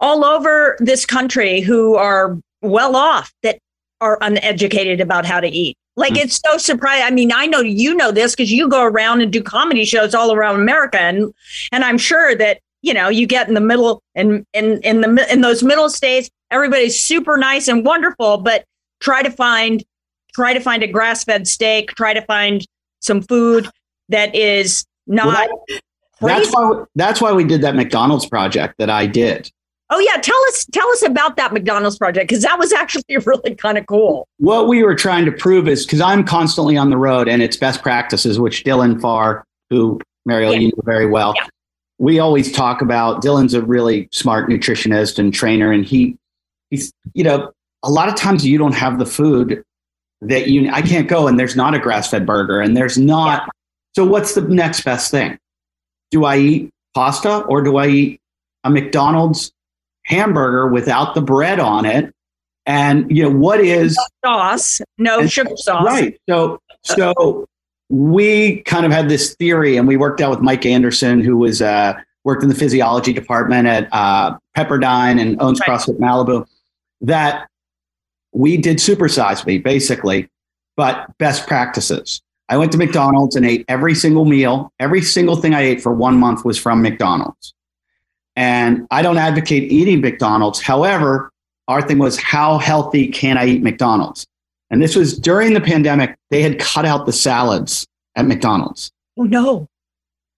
all 0.00 0.24
over 0.24 0.76
this 0.80 1.06
country 1.06 1.60
who 1.60 1.96
are 1.96 2.38
well 2.62 2.96
off 2.96 3.32
that 3.42 3.58
are 4.00 4.18
uneducated 4.20 5.00
about 5.00 5.24
how 5.24 5.40
to 5.40 5.48
eat. 5.48 5.76
Like 5.96 6.12
mm-hmm. 6.12 6.22
it's 6.22 6.40
so 6.44 6.58
surprising. 6.58 7.06
I 7.06 7.10
mean, 7.10 7.32
I 7.32 7.46
know 7.46 7.60
you 7.60 7.94
know 7.94 8.12
this 8.12 8.34
because 8.34 8.52
you 8.52 8.68
go 8.68 8.84
around 8.84 9.22
and 9.22 9.32
do 9.32 9.42
comedy 9.42 9.84
shows 9.84 10.14
all 10.14 10.32
around 10.32 10.56
America, 10.56 11.00
and 11.00 11.32
and 11.72 11.84
I'm 11.84 11.98
sure 11.98 12.34
that 12.36 12.60
you 12.82 12.92
know 12.92 13.08
you 13.08 13.26
get 13.26 13.48
in 13.48 13.54
the 13.54 13.60
middle 13.60 14.02
and 14.14 14.44
in 14.52 14.80
in 14.82 15.00
the 15.00 15.26
in 15.32 15.40
those 15.40 15.62
middle 15.62 15.88
states, 15.88 16.28
everybody's 16.50 17.02
super 17.02 17.38
nice 17.38 17.68
and 17.68 17.84
wonderful, 17.84 18.38
but 18.38 18.64
try 19.00 19.22
to 19.22 19.30
find 19.30 19.82
try 20.34 20.52
to 20.52 20.60
find 20.60 20.82
a 20.82 20.86
grass 20.86 21.24
fed 21.24 21.48
steak, 21.48 21.92
try 21.92 22.12
to 22.12 22.20
find 22.22 22.66
some 23.00 23.22
food 23.22 23.70
that 24.10 24.34
is 24.34 24.84
not. 25.06 25.26
Well, 25.26 25.56
that, 25.68 25.80
that's 26.20 26.52
why 26.52 26.84
that's 26.94 27.20
why 27.20 27.32
we 27.32 27.44
did 27.44 27.62
that 27.62 27.74
McDonald's 27.74 28.26
project 28.26 28.74
that 28.78 28.90
I 28.90 29.06
did. 29.06 29.50
Oh 29.88 30.00
yeah, 30.00 30.20
tell 30.20 30.38
us 30.48 30.66
tell 30.72 30.88
us 30.88 31.02
about 31.02 31.36
that 31.36 31.52
McDonald's 31.52 31.98
project 31.98 32.28
because 32.28 32.42
that 32.42 32.58
was 32.58 32.72
actually 32.72 33.16
really 33.24 33.54
kind 33.54 33.78
of 33.78 33.86
cool. 33.86 34.26
What 34.38 34.66
we 34.66 34.82
were 34.82 34.94
trying 34.94 35.24
to 35.26 35.32
prove 35.32 35.68
is 35.68 35.84
because 35.84 36.00
I'm 36.00 36.24
constantly 36.24 36.76
on 36.76 36.90
the 36.90 36.96
road 36.96 37.28
and 37.28 37.42
it's 37.42 37.56
best 37.56 37.82
practices, 37.82 38.40
which 38.40 38.64
Dylan 38.64 39.00
Farr, 39.00 39.44
who 39.70 40.00
Mariel 40.24 40.54
yeah. 40.54 40.58
you 40.58 40.66
know 40.68 40.82
very 40.84 41.06
well, 41.06 41.34
yeah. 41.36 41.46
we 41.98 42.18
always 42.18 42.50
talk 42.50 42.82
about. 42.82 43.22
Dylan's 43.22 43.54
a 43.54 43.62
really 43.62 44.08
smart 44.12 44.48
nutritionist 44.48 45.18
and 45.18 45.32
trainer, 45.32 45.70
and 45.70 45.84
he 45.84 46.16
he's 46.70 46.92
you 47.14 47.22
know 47.22 47.52
a 47.82 47.90
lot 47.90 48.08
of 48.08 48.16
times 48.16 48.44
you 48.44 48.58
don't 48.58 48.74
have 48.74 48.98
the 48.98 49.06
food 49.06 49.62
that 50.22 50.48
you 50.48 50.68
I 50.70 50.82
can't 50.82 51.08
go 51.08 51.28
and 51.28 51.38
there's 51.38 51.54
not 51.54 51.74
a 51.74 51.78
grass 51.78 52.10
fed 52.10 52.26
burger 52.26 52.60
and 52.60 52.76
there's 52.76 52.98
not. 52.98 53.48
So 53.96 54.04
what's 54.04 54.34
the 54.34 54.42
next 54.42 54.82
best 54.82 55.10
thing? 55.10 55.38
Do 56.10 56.26
I 56.26 56.36
eat 56.36 56.70
pasta 56.94 57.38
or 57.44 57.62
do 57.62 57.78
I 57.78 57.86
eat 57.86 58.20
a 58.62 58.68
McDonald's 58.68 59.52
hamburger 60.04 60.68
without 60.68 61.14
the 61.14 61.22
bread 61.22 61.58
on 61.58 61.86
it? 61.86 62.14
And 62.66 63.10
you 63.10 63.22
know 63.22 63.30
what 63.30 63.60
is 63.60 63.96
no 64.22 64.32
sauce, 64.32 64.80
no 64.98 65.20
and, 65.20 65.32
sugar 65.32 65.56
sauce. 65.56 65.82
Right. 65.82 66.20
So 66.28 66.60
so 66.82 67.46
we 67.88 68.60
kind 68.62 68.84
of 68.84 68.92
had 68.92 69.08
this 69.08 69.34
theory, 69.36 69.78
and 69.78 69.88
we 69.88 69.96
worked 69.96 70.20
out 70.20 70.28
with 70.28 70.40
Mike 70.40 70.66
Anderson, 70.66 71.22
who 71.22 71.38
was 71.38 71.62
uh, 71.62 71.98
worked 72.22 72.42
in 72.42 72.50
the 72.50 72.54
physiology 72.54 73.14
department 73.14 73.66
at 73.66 73.88
uh, 73.92 74.36
Pepperdine 74.54 75.18
and 75.18 75.40
owns 75.40 75.58
right. 75.60 75.70
CrossFit 75.70 75.98
Malibu. 75.98 76.46
That 77.00 77.48
we 78.32 78.58
did 78.58 78.76
supersize 78.76 79.46
me 79.46 79.56
basically, 79.56 80.28
but 80.76 81.16
best 81.16 81.46
practices. 81.46 82.20
I 82.48 82.56
went 82.56 82.72
to 82.72 82.78
McDonald's 82.78 83.34
and 83.36 83.44
ate 83.44 83.64
every 83.68 83.94
single 83.94 84.24
meal. 84.24 84.72
Every 84.78 85.02
single 85.02 85.36
thing 85.36 85.54
I 85.54 85.62
ate 85.62 85.82
for 85.82 85.92
one 85.92 86.18
month 86.18 86.44
was 86.44 86.58
from 86.58 86.80
McDonald's. 86.82 87.54
And 88.36 88.86
I 88.90 89.02
don't 89.02 89.18
advocate 89.18 89.70
eating 89.72 90.00
McDonald's. 90.00 90.60
However, 90.60 91.32
our 91.68 91.82
thing 91.82 91.98
was 91.98 92.18
how 92.18 92.58
healthy 92.58 93.08
can 93.08 93.36
I 93.38 93.46
eat 93.46 93.62
McDonald's? 93.62 94.26
And 94.70 94.82
this 94.82 94.94
was 94.94 95.18
during 95.18 95.54
the 95.54 95.60
pandemic. 95.60 96.16
They 96.30 96.42
had 96.42 96.58
cut 96.58 96.84
out 96.84 97.06
the 97.06 97.12
salads 97.12 97.86
at 98.14 98.26
McDonald's. 98.26 98.92
Oh 99.18 99.24
no. 99.24 99.68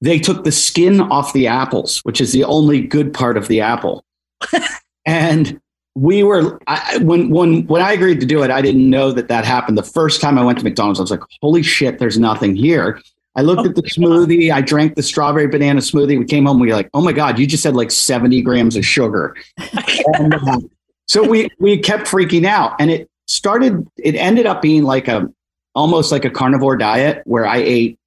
They 0.01 0.19
took 0.19 0.45
the 0.45 0.53
skin 0.53 1.01
off 1.01 1.33
the 1.33 1.49
apples, 1.49 1.99
which 2.01 2.21
is 2.21 2.33
the 2.33 2.45
only 2.45 2.81
good 2.81 3.13
part 3.13 3.37
of 3.37 3.49
the 3.49 3.61
apple. 3.61 4.05
and 5.07 5.61
we 5.99 6.23
were 6.23 6.61
I, 6.69 6.99
when 6.99 7.29
when 7.31 7.67
when 7.67 7.83
I 7.83 7.93
agreed 7.93 8.21
to 8.21 8.27
do 8.27 8.43
it, 8.43 8.51
I 8.51 8.63
didn't 8.63 8.89
know 8.89 9.11
that 9.11 9.29
that 9.29 9.45
happened. 9.45 9.77
The 9.77 9.83
first 9.83 10.21
time 10.21 10.39
I 10.39 10.45
went 10.45 10.59
to 10.59 10.65
McDonald's, 10.65 11.01
I 11.01 11.03
was 11.03 11.11
like, 11.11 11.23
"Holy 11.43 11.63
shit, 11.63 11.99
there's 11.99 12.19
nothing 12.19 12.55
here." 12.55 13.01
I 13.35 13.43
looked 13.43 13.63
oh, 13.63 13.71
at 13.71 13.75
the 13.75 13.83
smoothie. 13.83 14.53
I 14.53 14.61
drank 14.61 14.95
the 14.95 15.03
strawberry 15.03 15.49
banana 15.49 15.81
smoothie. 15.81 16.19
We 16.19 16.25
came 16.25 16.47
home. 16.47 16.61
We 16.61 16.69
were 16.69 16.75
like, 16.75 16.89
"Oh 16.95 17.01
my 17.01 17.13
god, 17.13 17.39
you 17.39 17.49
just 17.49 17.65
had 17.65 17.75
like 17.75 17.91
70 17.91 18.43
grams 18.43 18.77
of 18.77 18.87
sugar." 18.87 19.35
and, 20.15 20.35
uh, 20.35 20.61
so 21.07 21.29
we 21.29 21.49
we 21.59 21.79
kept 21.79 22.07
freaking 22.07 22.47
out, 22.47 22.77
and 22.79 22.93
it 22.93 23.11
started. 23.27 23.85
It 23.97 24.15
ended 24.15 24.47
up 24.47 24.63
being 24.63 24.85
like 24.85 25.09
a 25.09 25.29
almost 25.75 26.13
like 26.13 26.25
a 26.25 26.31
carnivore 26.31 26.77
diet 26.77 27.23
where 27.25 27.47
I 27.47 27.57
ate. 27.57 27.99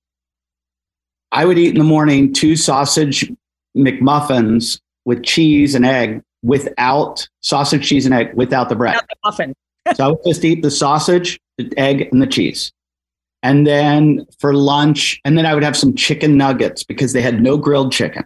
I 1.33 1.45
would 1.45 1.57
eat 1.57 1.73
in 1.73 1.77
the 1.77 1.83
morning 1.83 2.31
two 2.31 2.55
sausage 2.55 3.29
McMuffins 3.75 4.79
with 5.03 5.23
cheese 5.23 5.75
and 5.75 5.85
egg 5.85 6.21
without 6.43 7.27
sausage, 7.41 7.87
cheese, 7.87 8.05
and 8.05 8.13
egg 8.13 8.33
without 8.35 8.69
the 8.69 8.75
bread. 8.75 8.99
Muffin. 9.23 9.53
so 9.95 10.05
I 10.05 10.07
would 10.09 10.23
just 10.25 10.43
eat 10.43 10.61
the 10.61 10.71
sausage, 10.71 11.39
the 11.57 11.71
egg, 11.77 12.09
and 12.11 12.21
the 12.21 12.27
cheese. 12.27 12.71
And 13.43 13.65
then 13.65 14.25
for 14.39 14.53
lunch, 14.53 15.19
and 15.25 15.37
then 15.37 15.45
I 15.45 15.53
would 15.53 15.63
have 15.63 15.75
some 15.75 15.95
chicken 15.95 16.37
nuggets 16.37 16.83
because 16.83 17.13
they 17.13 17.21
had 17.21 17.41
no 17.41 17.57
grilled 17.57 17.91
chicken. 17.91 18.23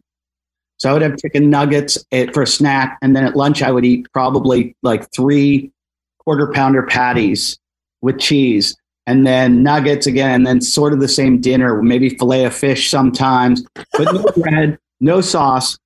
So 0.78 0.90
I 0.90 0.94
would 0.94 1.02
have 1.02 1.18
chicken 1.18 1.50
nuggets 1.50 2.04
for 2.34 2.44
a 2.44 2.48
snack. 2.48 2.98
And 3.02 3.16
then 3.16 3.24
at 3.24 3.36
lunch, 3.38 3.62
I 3.62 3.72
would 3.72 3.86
eat 3.86 4.08
probably 4.12 4.76
like 4.84 5.10
three 5.14 5.72
quarter 6.20 6.52
pounder 6.52 6.84
patties 6.84 7.58
with 8.02 8.20
cheese 8.20 8.76
and 9.08 9.26
then 9.26 9.62
nuggets 9.62 10.08
again, 10.08 10.32
and 10.32 10.48
then 10.48 10.62
sort 10.62 10.94
of 10.94 11.00
the 11.00 11.08
same 11.08 11.40
dinner, 11.40 11.82
maybe 11.82 12.10
filet 12.10 12.46
of 12.46 12.56
fish 12.56 12.90
sometimes, 12.90 13.64
but 13.94 14.14
no 14.14 14.24
bread, 14.38 14.80
no 15.00 15.22
sauce. 15.22 15.78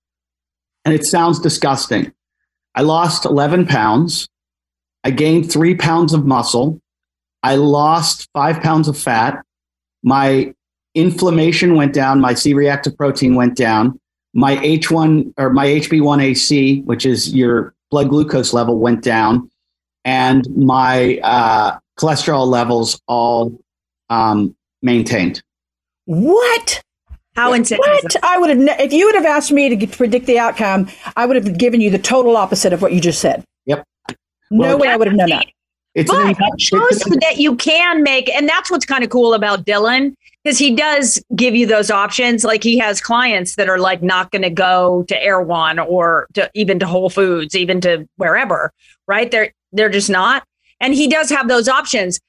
And 0.85 0.93
it 0.93 1.05
sounds 1.05 1.39
disgusting. 1.39 2.13
I 2.79 2.81
lost 2.81 3.25
11 3.25 3.65
pounds. 3.65 4.29
I 5.03 5.11
gained 5.11 5.51
three 5.51 5.75
pounds 5.75 6.13
of 6.13 6.25
muscle. 6.25 6.79
I 7.43 7.55
lost 7.55 8.29
five 8.31 8.61
pounds 8.61 8.87
of 8.87 8.97
fat. 8.97 9.43
My 10.01 10.53
inflammation 10.95 11.75
went 11.75 11.93
down. 11.93 12.21
My 12.21 12.33
C 12.33 12.53
reactive 12.53 12.97
protein 12.97 13.35
went 13.35 13.57
down. 13.57 13.99
My 14.33 14.55
H1 14.55 15.33
or 15.35 15.49
my 15.49 15.65
HB1AC, 15.65 16.85
which 16.85 17.05
is 17.05 17.35
your 17.35 17.73
blood 17.91 18.07
glucose 18.07 18.53
level, 18.53 18.79
went 18.79 19.03
down. 19.03 19.51
And 20.05 20.47
my 20.55 21.19
uh, 21.21 21.79
cholesterol 21.99 22.47
levels 22.47 22.97
all 23.09 23.59
um, 24.09 24.55
maintained. 24.81 25.43
What? 26.05 26.81
How 27.39 27.53
insane! 27.53 27.79
What 27.79 28.21
I 28.21 28.37
would 28.37 28.49
have, 28.49 28.59
ne- 28.59 28.75
if 28.83 28.91
you 28.91 29.05
would 29.05 29.15
have 29.15 29.25
asked 29.25 29.53
me 29.53 29.73
to 29.73 29.87
predict 29.87 30.25
the 30.25 30.37
outcome, 30.37 30.89
I 31.15 31.25
would 31.25 31.37
have 31.37 31.57
given 31.57 31.79
you 31.79 31.89
the 31.89 31.97
total 31.97 32.35
opposite 32.35 32.73
of 32.73 32.81
what 32.81 32.91
you 32.91 32.99
just 32.99 33.21
said. 33.21 33.45
Yep. 33.65 33.85
No 34.51 34.75
way 34.75 34.89
I 34.89 34.97
would 34.97 35.07
have 35.07 35.15
known 35.15 35.29
that. 35.29 35.45
It's 35.95 36.11
but 36.11 36.35
it 36.37 36.61
shows 36.61 36.99
that 37.21 37.37
you 37.37 37.55
can 37.55 38.03
make, 38.03 38.29
and 38.29 38.47
that's 38.47 38.69
what's 38.69 38.85
kind 38.85 39.05
of 39.05 39.09
cool 39.09 39.33
about 39.33 39.63
Dylan, 39.63 40.15
because 40.43 40.59
he 40.59 40.75
does 40.75 41.23
give 41.33 41.55
you 41.55 41.65
those 41.65 41.89
options. 41.89 42.43
Like 42.43 42.61
he 42.61 42.77
has 42.77 42.99
clients 42.99 43.55
that 43.55 43.69
are 43.69 43.79
like 43.79 44.03
not 44.03 44.31
going 44.31 44.41
to 44.41 44.49
go 44.49 45.03
to 45.07 45.23
Erewhon 45.23 45.79
or 45.79 46.27
to 46.33 46.51
even 46.55 46.77
to 46.79 46.85
Whole 46.85 47.09
Foods, 47.09 47.55
even 47.55 47.79
to 47.81 48.05
wherever, 48.17 48.73
right? 49.07 49.31
They're 49.31 49.53
they're 49.71 49.87
just 49.87 50.09
not, 50.09 50.43
and 50.81 50.93
he 50.93 51.07
does 51.07 51.29
have 51.29 51.47
those 51.47 51.69
options. 51.69 52.19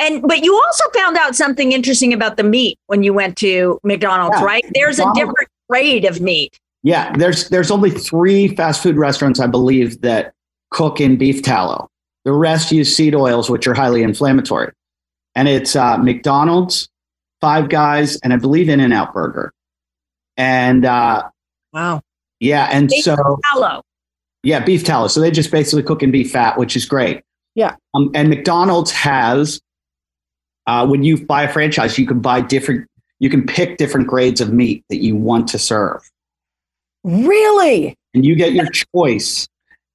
And 0.00 0.22
but 0.22 0.42
you 0.42 0.54
also 0.54 0.84
found 0.94 1.16
out 1.18 1.36
something 1.36 1.72
interesting 1.72 2.12
about 2.12 2.36
the 2.36 2.42
meat 2.42 2.78
when 2.86 3.02
you 3.02 3.12
went 3.12 3.36
to 3.38 3.78
McDonald's, 3.84 4.38
yeah. 4.38 4.44
right? 4.44 4.64
There's 4.74 4.98
McDonald's. 4.98 5.20
a 5.20 5.24
different 5.24 5.48
grade 5.68 6.04
of 6.06 6.20
meat. 6.20 6.58
Yeah, 6.82 7.14
there's 7.16 7.48
there's 7.50 7.70
only 7.70 7.90
three 7.90 8.54
fast 8.56 8.82
food 8.82 8.96
restaurants 8.96 9.38
I 9.38 9.46
believe 9.46 10.00
that 10.00 10.32
cook 10.70 11.00
in 11.00 11.16
beef 11.16 11.42
tallow. 11.42 11.88
The 12.24 12.32
rest 12.32 12.72
use 12.72 12.94
seed 12.94 13.14
oils, 13.14 13.50
which 13.50 13.66
are 13.66 13.74
highly 13.74 14.02
inflammatory. 14.02 14.72
And 15.34 15.48
it's 15.48 15.76
uh, 15.76 15.96
McDonald's, 15.98 16.88
Five 17.40 17.68
Guys, 17.68 18.16
and 18.22 18.32
I 18.32 18.36
believe 18.36 18.68
In-N-Out 18.68 19.14
Burger. 19.14 19.52
And 20.36 20.84
uh, 20.84 21.28
wow, 21.72 22.00
yeah, 22.40 22.68
and 22.72 22.88
beef 22.88 23.04
so 23.04 23.38
tallow. 23.52 23.82
Yeah, 24.42 24.64
beef 24.64 24.84
tallow. 24.84 25.08
So 25.08 25.20
they 25.20 25.30
just 25.30 25.50
basically 25.50 25.82
cook 25.82 26.02
in 26.02 26.10
beef 26.10 26.32
fat, 26.32 26.58
which 26.58 26.74
is 26.74 26.86
great. 26.86 27.22
Yeah. 27.54 27.76
Um, 27.94 28.10
and 28.14 28.30
McDonald's 28.30 28.90
has 28.92 29.60
uh, 30.70 30.86
when 30.86 31.02
you 31.02 31.26
buy 31.26 31.42
a 31.42 31.52
franchise, 31.52 31.98
you 31.98 32.06
can 32.06 32.20
buy 32.20 32.40
different, 32.40 32.86
you 33.18 33.28
can 33.28 33.44
pick 33.44 33.76
different 33.76 34.06
grades 34.06 34.40
of 34.40 34.52
meat 34.52 34.84
that 34.88 34.98
you 34.98 35.16
want 35.16 35.48
to 35.48 35.58
serve. 35.58 36.08
Really? 37.02 37.96
And 38.14 38.24
you 38.24 38.36
get 38.36 38.52
your 38.52 38.68
choice 38.70 39.48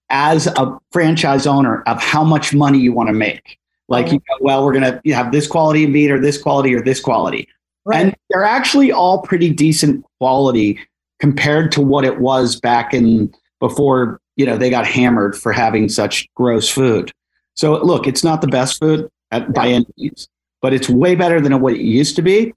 as 0.10 0.48
a 0.48 0.78
franchise 0.92 1.48
owner 1.48 1.82
of 1.84 2.02
how 2.02 2.26
much 2.26 2.54
money 2.54 2.78
you 2.78 2.92
want 2.92 3.08
to 3.08 3.14
make. 3.14 3.58
Like, 3.88 4.12
you 4.12 4.20
go, 4.20 4.36
well, 4.42 4.66
we're 4.66 4.74
going 4.74 5.00
to 5.02 5.14
have 5.14 5.32
this 5.32 5.48
quality 5.48 5.86
of 5.86 5.92
meat 5.92 6.12
or 6.12 6.20
this 6.20 6.42
quality 6.42 6.76
or 6.76 6.82
this 6.82 7.00
quality. 7.00 7.48
Right. 7.86 8.08
And 8.08 8.16
they're 8.30 8.44
actually 8.44 8.92
all 8.92 9.22
pretty 9.22 9.52
decent 9.52 10.04
quality 10.20 10.78
compared 11.22 11.72
to 11.72 11.82
what 11.82 12.04
it 12.04 12.20
was 12.20 12.60
back 12.60 12.94
in 12.94 13.34
before, 13.62 14.20
you 14.36 14.46
know, 14.46 14.58
they 14.58 14.70
got 14.70 14.86
hammered 14.86 15.38
for 15.38 15.54
having 15.54 15.88
such 15.88 16.28
gross 16.34 16.68
food. 16.68 17.14
So 17.54 17.78
look, 17.82 18.08
it's 18.08 18.26
not 18.26 18.42
the 18.42 18.48
best 18.48 18.78
food 18.78 19.08
at, 19.32 19.54
by 19.54 19.68
any 19.70 19.86
means, 19.96 20.28
but 20.62 20.74
it's 20.74 20.90
way 20.90 21.16
better 21.16 21.40
than 21.40 21.60
what 21.60 21.74
it 21.74 21.82
used 21.82 22.16
to 22.16 22.22
be. 22.22 22.54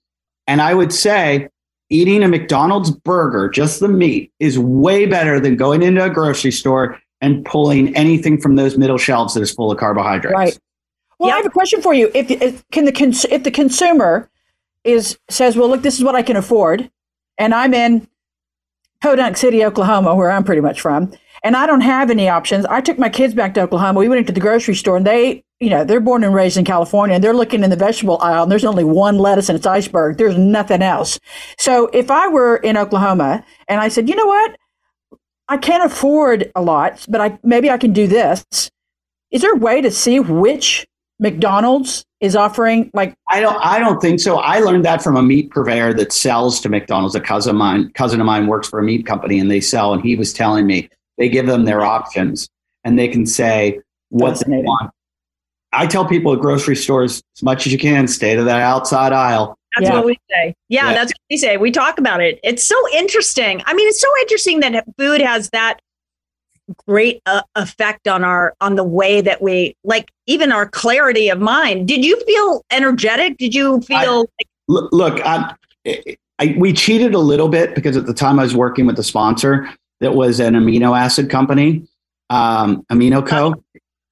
And 0.47 0.61
I 0.61 0.75
would 0.75 0.93
say 0.93 1.49
eating 1.91 2.23
a 2.23 2.29
McDonald's 2.29 2.91
burger, 2.91 3.49
just 3.49 3.81
the 3.81 3.89
meat, 3.89 4.33
is 4.39 4.59
way 4.59 5.07
better 5.07 5.41
than 5.41 5.57
going 5.57 5.83
into 5.83 6.05
a 6.05 6.11
grocery 6.11 6.53
store 6.53 6.99
and 7.21 7.45
pulling 7.45 7.95
anything 7.97 8.41
from 8.41 8.57
those 8.57 8.79
middle 8.79 8.99
shelves 8.99 9.35
that 9.35 9.43
is 9.43 9.51
full 9.51 9.71
of 9.73 9.79
carbohydrates. 9.79 10.35
Right. 10.35 10.59
Well, 11.19 11.29
yep. 11.29 11.35
I 11.35 11.37
have 11.39 11.47
a 11.47 11.51
question 11.51 11.83
for 11.83 11.93
you. 11.93 12.11
If, 12.15 12.31
if 12.31 12.69
can 12.71 12.85
the 12.85 12.93
cons- 12.93 13.25
if 13.25 13.43
the 13.43 13.51
consumer 13.51 14.31
is 14.85 15.19
says, 15.29 15.57
"Well, 15.57 15.69
look, 15.69 15.83
this 15.83 15.99
is 15.99 16.05
what 16.05 16.15
I 16.15 16.23
can 16.23 16.37
afford," 16.37 16.89
and 17.37 17.53
I'm 17.53 17.75
in 17.75 18.07
Podunk 19.03 19.37
City, 19.37 19.65
Oklahoma, 19.65 20.15
where 20.15 20.31
I'm 20.31 20.45
pretty 20.45 20.61
much 20.61 20.81
from, 20.81 21.13
and 21.43 21.57
I 21.57 21.67
don't 21.67 21.81
have 21.81 22.11
any 22.11 22.29
options. 22.29 22.65
I 22.67 22.81
took 22.81 22.99
my 22.99 23.09
kids 23.09 23.35
back 23.35 23.55
to 23.55 23.63
Oklahoma. 23.63 24.01
We 24.01 24.09
went 24.09 24.21
into 24.21 24.33
the 24.33 24.41
grocery 24.41 24.75
store, 24.75 24.97
and 24.97 25.07
they 25.07 25.43
you 25.61 25.71
know, 25.71 25.85
they're 25.85 26.01
born 26.01 26.23
and 26.23 26.35
raised 26.35 26.57
in 26.57 26.65
California 26.65 27.17
and 27.17 27.25
they're 27.25 27.35
looking 27.35 27.65
in 27.65 27.71
the 27.71 27.77
vegetable 27.77 28.19
aisle 28.21 28.45
and 28.45 28.53
there's 28.53 28.65
only 28.65 28.85
one 28.85 29.19
lettuce 29.19 29.49
and 29.49 29.57
it's 29.57 29.67
iceberg. 29.67 30.17
There's 30.17 30.39
nothing 30.39 30.83
else. 30.83 31.19
So 31.59 31.89
if 31.93 32.11
I 32.11 32.29
were 32.29 32.57
in 32.59 32.77
Oklahoma 32.77 33.45
and 33.67 33.81
I 33.81 33.89
said, 33.89 34.09
you 34.09 34.15
know 34.15 34.27
what? 34.27 34.57
I 35.49 35.57
can't 35.57 35.85
afford 35.85 36.53
a 36.55 36.63
lot, 36.63 37.05
but 37.09 37.21
I 37.21 37.39
maybe 37.43 37.71
I 37.71 37.79
can 37.79 37.93
do 37.93 38.07
this. 38.07 38.45
Is 39.31 39.43
there 39.43 39.53
a 39.53 39.59
way 39.59 39.81
to 39.81 39.91
see 39.91 40.21
which 40.21 40.87
McDonald's 41.19 42.05
is 42.21 42.37
offering 42.37 42.91
like 42.95 43.15
I 43.29 43.41
don't 43.41 43.57
I 43.65 43.79
don't 43.79 44.01
think 44.01 44.21
so. 44.21 44.39
I 44.39 44.61
learned 44.61 44.85
that 44.85 45.03
from 45.03 45.17
a 45.17 45.23
meat 45.23 45.51
purveyor 45.51 45.95
that 45.95 46.13
sells 46.13 46.61
to 46.61 46.69
McDonald's. 46.69 47.15
A 47.15 47.21
cousin 47.21 47.51
of 47.51 47.57
mine 47.57 47.91
cousin 47.95 48.21
of 48.21 48.27
mine 48.27 48.47
works 48.47 48.69
for 48.69 48.79
a 48.79 48.83
meat 48.83 49.07
company 49.07 49.41
and 49.41 49.51
they 49.51 49.61
sell 49.61 49.93
and 49.93 50.03
he 50.03 50.15
was 50.15 50.33
telling 50.33 50.67
me 50.67 50.89
they 51.19 51.29
give 51.29 51.47
them 51.47 51.65
their 51.65 51.83
options 51.83 52.49
and 52.85 52.99
they 52.99 53.09
can 53.09 53.27
say 53.27 53.81
what 54.09 54.39
they 54.47 54.57
want 54.59 54.91
I 55.73 55.87
tell 55.87 56.07
people 56.07 56.33
at 56.33 56.41
grocery 56.41 56.77
stores 56.77 57.23
as 57.37 57.43
much 57.43 57.67
as 57.67 57.73
you 57.73 57.79
can, 57.79 58.09
stay 58.09 58.35
to 58.35 58.45
that 58.45 58.61
outside 58.61 59.13
aisle. 59.13 59.59
That's 59.77 59.89
yeah. 59.89 59.97
what 59.97 60.07
we 60.07 60.19
say. 60.31 60.55
Yeah, 60.69 60.89
yeah, 60.89 60.95
that's 60.95 61.13
what 61.13 61.21
we 61.31 61.37
say. 61.37 61.57
We 61.57 61.71
talk 61.71 61.99
about 61.99 62.23
it. 62.23 62.41
It's 62.43 62.65
so 62.65 62.77
interesting. 62.95 63.63
I 63.67 63.75
mean, 63.75 63.87
it's 63.89 64.01
so 64.01 64.09
interesting 64.21 64.61
that 64.61 64.85
food 64.97 65.21
has 65.21 65.51
that 65.51 65.81
great 66.87 67.23
uh, 67.27 67.43
effect 67.55 68.09
on 68.09 68.25
our 68.25 68.55
on 68.61 68.77
the 68.77 68.85
way 68.85 69.21
that 69.21 69.43
we 69.43 69.75
like 69.85 70.11
even 70.27 70.53
our 70.53 70.67
clarity 70.67 71.29
of 71.29 71.39
mind. 71.39 71.87
Did 71.87 72.05
you 72.05 72.19
feel 72.25 72.65
energetic? 72.71 73.37
Did 73.37 73.55
you 73.55 73.81
feel 73.83 73.99
I, 73.99 74.07
like- 74.07 74.89
look? 74.93 75.21
I, 75.25 75.55
I, 76.39 76.55
we 76.59 76.73
cheated 76.73 77.15
a 77.15 77.19
little 77.19 77.49
bit 77.49 77.75
because 77.75 77.97
at 77.97 78.07
the 78.07 78.15
time 78.15 78.39
I 78.39 78.45
was 78.45 78.55
working 78.55 78.87
with 78.87 78.97
the 78.97 79.03
sponsor 79.03 79.69
that 80.01 80.15
was 80.15 80.41
an 80.41 80.55
amino 80.55 80.99
acid 80.99 81.31
company, 81.31 81.87
um, 82.31 82.85
Amino 82.91 83.27
Co. 83.27 83.55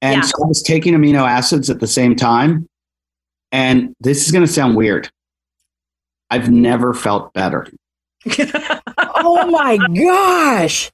And 0.01 0.21
yeah. 0.21 0.21
so 0.21 0.43
I 0.43 0.47
was 0.47 0.61
taking 0.61 0.93
amino 0.93 1.27
acids 1.27 1.69
at 1.69 1.79
the 1.79 1.87
same 1.87 2.15
time. 2.15 2.67
And 3.51 3.95
this 3.99 4.25
is 4.25 4.31
going 4.31 4.45
to 4.45 4.51
sound 4.51 4.75
weird. 4.75 5.09
I've 6.29 6.51
never 6.51 6.93
felt 6.93 7.33
better. 7.33 7.67
oh 9.15 9.47
my 9.49 9.77
gosh. 9.95 10.91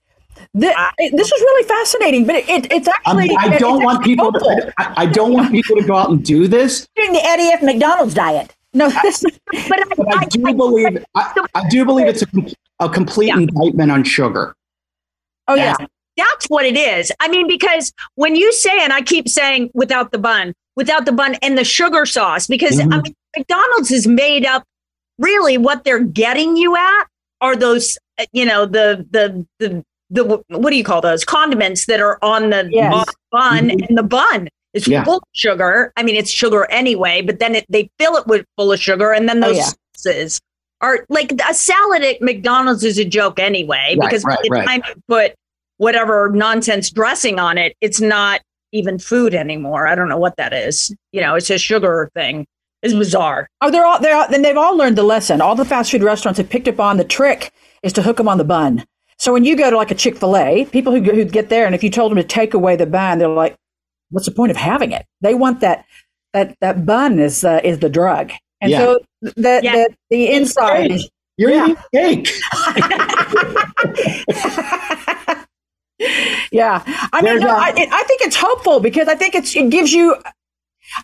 this 0.54 1.32
is 1.32 1.42
really 1.42 1.68
fascinating, 1.68 2.26
but 2.26 2.36
it, 2.36 2.72
it's 2.72 2.88
actually. 2.88 3.32
I, 3.40 3.56
I 3.56 3.58
don't 3.58 3.84
want 3.84 4.04
people. 4.04 4.32
To, 4.32 4.74
I, 4.78 4.94
I, 4.98 5.06
don't 5.08 5.34
want 5.34 5.52
people 5.52 5.76
to 5.78 5.84
go 5.84 5.96
out 5.96 6.12
and 6.12 6.24
do 6.24 6.48
this. 6.48 6.88
Doing 6.96 7.14
the 7.14 7.24
Eddie 7.24 7.50
Ifft 7.50 7.64
McDonald's 7.64 8.14
diet. 8.14 8.56
No, 8.76 8.90
this, 9.02 9.24
but, 9.24 9.80
I, 9.80 9.84
but 9.96 10.16
I, 10.16 10.26
do 10.26 10.54
believe. 10.54 11.04
I, 11.16 11.68
do 11.70 11.86
believe 11.86 12.08
it's 12.08 12.22
a, 12.22 12.28
a 12.80 12.90
complete 12.90 13.28
yeah. 13.28 13.38
indictment 13.38 13.92
on 13.92 14.04
sugar. 14.04 14.56
Oh 15.48 15.56
yeah. 15.56 15.76
That's 16.16 16.46
what 16.48 16.66
it 16.66 16.78
is. 16.78 17.12
I 17.20 17.28
mean, 17.28 17.48
because 17.48 17.92
when 18.16 18.36
you 18.36 18.54
say, 18.54 18.78
and 18.84 18.94
I 18.94 19.02
keep 19.02 19.28
saying 19.28 19.72
without 19.74 20.12
the 20.12 20.20
bun, 20.20 20.54
without 20.76 21.06
the 21.06 21.12
bun 21.12 21.36
and 21.42 21.58
the 21.58 21.64
sugar 21.64 22.06
sauce, 22.06 22.46
because 22.46 22.80
Mhm. 22.80 22.94
I 22.94 23.02
mean, 23.02 23.14
McDonald's 23.36 23.92
is 23.92 24.06
made 24.08 24.46
up. 24.46 24.64
Really, 25.18 25.58
what 25.58 25.84
they're 25.84 26.00
getting 26.04 26.56
you 26.56 26.76
at 26.76 27.06
are 27.42 27.56
those, 27.56 27.98
uh, 28.20 28.26
you 28.32 28.46
know, 28.46 28.66
the 28.66 29.06
the 29.12 29.46
the 29.60 29.84
the 30.12 30.44
what 30.50 30.70
do 30.70 30.76
you 30.78 30.84
call 30.84 31.02
those 31.02 31.26
condiments 31.26 31.88
that 31.88 32.00
are 32.00 32.20
on 32.22 32.52
the 32.52 32.68
Yes. 32.72 32.94
on 32.94 33.06
the 33.06 33.14
bun, 33.32 33.70
Mhm. 33.70 33.88
and 33.90 33.98
the 33.98 34.04
bun 34.04 34.50
is 34.74 34.88
Yeah. 34.88 35.04
full 35.04 35.18
of 35.18 35.24
sugar. 35.34 35.92
I 35.98 36.04
mean, 36.04 36.16
it's 36.16 36.30
sugar 36.32 36.70
anyway, 36.70 37.22
but 37.22 37.40
then 37.40 37.56
it, 37.56 37.66
they 37.70 37.90
fill 38.00 38.16
it 38.18 38.28
with 38.28 38.46
full 38.56 38.72
of 38.72 38.80
sugar, 38.80 39.12
and 39.12 39.28
then 39.28 39.44
Oh, 39.44 39.48
those 39.48 39.58
yeah. 39.58 39.70
sauces 39.96 40.40
are 40.84 41.06
like 41.10 41.32
a 41.50 41.54
salad 41.54 42.04
at 42.04 42.22
McDonald's 42.22 42.84
is 42.84 43.00
a 43.00 43.06
joke 43.06 43.40
anyway, 43.40 43.96
Right, 43.98 44.02
because 44.02 44.24
by 44.24 44.38
the 44.44 44.50
right. 44.50 44.68
time 44.68 44.82
you 44.88 45.02
put 45.08 45.34
whatever 45.78 46.30
nonsense 46.30 46.92
dressing 46.92 47.40
on 47.40 47.58
it, 47.58 47.76
it's 47.82 48.02
not 48.02 48.42
even 48.74 49.00
food 49.00 49.34
anymore. 49.34 49.88
I 49.88 49.96
don't 49.96 50.10
know 50.10 50.18
what 50.18 50.36
that 50.38 50.54
is. 50.54 50.94
You 51.12 51.22
know, 51.22 51.36
it's 51.36 51.50
a 51.50 51.58
sugar 51.58 52.12
thing. 52.14 52.46
It's 52.82 52.94
bizarre. 52.94 53.48
Oh, 53.62 53.72
they're 53.72 53.86
all 53.86 54.00
they're 54.00 54.16
all, 54.16 54.28
then 54.30 54.42
they've 54.42 54.58
all 54.58 54.76
learned 54.76 54.98
the 54.98 55.04
lesson. 55.04 55.40
All 55.40 55.56
the 55.56 55.64
fast 55.64 55.90
food 55.92 56.04
restaurants 56.04 56.38
have 56.38 56.50
picked 56.50 56.68
up 56.68 56.80
on 56.82 56.98
the 56.98 57.06
trick 57.06 57.52
is 57.82 57.94
to 57.94 58.02
hook 58.02 58.18
them 58.18 58.28
on 58.28 58.38
the 58.38 58.44
bun. 58.44 58.86
So 59.18 59.32
when 59.32 59.46
you 59.46 59.56
go 59.56 59.70
to 59.70 59.78
like 59.78 59.92
a 59.92 59.96
Chick 59.96 60.18
Fil 60.18 60.36
A, 60.36 60.66
people 60.66 60.92
who 60.94 61.02
who 61.02 61.24
get 61.24 61.48
there, 61.48 61.66
and 61.66 61.74
if 61.74 61.82
you 61.82 61.90
told 61.90 62.12
them 62.12 62.18
to 62.18 62.24
take 62.26 62.54
away 62.54 62.76
the 62.76 62.86
bun, 62.86 63.20
they're 63.20 63.30
like, 63.30 63.56
"What's 64.10 64.26
the 64.26 64.34
point 64.34 64.52
of 64.52 64.58
having 64.58 64.92
it?" 64.92 65.06
They 65.22 65.34
want 65.34 65.62
that 65.62 65.86
that 66.34 66.58
that 66.60 66.86
bun 66.86 67.20
is 67.20 67.46
uh, 67.46 67.62
is 67.64 67.80
the 67.80 67.90
drug, 67.90 68.34
and 68.64 68.72
Yeah. 68.72 68.80
so 68.80 69.00
the, 69.22 69.60
Yeah. 69.64 69.72
the 69.76 69.90
the 70.10 70.32
inside 70.32 70.92
is 70.92 71.10
You're 71.38 71.52
Yeah. 71.52 71.76
eating 71.94 72.24
cake. 72.26 72.30
yeah. 76.52 76.84
I 77.14 77.22
mean, 77.22 77.40
no, 77.40 77.48
a- 77.48 77.52
I, 77.52 77.70
it, 77.76 77.90
I 77.92 78.04
think 78.04 78.22
it's 78.22 78.36
hopeful 78.36 78.80
because 78.80 79.08
I 79.08 79.16
think 79.16 79.36
it's 79.36 79.56
it 79.56 79.70
gives 79.70 79.94
you. 79.94 80.16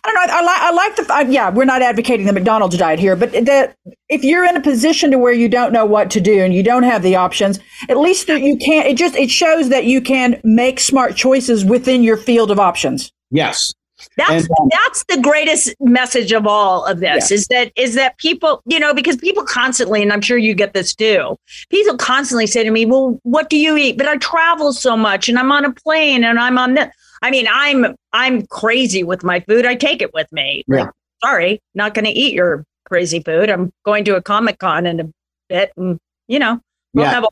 I 0.04 0.12
don't 0.12 0.14
know. 0.14 0.20
I, 0.20 0.38
I 0.38 0.42
like. 0.42 0.60
I 0.60 0.70
like 0.72 0.96
the. 0.96 1.12
I, 1.14 1.20
yeah, 1.22 1.50
we're 1.50 1.64
not 1.64 1.82
advocating 1.82 2.26
the 2.26 2.32
McDonald's 2.32 2.76
diet 2.76 2.98
here, 3.00 3.16
but 3.16 3.32
that 3.32 3.74
if 4.08 4.22
you're 4.22 4.44
in 4.44 4.56
a 4.56 4.60
position 4.60 5.10
to 5.10 5.18
where 5.18 5.32
you 5.32 5.48
don't 5.48 5.72
know 5.72 5.84
what 5.86 6.10
to 6.12 6.20
do 6.20 6.42
and 6.44 6.52
you 6.54 6.62
don't 6.62 6.82
have 6.82 7.02
the 7.02 7.16
options, 7.16 7.58
at 7.88 7.96
least 7.96 8.26
that 8.26 8.42
you 8.42 8.56
can't, 8.56 8.86
It 8.86 8.96
just 8.98 9.16
it 9.16 9.30
shows 9.30 9.70
that 9.70 9.84
you 9.86 10.00
can 10.00 10.38
make 10.44 10.78
smart 10.80 11.16
choices 11.16 11.64
within 11.64 12.02
your 12.02 12.16
field 12.18 12.50
of 12.50 12.60
options. 12.60 13.10
Yes. 13.30 13.72
That's 14.16 14.44
And, 14.44 14.50
um, 14.60 14.68
that's 14.70 15.04
the 15.08 15.20
greatest 15.20 15.74
message 15.80 16.32
of 16.32 16.46
all 16.46 16.84
of 16.84 17.00
this 17.00 17.30
is 17.30 17.46
that 17.48 17.72
is 17.76 17.94
that 17.94 18.18
people, 18.18 18.62
you 18.66 18.78
know, 18.78 18.92
because 18.94 19.16
people 19.16 19.44
constantly, 19.44 20.02
and 20.02 20.12
I'm 20.12 20.20
sure 20.20 20.36
you 20.38 20.54
get 20.54 20.74
this 20.74 20.94
too, 20.94 21.36
people 21.70 21.96
constantly 21.96 22.46
say 22.46 22.64
to 22.64 22.70
me, 22.70 22.86
Well, 22.86 23.18
what 23.22 23.50
do 23.50 23.56
you 23.56 23.76
eat? 23.76 23.98
But 23.98 24.08
I 24.08 24.16
travel 24.16 24.72
so 24.72 24.96
much 24.96 25.28
and 25.28 25.38
I'm 25.38 25.52
on 25.52 25.64
a 25.64 25.72
plane 25.72 26.24
and 26.24 26.38
I'm 26.38 26.58
on 26.58 26.74
this. 26.74 26.88
I 27.22 27.30
mean, 27.30 27.46
I'm 27.50 27.94
I'm 28.12 28.46
crazy 28.46 29.02
with 29.04 29.22
my 29.24 29.40
food. 29.40 29.66
I 29.66 29.74
take 29.74 30.00
it 30.02 30.12
with 30.14 30.30
me. 30.32 30.64
Yeah. 30.68 30.84
Like, 30.84 30.90
sorry, 31.22 31.60
not 31.74 31.94
gonna 31.94 32.12
eat 32.12 32.32
your 32.34 32.64
crazy 32.86 33.20
food. 33.20 33.50
I'm 33.50 33.70
going 33.84 34.04
to 34.06 34.16
a 34.16 34.22
Comic 34.22 34.58
Con 34.58 34.86
in 34.86 35.00
a 35.00 35.04
bit 35.48 35.72
and 35.76 35.98
you 36.28 36.38
know, 36.38 36.60
we'll 36.94 37.04
Yeah. 37.06 37.10
have 37.12 37.24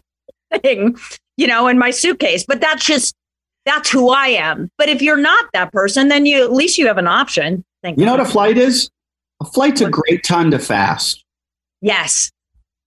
a 0.52 0.58
thing, 0.60 0.96
you 1.36 1.46
know, 1.46 1.68
in 1.68 1.78
my 1.78 1.90
suitcase. 1.90 2.44
But 2.46 2.60
that's 2.60 2.84
just 2.84 3.14
that's 3.68 3.90
who 3.90 4.10
I 4.10 4.28
am. 4.28 4.70
But 4.78 4.88
if 4.88 5.02
you're 5.02 5.16
not 5.18 5.46
that 5.52 5.72
person, 5.72 6.08
then 6.08 6.24
you 6.26 6.42
at 6.42 6.52
least 6.52 6.78
you 6.78 6.86
have 6.86 6.98
an 6.98 7.06
option. 7.06 7.64
Thank 7.82 7.98
You 7.98 8.06
know 8.06 8.12
what 8.12 8.20
a 8.20 8.24
flight 8.24 8.56
is? 8.58 8.90
A 9.40 9.44
flight's 9.44 9.80
a 9.80 9.90
great 9.90 10.24
time 10.24 10.50
to 10.50 10.58
fast. 10.58 11.22
Yes. 11.80 12.32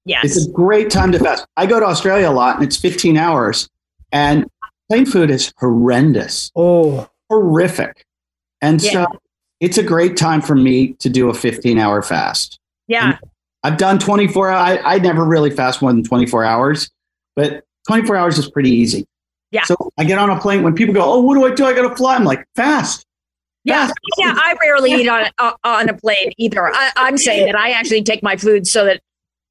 Yes. 0.06 0.26
It's 0.26 0.48
a 0.48 0.52
great 0.52 0.90
time 0.90 1.12
to 1.14 1.20
fast. 1.20 1.46
I 1.56 1.66
go 1.66 1.80
to 1.80 1.86
Australia 1.86 2.30
a 2.30 2.32
lot 2.34 2.56
and 2.56 2.66
it's 2.66 2.76
15 2.78 3.16
hours 3.18 3.70
and 4.12 4.46
plane 4.90 5.06
food 5.06 5.30
is 5.32 5.54
horrendous, 5.58 6.52
Oh, 6.56 7.08
horrific. 7.30 8.04
And 8.62 8.82
Yeah. 8.82 8.92
so 8.92 9.06
it's 9.60 9.78
a 9.78 9.84
great 9.84 10.18
time 10.18 10.42
for 10.42 10.56
me 10.56 10.94
to 11.00 11.10
do 11.10 11.30
a 11.30 11.34
15 11.34 11.78
hour 11.78 12.02
fast. 12.02 12.60
yeah. 12.88 13.18
I've 13.64 13.78
done 13.78 14.00
24 14.00 14.50
I, 14.50 14.78
I 14.78 14.98
never 14.98 15.24
really 15.24 15.52
fast 15.52 15.84
more 15.84 15.94
than 15.94 16.04
24 16.04 16.44
hours, 16.44 16.90
but 17.36 17.64
24 17.88 18.16
hours 18.18 18.40
is 18.40 18.50
pretty 18.50 18.72
easy. 18.72 19.06
Yeah. 19.52 19.64
So 19.64 19.76
I 19.97 20.04
get 20.04 20.18
on 20.18 20.30
a 20.30 20.39
plane 20.39 20.64
when 20.64 20.74
people 20.74 20.93
go, 20.93 21.04
Oh, 21.04 21.20
what 21.20 21.36
do 21.36 21.45
I 21.45 21.54
do? 21.54 21.66
I 21.66 21.74
got 21.74 21.88
to 21.88 21.95
fly. 21.95 22.16
I'm 22.16 22.24
like, 22.24 22.45
fast. 22.56 23.06
Yeah. 23.64 23.88
fast. 23.88 23.99
Yeah. 24.18 24.34
I 24.36 24.56
rarely 24.62 24.91
eat 24.93 25.08
on 25.08 25.30
uh, 25.38 25.54
on 25.64 25.89
a 25.89 25.93
plane 25.93 26.32
either. 26.38 26.68
I, 26.74 26.91
I'm 26.95 27.18
saying 27.18 27.45
that 27.45 27.56
I 27.56 27.72
actually 27.72 28.04
take 28.04 28.24
my 28.24 28.38
food 28.38 28.66
so 28.66 28.86
that 28.86 29.02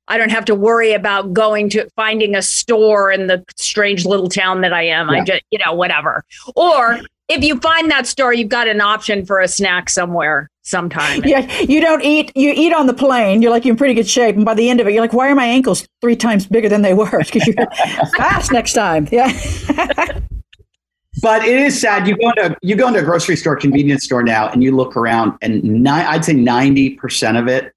I 0.09 0.18
don't 0.18 0.30
have 0.30 0.44
to 0.46 0.57
worry 0.57 0.92
about 0.92 1.32
going 1.32 1.70
to 1.70 1.88
finding 1.94 2.34
a 2.34 2.42
store 2.42 3.12
in 3.12 3.28
the 3.28 3.44
strange 3.57 4.05
little 4.05 4.28
town 4.28 4.61
that 4.62 4.72
I 4.72 4.82
am. 4.82 5.09
I 5.09 5.22
just, 5.22 5.42
you 5.53 5.61
know, 5.64 5.72
whatever. 5.72 6.24
Or 6.57 7.01
if 7.31 7.45
you 7.45 7.59
find 7.61 7.91
that 7.91 8.07
store, 8.07 8.33
you've 8.33 8.49
got 8.49 8.66
an 8.66 8.81
option 8.81 9.24
for 9.24 9.39
a 9.39 9.47
snack 9.47 9.89
somewhere 9.89 10.51
sometime. 10.62 11.22
yeah. 11.24 11.61
You 11.61 11.81
don't 11.81 12.03
eat. 12.03 12.33
You 12.35 12.53
eat 12.55 12.74
on 12.74 12.87
the 12.87 12.95
plane. 12.95 13.41
You're 13.41 13.53
like 13.53 13.64
you're 13.64 13.74
in 13.74 13.78
pretty 13.78 13.95
good 13.95 14.09
shape, 14.09 14.37
and 14.37 14.45
by 14.45 14.55
the 14.55 14.68
end 14.68 14.81
of 14.81 14.89
it, 14.89 14.93
you're 14.93 15.01
like, 15.01 15.12
"Why 15.12 15.31
are 15.31 15.35
my 15.35 15.47
ankles 15.47 15.87
three 16.01 16.16
times 16.16 16.47
bigger 16.47 16.68
than 16.68 16.83
they 16.83 16.95
were?" 16.95 17.11
Because 17.31 17.47
you're 17.47 17.66
fast 18.16 18.53
next 18.53 18.72
time. 18.74 19.09
Yeah. 19.11 19.31
But 21.22 21.45
it 21.45 21.59
is 21.59 21.78
sad. 21.78 22.09
You 22.09 22.16
go 22.16 22.31
into 22.31 22.57
you 22.62 22.76
go 22.76 22.89
into 22.89 23.01
a 23.01 23.03
grocery 23.03 23.37
store, 23.37 23.55
convenience 23.55 24.05
store 24.05 24.22
now, 24.22 24.49
and 24.49 24.62
you 24.62 24.74
look 24.74 24.97
around, 24.97 25.37
and 25.43 25.62
ni- 25.62 25.91
I'd 25.91 26.24
say 26.24 26.33
ninety 26.33 26.91
percent 26.91 27.37
of 27.37 27.47
it 27.47 27.74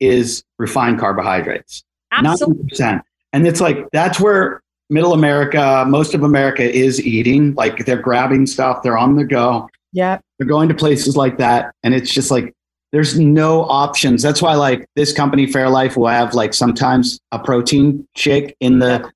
is 0.00 0.42
refined 0.58 0.98
carbohydrates. 0.98 1.84
Absolutely. 2.12 2.54
Ninety 2.54 2.68
percent, 2.68 3.02
and 3.34 3.46
it's 3.46 3.60
like 3.60 3.90
that's 3.92 4.18
where 4.20 4.62
Middle 4.90 5.12
America, 5.12 5.84
most 5.86 6.14
of 6.14 6.22
America 6.22 6.62
is 6.62 7.04
eating. 7.04 7.54
Like 7.54 7.84
they're 7.84 8.00
grabbing 8.00 8.46
stuff, 8.46 8.82
they're 8.82 8.98
on 8.98 9.16
the 9.16 9.24
go, 9.24 9.68
yeah. 9.92 10.18
they're 10.38 10.48
going 10.48 10.68
to 10.68 10.74
places 10.74 11.16
like 11.16 11.38
that, 11.38 11.74
and 11.82 11.94
it's 11.94 12.12
just 12.12 12.30
like 12.30 12.54
there's 12.92 13.18
no 13.18 13.64
options. 13.64 14.22
That's 14.22 14.40
why 14.40 14.54
like 14.54 14.86
this 14.96 15.12
company 15.12 15.46
Fairlife 15.46 15.96
will 15.96 16.08
have 16.08 16.34
like 16.34 16.54
sometimes 16.54 17.20
a 17.32 17.38
protein 17.38 18.06
shake 18.16 18.56
in 18.60 18.78
the 18.78 19.10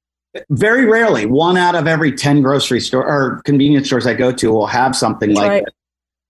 very 0.50 0.86
rarely 0.86 1.26
one 1.26 1.56
out 1.56 1.74
of 1.74 1.86
every 1.86 2.12
10 2.12 2.42
grocery 2.42 2.80
store 2.80 3.06
or 3.06 3.42
convenience 3.42 3.86
stores 3.86 4.06
I 4.06 4.14
go 4.14 4.32
to 4.32 4.52
will 4.52 4.66
have 4.66 4.96
something 4.96 5.30
That's 5.30 5.40
like 5.40 5.50
right. 5.50 5.64
that. 5.64 5.74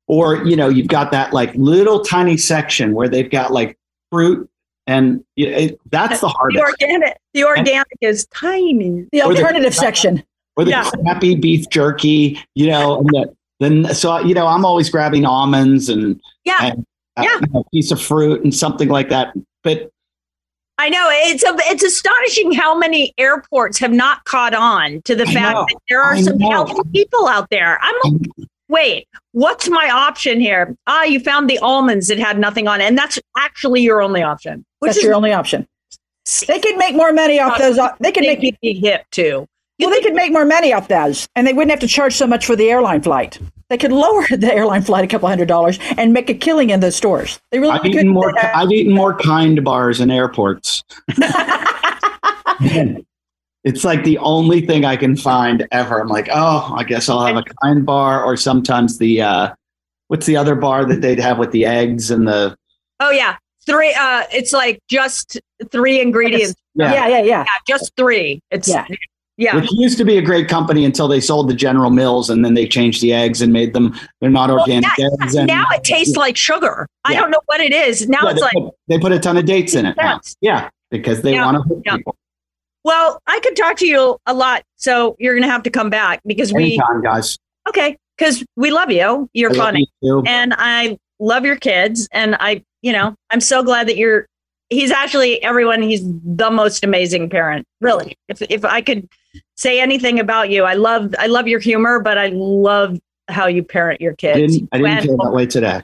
Or, 0.08 0.44
you 0.44 0.56
know, 0.56 0.68
you've 0.68 0.88
got 0.88 1.12
that 1.12 1.32
like 1.32 1.54
little 1.54 2.00
tiny 2.04 2.36
section 2.36 2.92
where 2.92 3.08
they've 3.08 3.30
got 3.30 3.52
like 3.52 3.78
fruit 4.10 4.48
and 4.86 5.24
you 5.36 5.46
it, 5.48 5.80
that's 5.90 6.20
the 6.20 6.28
The 6.28 6.60
organic, 6.60 7.16
the 7.34 7.44
organic 7.44 7.86
is 8.00 8.26
tiny. 8.26 9.06
The 9.12 9.22
Or 9.22 9.32
the- 9.32 9.40
alternative 9.40 9.74
section. 9.74 10.22
Or 10.56 10.64
the 10.64 10.70
Yeah. 10.72 10.90
crappy 10.90 11.34
beef 11.34 11.68
jerky, 11.70 12.38
you 12.54 12.66
know, 12.66 12.98
and 12.98 13.08
the, 13.08 13.34
then 13.60 13.94
so 13.94 14.18
you 14.18 14.34
know, 14.34 14.46
I'm 14.46 14.64
always 14.64 14.90
grabbing 14.90 15.24
almonds 15.24 15.88
and 15.88 16.20
Yeah. 16.44 16.56
and 16.60 16.86
uh, 17.16 17.22
Yeah. 17.22 17.34
you 17.40 17.46
know, 17.52 17.60
a 17.60 17.70
piece 17.70 17.90
of 17.90 18.00
fruit 18.02 18.42
and 18.44 18.54
something 18.54 18.88
like 18.88 19.08
that. 19.08 19.32
But 19.62 19.88
I 20.78 20.88
know 20.88 21.08
it's 21.10 21.44
a, 21.44 21.54
it's 21.70 21.82
astonishing 21.84 22.52
how 22.52 22.76
many 22.76 23.14
airports 23.18 23.78
have 23.78 23.92
not 23.92 24.24
caught 24.24 24.54
on 24.54 25.00
to 25.04 25.14
the 25.14 25.24
I 25.24 25.32
fact 25.32 25.54
know. 25.54 25.66
that 25.68 25.78
there 25.88 26.02
are 26.02 26.14
I 26.14 26.20
some 26.22 26.38
know. 26.38 26.50
healthy 26.50 26.80
people 26.92 27.28
out 27.28 27.48
there. 27.50 27.78
I'm 27.80 27.94
like, 28.04 28.20
wait, 28.72 29.06
what's 29.32 29.68
my 29.68 29.88
option 29.90 30.40
here? 30.40 30.74
Ah, 30.86 31.04
you 31.04 31.20
found 31.20 31.48
the 31.48 31.58
almonds 31.58 32.08
that 32.08 32.18
had 32.18 32.38
nothing 32.38 32.66
on 32.66 32.80
it, 32.80 32.84
and 32.84 32.98
that's 32.98 33.18
actually 33.36 33.82
your 33.82 34.00
only 34.02 34.22
option. 34.22 34.64
Which 34.80 34.88
That's 34.90 34.98
is 34.98 35.04
your 35.04 35.14
only 35.14 35.32
option. 35.32 35.68
They 36.48 36.58
could 36.58 36.76
make 36.76 36.94
more 36.96 37.12
money 37.12 37.38
off 37.38 37.58
those. 37.58 37.78
uh, 37.78 37.90
They 38.00 38.10
could 38.12 38.22
make 38.22 38.40
make 38.42 38.58
me 38.62 38.74
hip 38.74 39.04
too. 39.10 39.46
well. 39.78 39.90
They 39.90 40.00
could 40.00 40.14
make 40.14 40.32
more 40.32 40.44
money 40.46 40.72
off 40.72 40.88
those, 40.88 41.28
and 41.36 41.46
they 41.46 41.52
wouldn't 41.52 41.70
have 41.70 41.80
to 41.80 41.86
charge 41.88 42.14
so 42.14 42.26
much 42.26 42.46
for 42.46 42.56
the 42.56 42.70
airline 42.70 43.02
flight. 43.02 43.38
They 43.68 43.76
could 43.78 43.92
lower 43.92 44.24
the 44.30 44.52
airline 44.52 44.82
flight 44.82 45.04
a 45.04 45.08
couple 45.08 45.28
hundred 45.28 45.48
dollars 45.48 45.78
and 45.96 46.12
make 46.12 46.30
a 46.30 46.34
killing 46.34 46.70
in 46.70 46.80
those 46.80 46.96
stores. 46.96 47.40
They 47.50 47.58
really 47.58 47.72
I've 47.72 47.84
eaten 47.84 48.08
more. 48.08 48.32
I've 48.38 48.70
eaten 48.72 48.92
more 48.94 49.14
kind 49.16 49.62
bars 49.62 50.00
in 50.00 50.10
airports. 50.10 50.82
it's 53.64 53.84
like 53.84 54.04
the 54.04 54.18
only 54.18 54.66
thing 54.66 54.84
I 54.84 54.96
can 54.96 55.16
find 55.16 55.66
ever. 55.70 56.00
I'm 56.00 56.08
like, 56.08 56.28
oh, 56.32 56.74
I 56.76 56.84
guess 56.84 57.08
I'll 57.08 57.24
have 57.24 57.36
a 57.36 57.44
kind 57.62 57.84
bar, 57.86 58.24
or 58.24 58.36
sometimes 58.36 58.98
the 58.98 59.22
uh, 59.22 59.54
what's 60.08 60.26
the 60.26 60.36
other 60.36 60.54
bar 60.54 60.84
that 60.84 61.00
they'd 61.00 61.20
have 61.20 61.38
with 61.38 61.52
the 61.52 61.64
eggs 61.64 62.10
and 62.10 62.26
the 62.26 62.56
Oh 63.00 63.10
yeah, 63.10 63.36
three. 63.66 63.94
Uh, 63.98 64.24
it's 64.32 64.52
like 64.52 64.80
just 64.88 65.40
three 65.70 66.00
ingredients. 66.00 66.54
yeah, 66.74 66.92
yeah, 66.92 67.08
yeah, 67.08 67.22
yeah. 67.22 67.44
Yeah, 67.44 67.44
just 67.76 67.92
three. 67.96 68.40
It's 68.50 68.68
Yeah. 68.68 68.86
yeah. 69.36 69.56
which 69.56 69.68
used 69.72 69.98
to 69.98 70.04
be 70.04 70.18
a 70.18 70.22
great 70.22 70.48
company 70.48 70.84
until 70.84 71.08
they 71.08 71.20
sold 71.20 71.48
the 71.48 71.54
General 71.54 71.90
Mills, 71.90 72.30
and 72.30 72.44
then 72.44 72.54
they 72.54 72.66
changed 72.66 73.00
the 73.00 73.12
eggs 73.12 73.42
and 73.42 73.52
made 73.52 73.74
them 73.74 73.94
they're 74.20 74.30
not 74.30 74.50
Well, 74.50 74.60
organic 74.60 74.90
yeah, 74.98 75.08
eggs. 75.20 75.34
And, 75.34 75.46
now 75.48 75.64
it 75.72 75.82
tastes 75.84 76.16
like 76.16 76.36
sugar. 76.36 76.86
I 77.04 77.14
don't 77.14 77.30
know 77.30 77.40
what 77.46 77.60
it 77.60 77.72
is. 77.72 78.08
Now 78.08 78.18
Yeah, 78.24 78.30
it's 78.30 78.40
they, 78.40 78.44
like 78.44 78.52
put, 78.54 78.74
they 78.88 78.98
put 78.98 79.12
a 79.12 79.18
ton 79.18 79.36
of 79.36 79.44
dates 79.46 79.74
in 79.74 79.86
it. 79.86 79.96
Yeah, 80.40 80.68
because 80.90 81.22
they 81.22 81.32
Yeah, 81.34 81.44
want 81.44 81.56
to 81.56 81.62
hook 81.74 81.82
yeah. 81.86 81.96
people. 81.96 82.16
Well, 82.84 83.20
I 83.26 83.38
could 83.40 83.56
talk 83.56 83.76
to 83.78 83.86
you 83.86 84.18
a 84.26 84.34
lot, 84.34 84.64
so 84.76 85.16
you're 85.18 85.34
going 85.34 85.44
to 85.44 85.50
have 85.50 85.62
to 85.64 85.70
come 85.70 85.90
back 85.90 86.20
because 86.26 86.52
we 86.52 86.64
Anytime, 86.64 87.02
guys. 87.02 87.38
okay 87.68 87.96
because 88.16 88.44
we 88.56 88.70
love 88.70 88.90
you. 88.90 89.28
You're 89.32 89.52
I 89.52 89.56
funny, 89.56 89.86
you 90.00 90.22
and 90.26 90.54
I 90.56 90.98
love 91.18 91.44
your 91.44 91.56
kids, 91.56 92.08
and 92.12 92.36
I, 92.38 92.64
you 92.82 92.92
know, 92.92 93.14
I'm 93.30 93.40
so 93.40 93.62
glad 93.62 93.88
that 93.88 93.96
you're 93.96 94.26
he's 94.70 94.90
actually 94.90 95.42
everyone. 95.42 95.82
He's 95.82 96.02
the 96.04 96.50
most 96.50 96.84
amazing 96.84 97.28
parent. 97.30 97.66
Really, 97.80 98.16
if 98.28 98.42
if 98.42 98.64
I 98.64 98.80
could 98.80 99.08
say 99.56 99.80
anything 99.80 100.20
about 100.20 100.50
you, 100.50 100.64
I 100.64 100.74
love 100.74 101.14
I 101.18 101.26
love 101.26 101.48
your 101.48 101.60
humor, 101.60 102.00
but 102.00 102.18
I 102.18 102.28
love 102.32 102.98
how 103.28 103.46
you 103.46 103.62
parent 103.62 104.00
your 104.00 104.14
kids. 104.14 104.38
I 104.38 104.46
didn't, 104.46 104.68
I 104.72 104.78
didn't 104.78 105.02
feel 105.02 105.16
that 105.18 105.32
way 105.32 105.46
today. 105.46 105.80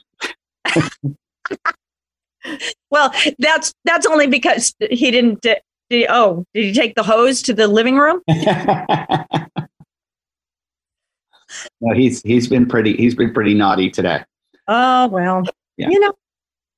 well, 2.91 3.13
that's 3.39 3.73
that's 3.85 4.07
only 4.07 4.27
because 4.27 4.75
he 4.91 5.11
didn't. 5.11 5.47
Did 5.91 6.07
oh, 6.11 6.45
did 6.55 6.65
he 6.65 6.73
take 6.73 6.95
the 6.95 7.03
hose 7.03 7.43
to 7.43 7.55
the 7.55 7.67
living 7.67 7.97
room? 7.97 8.21
no, 8.29 9.25
he's 11.95 12.23
he's 12.23 12.47
been 12.47 12.67
pretty 12.67 12.97
he's 12.97 13.15
been 13.15 13.33
pretty 13.33 13.55
naughty 13.55 13.91
today. 13.91 14.23
Oh 14.67 15.09
well, 15.09 15.43
yeah. 15.77 15.89
you 15.89 15.99
know, 15.99 16.13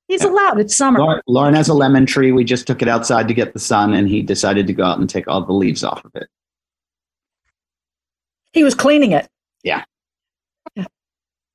he's 0.07 0.23
yeah. 0.23 0.29
allowed. 0.29 0.59
It's 0.59 0.75
summer. 0.75 0.99
Lauren, 0.99 1.21
Lauren 1.27 1.53
has 1.55 1.67
a 1.67 1.73
lemon 1.73 2.05
tree. 2.05 2.31
We 2.31 2.45
just 2.45 2.67
took 2.67 2.81
it 2.81 2.87
outside 2.87 3.27
to 3.27 3.33
get 3.33 3.53
the 3.53 3.59
sun, 3.59 3.93
and 3.93 4.07
he 4.07 4.21
decided 4.21 4.67
to 4.67 4.73
go 4.73 4.83
out 4.83 4.99
and 4.99 5.09
take 5.09 5.27
all 5.27 5.43
the 5.43 5.53
leaves 5.53 5.83
off 5.83 6.05
of 6.05 6.11
it. 6.15 6.29
He 8.53 8.63
was 8.63 8.75
cleaning 8.75 9.11
it. 9.11 9.27
Yeah. 9.63 9.83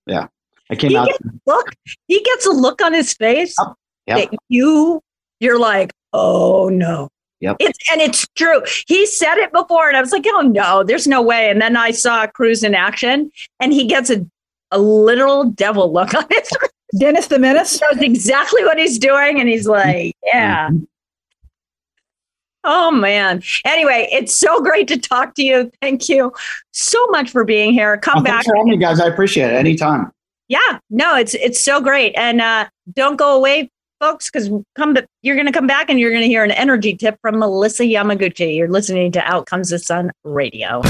Yeah. 0.06 0.28
I 0.70 0.76
came 0.76 0.90
he 0.90 0.96
out. 0.96 1.08
Gets, 1.08 1.18
look, 1.46 1.74
he 2.06 2.22
gets 2.22 2.46
a 2.46 2.50
look 2.50 2.82
on 2.82 2.92
his 2.92 3.14
face 3.14 3.54
oh, 3.58 3.74
yep. 4.06 4.30
that 4.30 4.38
you 4.48 5.00
you're 5.40 5.58
like, 5.58 5.92
oh 6.12 6.68
no. 6.68 7.08
Yep. 7.40 7.56
It's 7.60 7.78
and 7.92 8.00
it's 8.00 8.26
true. 8.34 8.62
He 8.86 9.04
said 9.06 9.36
it 9.36 9.52
before, 9.52 9.88
and 9.88 9.96
I 9.96 10.00
was 10.00 10.12
like, 10.12 10.24
oh 10.26 10.40
no, 10.40 10.82
there's 10.82 11.06
no 11.06 11.20
way. 11.20 11.50
And 11.50 11.60
then 11.60 11.76
I 11.76 11.90
saw 11.90 12.26
Cruz 12.26 12.62
in 12.62 12.74
action, 12.74 13.30
and 13.60 13.72
he 13.72 13.86
gets 13.86 14.10
a 14.10 14.26
a 14.70 14.78
literal 14.78 15.44
devil 15.44 15.92
look 15.92 16.14
on 16.14 16.24
his 16.30 16.48
face. 16.48 16.70
Dennis 16.98 17.26
the 17.26 17.38
Menace 17.38 17.80
knows 17.80 18.00
exactly 18.00 18.64
what 18.64 18.78
he's 18.78 18.98
doing, 18.98 19.38
and 19.38 19.48
he's 19.48 19.66
like, 19.66 20.14
yeah. 20.24 20.68
Mm-hmm. 20.68 20.84
Oh 22.68 22.90
man. 22.90 23.42
Anyway, 23.64 24.08
it's 24.10 24.34
so 24.34 24.60
great 24.60 24.88
to 24.88 24.98
talk 24.98 25.34
to 25.36 25.42
you. 25.42 25.70
Thank 25.80 26.08
you 26.08 26.32
so 26.72 27.06
much 27.08 27.30
for 27.30 27.44
being 27.44 27.72
here. 27.72 27.96
Come 27.96 28.18
oh, 28.18 28.22
back. 28.22 28.44
Thanks 28.44 28.46
for 28.46 28.56
having 28.56 28.72
me, 28.72 28.76
guys. 28.76 28.98
I 28.98 29.06
appreciate 29.06 29.52
it. 29.52 29.54
Anytime. 29.54 30.10
Yeah. 30.48 30.78
No, 30.90 31.16
it's 31.16 31.34
it's 31.34 31.62
so 31.62 31.80
great. 31.80 32.12
And 32.16 32.40
uh 32.40 32.68
don't 32.94 33.16
go 33.16 33.36
away, 33.36 33.70
folks, 34.00 34.30
because 34.30 34.50
come 34.74 34.96
you're 35.22 35.36
gonna 35.36 35.52
come 35.52 35.66
back 35.66 35.90
and 35.90 35.98
you're 35.98 36.12
gonna 36.12 36.26
hear 36.26 36.44
an 36.44 36.50
energy 36.50 36.94
tip 36.96 37.18
from 37.20 37.38
Melissa 37.38 37.84
Yamaguchi. 37.84 38.56
You're 38.56 38.68
listening 38.68 39.12
to 39.12 39.20
Out 39.20 39.46
Comes 39.46 39.70
the 39.70 39.78
Sun 39.78 40.10
Radio. 40.24 40.82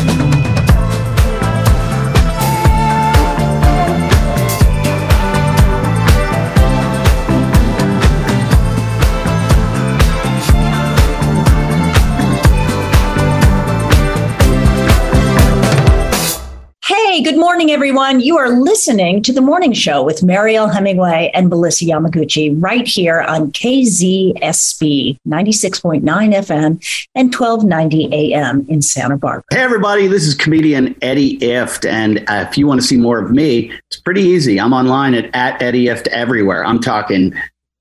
Good 17.27 17.37
morning, 17.41 17.73
everyone. 17.73 18.21
You 18.21 18.39
are 18.39 18.51
listening 18.51 19.21
to 19.25 19.33
the 19.33 19.41
morning 19.41 19.73
show 19.73 20.01
with 20.01 20.23
Mariel 20.23 20.69
Hemingway 20.69 21.33
and 21.35 21.49
Melissa 21.49 21.85
Yamaguchi 21.85 22.55
right 22.63 22.87
here 22.87 23.21
on 23.21 23.51
KZSB 23.51 25.19
96.9 25.27 26.03
FM 26.05 27.09
and 27.17 27.35
1290 27.35 28.33
AM 28.33 28.65
in 28.69 28.81
Santa 28.81 29.17
Barbara. 29.17 29.43
Hey, 29.51 29.59
everybody. 29.59 30.07
This 30.07 30.25
is 30.25 30.37
comedian 30.37 30.95
Eddie 31.03 31.37
Ifft. 31.39 31.85
And 31.85 32.19
uh, 32.29 32.47
if 32.49 32.57
you 32.57 32.69
want 32.69 32.81
to 32.81 32.87
see 32.87 32.97
more 32.97 33.19
of 33.19 33.33
me, 33.33 33.73
it's 33.91 33.99
pretty 33.99 34.23
easy. 34.23 34.61
I'm 34.61 34.73
online 34.73 35.15
at, 35.15 35.29
at 35.35 35.61
Eddie 35.61 35.87
Ifft 35.87 36.07
everywhere. 36.07 36.65
I'm 36.65 36.79
talking 36.79 37.35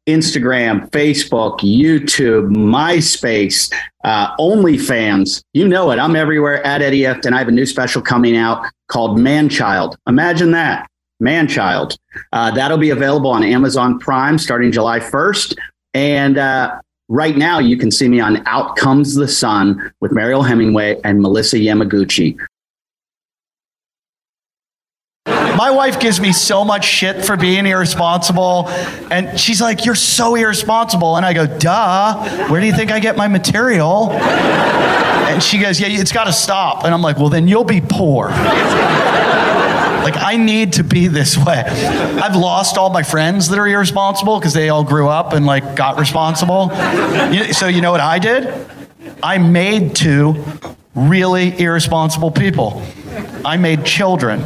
Instagram, 0.07 0.89
Facebook, 0.91 1.59
YouTube, 1.59 2.49
MySpace, 2.55 3.73
uh, 4.03 4.35
OnlyFans. 4.37 5.43
You 5.53 5.67
know 5.67 5.91
it. 5.91 5.97
I'm 5.97 6.15
everywhere 6.15 6.65
at 6.65 6.81
Eddie 6.81 7.05
and 7.05 7.33
I 7.33 7.39
have 7.39 7.47
a 7.47 7.51
new 7.51 7.65
special 7.65 8.01
coming 8.01 8.37
out 8.37 8.65
called 8.87 9.17
Manchild. 9.17 9.95
Imagine 10.07 10.51
that. 10.51 10.87
Manchild. 11.23 11.97
Uh, 12.33 12.51
that'll 12.51 12.77
be 12.77 12.89
available 12.89 13.31
on 13.31 13.43
Amazon 13.43 13.99
Prime 13.99 14.37
starting 14.37 14.71
July 14.71 14.99
1st. 14.99 15.55
And 15.93 16.37
uh, 16.37 16.79
right 17.07 17.37
now, 17.37 17.59
you 17.59 17.77
can 17.77 17.89
see 17.89 18.07
me 18.07 18.19
on 18.19 18.45
Out 18.47 18.75
Comes 18.75 19.15
the 19.15 19.27
Sun 19.27 19.91
with 20.01 20.11
Mariel 20.11 20.43
Hemingway 20.43 20.99
and 21.03 21.21
Melissa 21.21 21.57
Yamaguchi. 21.57 22.37
My 25.57 25.71
wife 25.71 25.99
gives 25.99 26.19
me 26.19 26.33
so 26.33 26.65
much 26.65 26.85
shit 26.85 27.25
for 27.25 27.37
being 27.37 27.65
irresponsible. 27.65 28.67
And 29.09 29.39
she's 29.39 29.61
like, 29.61 29.85
You're 29.85 29.95
so 29.95 30.35
irresponsible. 30.35 31.15
And 31.17 31.25
I 31.25 31.33
go, 31.33 31.45
Duh, 31.47 32.47
where 32.49 32.59
do 32.59 32.67
you 32.67 32.73
think 32.73 32.91
I 32.91 32.99
get 32.99 33.15
my 33.17 33.27
material? 33.27 34.11
And 34.11 35.41
she 35.41 35.57
goes, 35.57 35.79
Yeah, 35.79 35.87
it's 35.89 36.11
got 36.11 36.25
to 36.25 36.33
stop. 36.33 36.83
And 36.83 36.93
I'm 36.93 37.01
like, 37.01 37.17
Well, 37.17 37.29
then 37.29 37.47
you'll 37.47 37.63
be 37.63 37.81
poor. 37.81 38.29
Like, 40.05 40.17
I 40.17 40.37
need 40.37 40.73
to 40.73 40.83
be 40.83 41.07
this 41.07 41.35
way. 41.35 41.63
I've 41.63 42.35
lost 42.35 42.77
all 42.77 42.91
my 42.91 43.01
friends 43.01 43.49
that 43.49 43.57
are 43.57 43.67
irresponsible 43.67 44.37
because 44.37 44.53
they 44.53 44.69
all 44.69 44.83
grew 44.83 45.07
up 45.07 45.33
and 45.33 45.47
like 45.47 45.75
got 45.75 45.97
responsible. 45.97 46.69
So, 47.53 47.67
you 47.67 47.81
know 47.81 47.91
what 47.91 48.01
I 48.01 48.19
did? 48.19 48.53
I 49.23 49.39
made 49.39 49.95
two 49.95 50.43
really 50.95 51.59
irresponsible 51.59 52.31
people. 52.31 52.81
I 53.43 53.57
made 53.57 53.85
children 53.85 54.41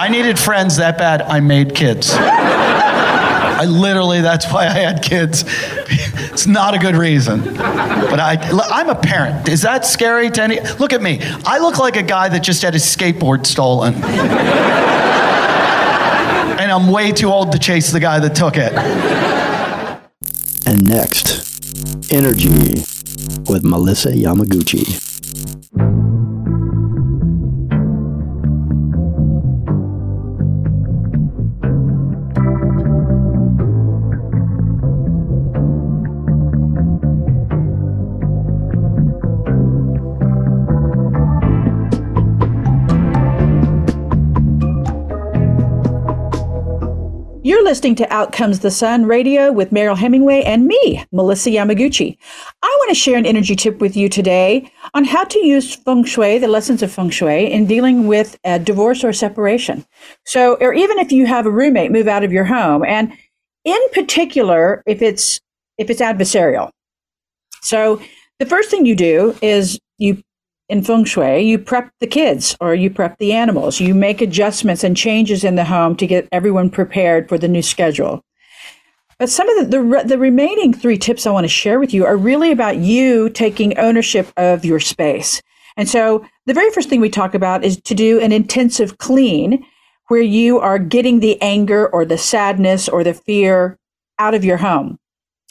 I 0.00 0.08
needed 0.08 0.38
friends 0.38 0.78
that 0.78 0.96
bad, 0.96 1.20
I 1.20 1.40
made 1.40 1.74
kids. 1.74 2.14
I 2.14 3.66
literally, 3.66 4.22
that's 4.22 4.50
why 4.50 4.64
I 4.66 4.70
had 4.70 5.02
kids. 5.02 5.44
It's 6.32 6.46
not 6.46 6.72
a 6.74 6.78
good 6.78 6.96
reason. 6.96 7.40
But 7.42 8.18
I, 8.18 8.38
I'm 8.70 8.88
a 8.88 8.94
parent. 8.94 9.46
Is 9.46 9.60
that 9.62 9.84
scary 9.84 10.30
to 10.30 10.42
any? 10.42 10.58
Look 10.78 10.94
at 10.94 11.02
me. 11.02 11.20
I 11.44 11.58
look 11.58 11.78
like 11.78 11.96
a 11.96 12.02
guy 12.02 12.30
that 12.30 12.42
just 12.42 12.62
had 12.62 12.72
his 12.72 12.82
skateboard 12.82 13.44
stolen. 13.44 13.92
and 13.92 14.02
I'm 16.72 16.90
way 16.90 17.12
too 17.12 17.28
old 17.28 17.52
to 17.52 17.58
chase 17.58 17.92
the 17.92 18.00
guy 18.00 18.20
that 18.20 18.34
took 18.34 18.54
it. 18.56 18.72
And 20.66 20.82
next, 20.88 22.10
Energy 22.10 22.48
with 23.48 23.64
Melissa 23.64 24.10
Yamaguchi. 24.10 26.09
Listening 47.58 47.94
to 47.96 48.12
Out 48.12 48.32
Comes 48.32 48.60
the 48.60 48.70
Sun 48.70 49.06
radio 49.06 49.50
with 49.50 49.72
Mariel 49.72 49.94
Hemingway 49.94 50.42
and 50.42 50.66
me, 50.66 51.04
Melissa 51.10 51.50
Yamaguchi. 51.50 52.16
I 52.62 52.76
want 52.80 52.90
to 52.90 52.94
share 52.94 53.16
an 53.16 53.26
energy 53.26 53.56
tip 53.56 53.80
with 53.80 53.96
you 53.96 54.08
today 54.08 54.70
on 54.94 55.04
how 55.04 55.24
to 55.24 55.38
use 55.38 55.74
feng 55.74 56.04
shui, 56.04 56.38
the 56.38 56.48
lessons 56.48 56.82
of 56.82 56.92
feng 56.92 57.10
shui, 57.10 57.50
in 57.50 57.66
dealing 57.66 58.06
with 58.06 58.38
a 58.44 58.58
divorce 58.58 59.02
or 59.02 59.12
separation. 59.12 59.84
So, 60.26 60.58
or 60.60 60.72
even 60.74 60.98
if 60.98 61.10
you 61.10 61.26
have 61.26 61.46
a 61.46 61.50
roommate 61.50 61.90
move 61.90 62.08
out 62.08 62.24
of 62.24 62.30
your 62.30 62.44
home, 62.44 62.84
and 62.84 63.12
in 63.64 63.80
particular, 63.92 64.82
if 64.86 65.02
it's 65.02 65.40
if 65.76 65.90
it's 65.90 66.00
adversarial. 66.00 66.70
So, 67.62 68.00
the 68.38 68.46
first 68.46 68.70
thing 68.70 68.86
you 68.86 68.94
do 68.94 69.36
is 69.42 69.78
you 69.98 70.22
in 70.70 70.82
feng 70.82 71.04
shui, 71.04 71.40
you 71.40 71.58
prep 71.58 71.90
the 71.98 72.06
kids 72.06 72.56
or 72.60 72.74
you 72.74 72.90
prep 72.90 73.18
the 73.18 73.32
animals. 73.32 73.80
You 73.80 73.94
make 73.94 74.22
adjustments 74.22 74.84
and 74.84 74.96
changes 74.96 75.42
in 75.42 75.56
the 75.56 75.64
home 75.64 75.96
to 75.96 76.06
get 76.06 76.28
everyone 76.30 76.70
prepared 76.70 77.28
for 77.28 77.36
the 77.36 77.48
new 77.48 77.60
schedule. 77.60 78.22
But 79.18 79.28
some 79.28 79.48
of 79.50 79.70
the, 79.70 79.78
the, 79.78 80.02
the 80.06 80.18
remaining 80.18 80.72
three 80.72 80.96
tips 80.96 81.26
I 81.26 81.32
want 81.32 81.44
to 81.44 81.48
share 81.48 81.80
with 81.80 81.92
you 81.92 82.06
are 82.06 82.16
really 82.16 82.52
about 82.52 82.76
you 82.76 83.28
taking 83.30 83.76
ownership 83.78 84.32
of 84.36 84.64
your 84.64 84.80
space. 84.80 85.42
And 85.76 85.88
so 85.88 86.24
the 86.46 86.54
very 86.54 86.70
first 86.70 86.88
thing 86.88 87.00
we 87.00 87.10
talk 87.10 87.34
about 87.34 87.64
is 87.64 87.80
to 87.82 87.94
do 87.94 88.20
an 88.20 88.32
intensive 88.32 88.98
clean 88.98 89.64
where 90.06 90.22
you 90.22 90.58
are 90.58 90.78
getting 90.78 91.20
the 91.20 91.40
anger 91.42 91.88
or 91.88 92.04
the 92.04 92.18
sadness 92.18 92.88
or 92.88 93.04
the 93.04 93.14
fear 93.14 93.76
out 94.18 94.34
of 94.34 94.44
your 94.44 94.56
home. 94.56 94.98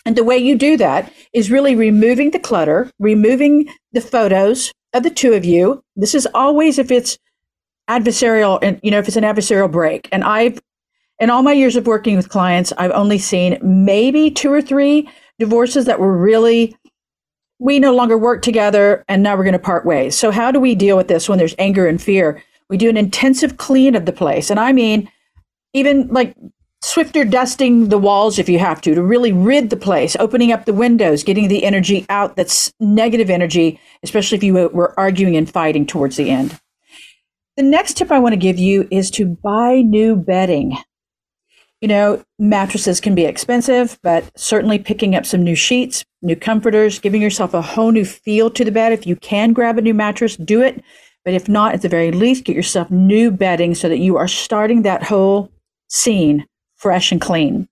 And 0.05 0.15
the 0.15 0.23
way 0.23 0.37
you 0.37 0.57
do 0.57 0.77
that 0.77 1.11
is 1.33 1.51
really 1.51 1.75
removing 1.75 2.31
the 2.31 2.39
clutter, 2.39 2.89
removing 2.99 3.69
the 3.91 4.01
photos, 4.01 4.71
of 4.93 5.03
the 5.03 5.09
two 5.09 5.33
of 5.33 5.45
you, 5.45 5.83
this 5.95 6.15
is 6.15 6.27
always 6.33 6.79
if 6.79 6.91
it's 6.91 7.17
adversarial 7.89 8.59
and 8.61 8.79
you 8.83 8.91
know 8.91 8.99
if 8.99 9.07
it's 9.07 9.17
an 9.17 9.23
adversarial 9.23 9.71
break. 9.71 10.07
And 10.11 10.23
I've 10.23 10.59
in 11.19 11.29
all 11.29 11.43
my 11.43 11.53
years 11.53 11.75
of 11.75 11.87
working 11.87 12.15
with 12.15 12.29
clients, 12.29 12.71
I've 12.77 12.91
only 12.91 13.17
seen 13.17 13.57
maybe 13.61 14.31
two 14.31 14.51
or 14.51 14.61
three 14.61 15.09
divorces 15.37 15.85
that 15.85 15.99
were 15.99 16.17
really 16.17 16.75
we 17.59 17.77
no 17.77 17.93
longer 17.93 18.17
work 18.17 18.41
together 18.41 19.03
and 19.09 19.21
now 19.21 19.35
we're 19.35 19.43
going 19.43 19.51
to 19.53 19.59
part 19.59 19.85
ways. 19.85 20.15
So 20.15 20.31
how 20.31 20.49
do 20.49 20.59
we 20.59 20.75
deal 20.75 20.95
with 20.95 21.09
this 21.09 21.27
when 21.27 21.37
there's 21.37 21.55
anger 21.59 21.87
and 21.87 22.01
fear? 22.01 22.41
We 22.69 22.77
do 22.77 22.89
an 22.89 22.95
intensive 22.95 23.57
clean 23.57 23.95
of 23.95 24.05
the 24.05 24.13
place. 24.13 24.49
And 24.49 24.59
I 24.59 24.71
mean 24.71 25.11
even 25.73 26.07
like 26.07 26.35
Swiffer 26.83 27.29
dusting 27.29 27.89
the 27.89 27.97
walls 27.97 28.39
if 28.39 28.47
you 28.47 28.57
have 28.57 28.79
to, 28.81 28.95
to 28.95 29.03
really 29.03 29.33
rid 29.33 29.69
the 29.69 29.75
place, 29.75 30.15
opening 30.17 30.53
up 30.53 30.65
the 30.65 30.73
windows, 30.73 31.23
getting 31.23 31.49
the 31.49 31.65
energy 31.65 32.05
out 32.07 32.37
that's 32.37 32.71
negative 32.79 33.29
energy, 33.29 33.79
especially 34.01 34.37
if 34.37 34.43
you 34.43 34.53
were 34.53 34.97
arguing 34.97 35.35
and 35.35 35.49
fighting 35.49 35.85
towards 35.85 36.15
the 36.15 36.29
end. 36.29 36.57
The 37.57 37.63
next 37.63 37.97
tip 37.97 38.11
I 38.11 38.19
want 38.19 38.31
to 38.31 38.39
give 38.39 38.57
you 38.57 38.87
is 38.89 39.11
to 39.11 39.25
buy 39.25 39.81
new 39.81 40.15
bedding. 40.15 40.77
You 41.81 41.89
know, 41.89 42.23
mattresses 42.37 43.01
can 43.01 43.15
be 43.15 43.25
expensive, 43.25 43.99
but 44.01 44.31
certainly 44.37 44.79
picking 44.79 45.15
up 45.15 45.25
some 45.25 45.43
new 45.43 45.55
sheets, 45.55 46.05
new 46.21 46.37
comforters, 46.37 46.99
giving 46.99 47.21
yourself 47.21 47.53
a 47.53 47.61
whole 47.61 47.91
new 47.91 48.05
feel 48.05 48.49
to 48.51 48.63
the 48.63 48.71
bed. 48.71 48.93
If 48.93 49.05
you 49.05 49.17
can 49.17 49.51
grab 49.51 49.77
a 49.77 49.81
new 49.81 49.93
mattress, 49.93 50.37
do 50.37 50.61
it. 50.61 50.81
But 51.25 51.33
if 51.33 51.49
not, 51.49 51.73
at 51.73 51.81
the 51.81 51.89
very 51.89 52.13
least, 52.13 52.45
get 52.45 52.55
yourself 52.55 52.89
new 52.89 53.31
bedding 53.31 53.75
so 53.75 53.89
that 53.89 53.99
you 53.99 54.15
are 54.15 54.27
starting 54.27 54.83
that 54.83 55.03
whole 55.03 55.51
scene 55.89 56.45
fresh 56.79 57.11
and 57.11 57.21
clean. 57.21 57.67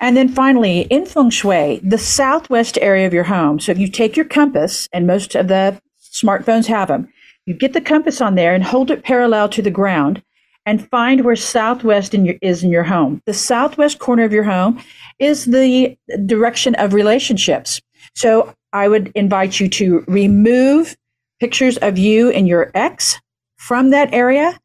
And 0.00 0.16
then 0.16 0.28
finally, 0.28 0.80
in 0.90 1.06
feng 1.06 1.30
shui, 1.30 1.80
the 1.82 1.98
southwest 1.98 2.76
area 2.82 3.06
of 3.06 3.14
your 3.14 3.24
home. 3.24 3.60
So 3.60 3.72
if 3.72 3.78
you 3.78 3.88
take 3.88 4.16
your 4.16 4.26
compass, 4.26 4.88
and 4.92 5.06
most 5.06 5.34
of 5.34 5.48
the 5.48 5.80
smartphones 6.02 6.66
have 6.66 6.88
them, 6.88 7.08
you 7.46 7.54
get 7.54 7.72
the 7.72 7.80
compass 7.80 8.20
on 8.20 8.34
there 8.34 8.54
and 8.54 8.64
hold 8.64 8.90
it 8.90 9.04
parallel 9.04 9.48
to 9.50 9.62
the 9.62 9.70
ground 9.70 10.22
and 10.66 10.88
find 10.88 11.24
where 11.24 11.36
southwest 11.36 12.14
in 12.14 12.24
your, 12.24 12.36
is 12.40 12.64
in 12.64 12.70
your 12.70 12.84
home. 12.84 13.22
The 13.26 13.34
southwest 13.34 13.98
corner 13.98 14.24
of 14.24 14.32
your 14.32 14.44
home 14.44 14.82
is 15.18 15.44
the 15.44 15.96
direction 16.26 16.74
of 16.76 16.94
relationships. 16.94 17.80
So 18.14 18.54
I 18.72 18.88
would 18.88 19.12
invite 19.14 19.60
you 19.60 19.68
to 19.68 20.04
remove 20.08 20.96
pictures 21.38 21.76
of 21.78 21.98
you 21.98 22.30
and 22.30 22.48
your 22.48 22.70
ex 22.74 23.18
from 23.56 23.90
that 23.90 24.12
area 24.12 24.58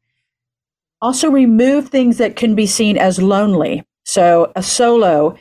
also, 1.02 1.30
remove 1.30 1.90
things 1.90 2.18
that 2.18 2.36
can 2.36 2.56
be 2.56 2.66
seen 2.66 2.98
as 2.98 3.22
lonely. 3.22 3.84
So, 4.06 4.52
a 4.56 4.64
solo 4.64 5.38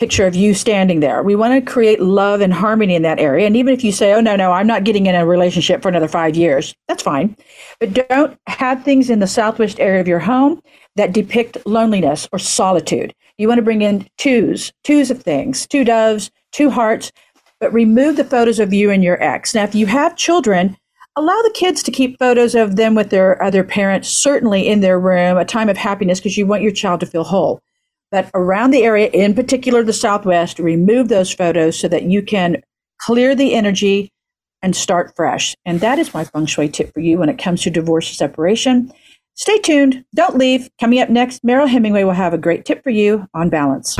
picture 0.00 0.26
of 0.26 0.34
you 0.34 0.54
standing 0.54 1.00
there. 1.00 1.22
We 1.22 1.36
want 1.36 1.52
to 1.52 1.70
create 1.70 2.00
love 2.00 2.40
and 2.40 2.54
harmony 2.54 2.94
in 2.94 3.02
that 3.02 3.20
area. 3.20 3.46
And 3.46 3.54
even 3.54 3.74
if 3.74 3.84
you 3.84 3.92
say, 3.92 4.14
oh, 4.14 4.20
no, 4.20 4.34
no, 4.34 4.50
I'm 4.50 4.66
not 4.66 4.84
getting 4.84 5.04
in 5.04 5.14
a 5.14 5.26
relationship 5.26 5.82
for 5.82 5.88
another 5.90 6.08
five 6.08 6.34
years, 6.34 6.74
that's 6.88 7.02
fine. 7.02 7.36
But 7.78 7.92
don't 7.92 8.38
have 8.46 8.82
things 8.82 9.10
in 9.10 9.18
the 9.18 9.26
southwest 9.26 9.78
area 9.78 10.00
of 10.00 10.08
your 10.08 10.18
home 10.18 10.62
that 10.96 11.12
depict 11.12 11.58
loneliness 11.66 12.26
or 12.32 12.38
solitude. 12.38 13.14
You 13.36 13.46
want 13.46 13.58
to 13.58 13.62
bring 13.62 13.82
in 13.82 14.08
twos, 14.16 14.72
twos 14.84 15.10
of 15.10 15.22
things, 15.22 15.66
two 15.66 15.84
doves, 15.84 16.30
two 16.50 16.70
hearts, 16.70 17.12
but 17.60 17.72
remove 17.72 18.16
the 18.16 18.24
photos 18.24 18.58
of 18.58 18.72
you 18.72 18.90
and 18.90 19.04
your 19.04 19.22
ex. 19.22 19.54
Now, 19.54 19.64
if 19.64 19.74
you 19.74 19.84
have 19.86 20.16
children, 20.16 20.78
allow 21.16 21.40
the 21.42 21.52
kids 21.54 21.82
to 21.82 21.90
keep 21.90 22.18
photos 22.18 22.54
of 22.54 22.76
them 22.76 22.94
with 22.94 23.10
their 23.10 23.42
other 23.42 23.64
parents, 23.64 24.08
certainly 24.08 24.66
in 24.66 24.80
their 24.80 24.98
room, 24.98 25.36
a 25.36 25.44
time 25.44 25.68
of 25.68 25.76
happiness 25.76 26.20
because 26.20 26.36
you 26.36 26.46
want 26.46 26.62
your 26.62 26.72
child 26.72 27.00
to 27.00 27.06
feel 27.06 27.24
whole. 27.24 27.60
But 28.10 28.30
around 28.34 28.72
the 28.72 28.82
area, 28.82 29.08
in 29.08 29.34
particular 29.34 29.82
the 29.82 29.92
Southwest, 29.92 30.58
remove 30.58 31.08
those 31.08 31.32
photos 31.32 31.78
so 31.78 31.88
that 31.88 32.04
you 32.04 32.22
can 32.22 32.62
clear 32.98 33.34
the 33.34 33.54
energy 33.54 34.10
and 34.62 34.74
start 34.74 35.14
fresh. 35.16 35.54
And 35.64 35.80
that 35.80 35.98
is 35.98 36.12
my 36.12 36.24
feng 36.24 36.46
shui 36.46 36.68
tip 36.68 36.92
for 36.92 37.00
you 37.00 37.18
when 37.18 37.28
it 37.28 37.38
comes 37.38 37.62
to 37.62 37.70
divorce 37.70 38.10
or 38.10 38.14
separation. 38.14 38.92
Stay 39.34 39.58
tuned. 39.58 40.04
Don't 40.14 40.36
leave. 40.36 40.68
Coming 40.80 41.00
up 41.00 41.08
next, 41.08 41.42
Mariel 41.44 41.66
Hemingway 41.66 42.04
will 42.04 42.12
have 42.12 42.34
a 42.34 42.38
great 42.38 42.64
tip 42.64 42.82
for 42.82 42.90
you 42.90 43.26
on 43.32 43.48
balance. 43.48 43.96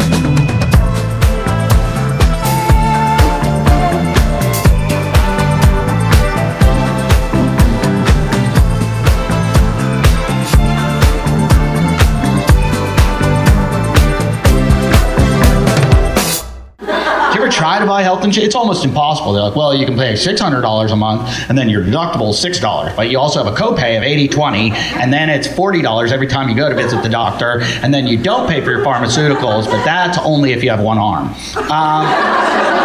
Try 17.61 17.79
to 17.79 17.85
buy 17.85 18.03
health 18.03 18.25
insurance, 18.25 18.47
it's 18.47 18.55
almost 18.55 18.85
impossible. 18.87 19.35
They're 19.35 19.43
like, 19.43 19.55
well, 19.55 19.75
you 19.75 19.85
can 19.85 19.95
pay 19.95 20.15
$600 20.15 20.91
a 20.91 20.97
month 20.97 21.29
and 21.49 21.59
then 21.59 21.69
your 21.69 21.83
deductible 21.85 22.31
is 22.31 22.43
$6. 22.43 22.97
But 22.97 23.11
you 23.11 23.19
also 23.19 23.45
have 23.45 23.53
a 23.53 23.57
copay 23.57 23.99
of 23.99 24.03
80 24.03 24.29
20 24.29 24.73
and 24.73 25.13
then 25.13 25.29
it's 25.29 25.47
$40 25.47 26.11
every 26.11 26.27
time 26.27 26.49
you 26.49 26.57
go 26.57 26.71
to 26.71 26.75
visit 26.75 27.03
the 27.03 27.09
doctor. 27.11 27.61
And 27.83 27.93
then 27.93 28.07
you 28.07 28.17
don't 28.17 28.49
pay 28.49 28.63
for 28.63 28.71
your 28.71 28.85
pharmaceuticals, 28.85 29.67
but 29.67 29.85
that's 29.85 30.17
only 30.19 30.53
if 30.53 30.65
you 30.65 30.71
have 30.71 30.81
one 30.81 30.99
arm. 30.99 31.35
Um, 31.71 32.80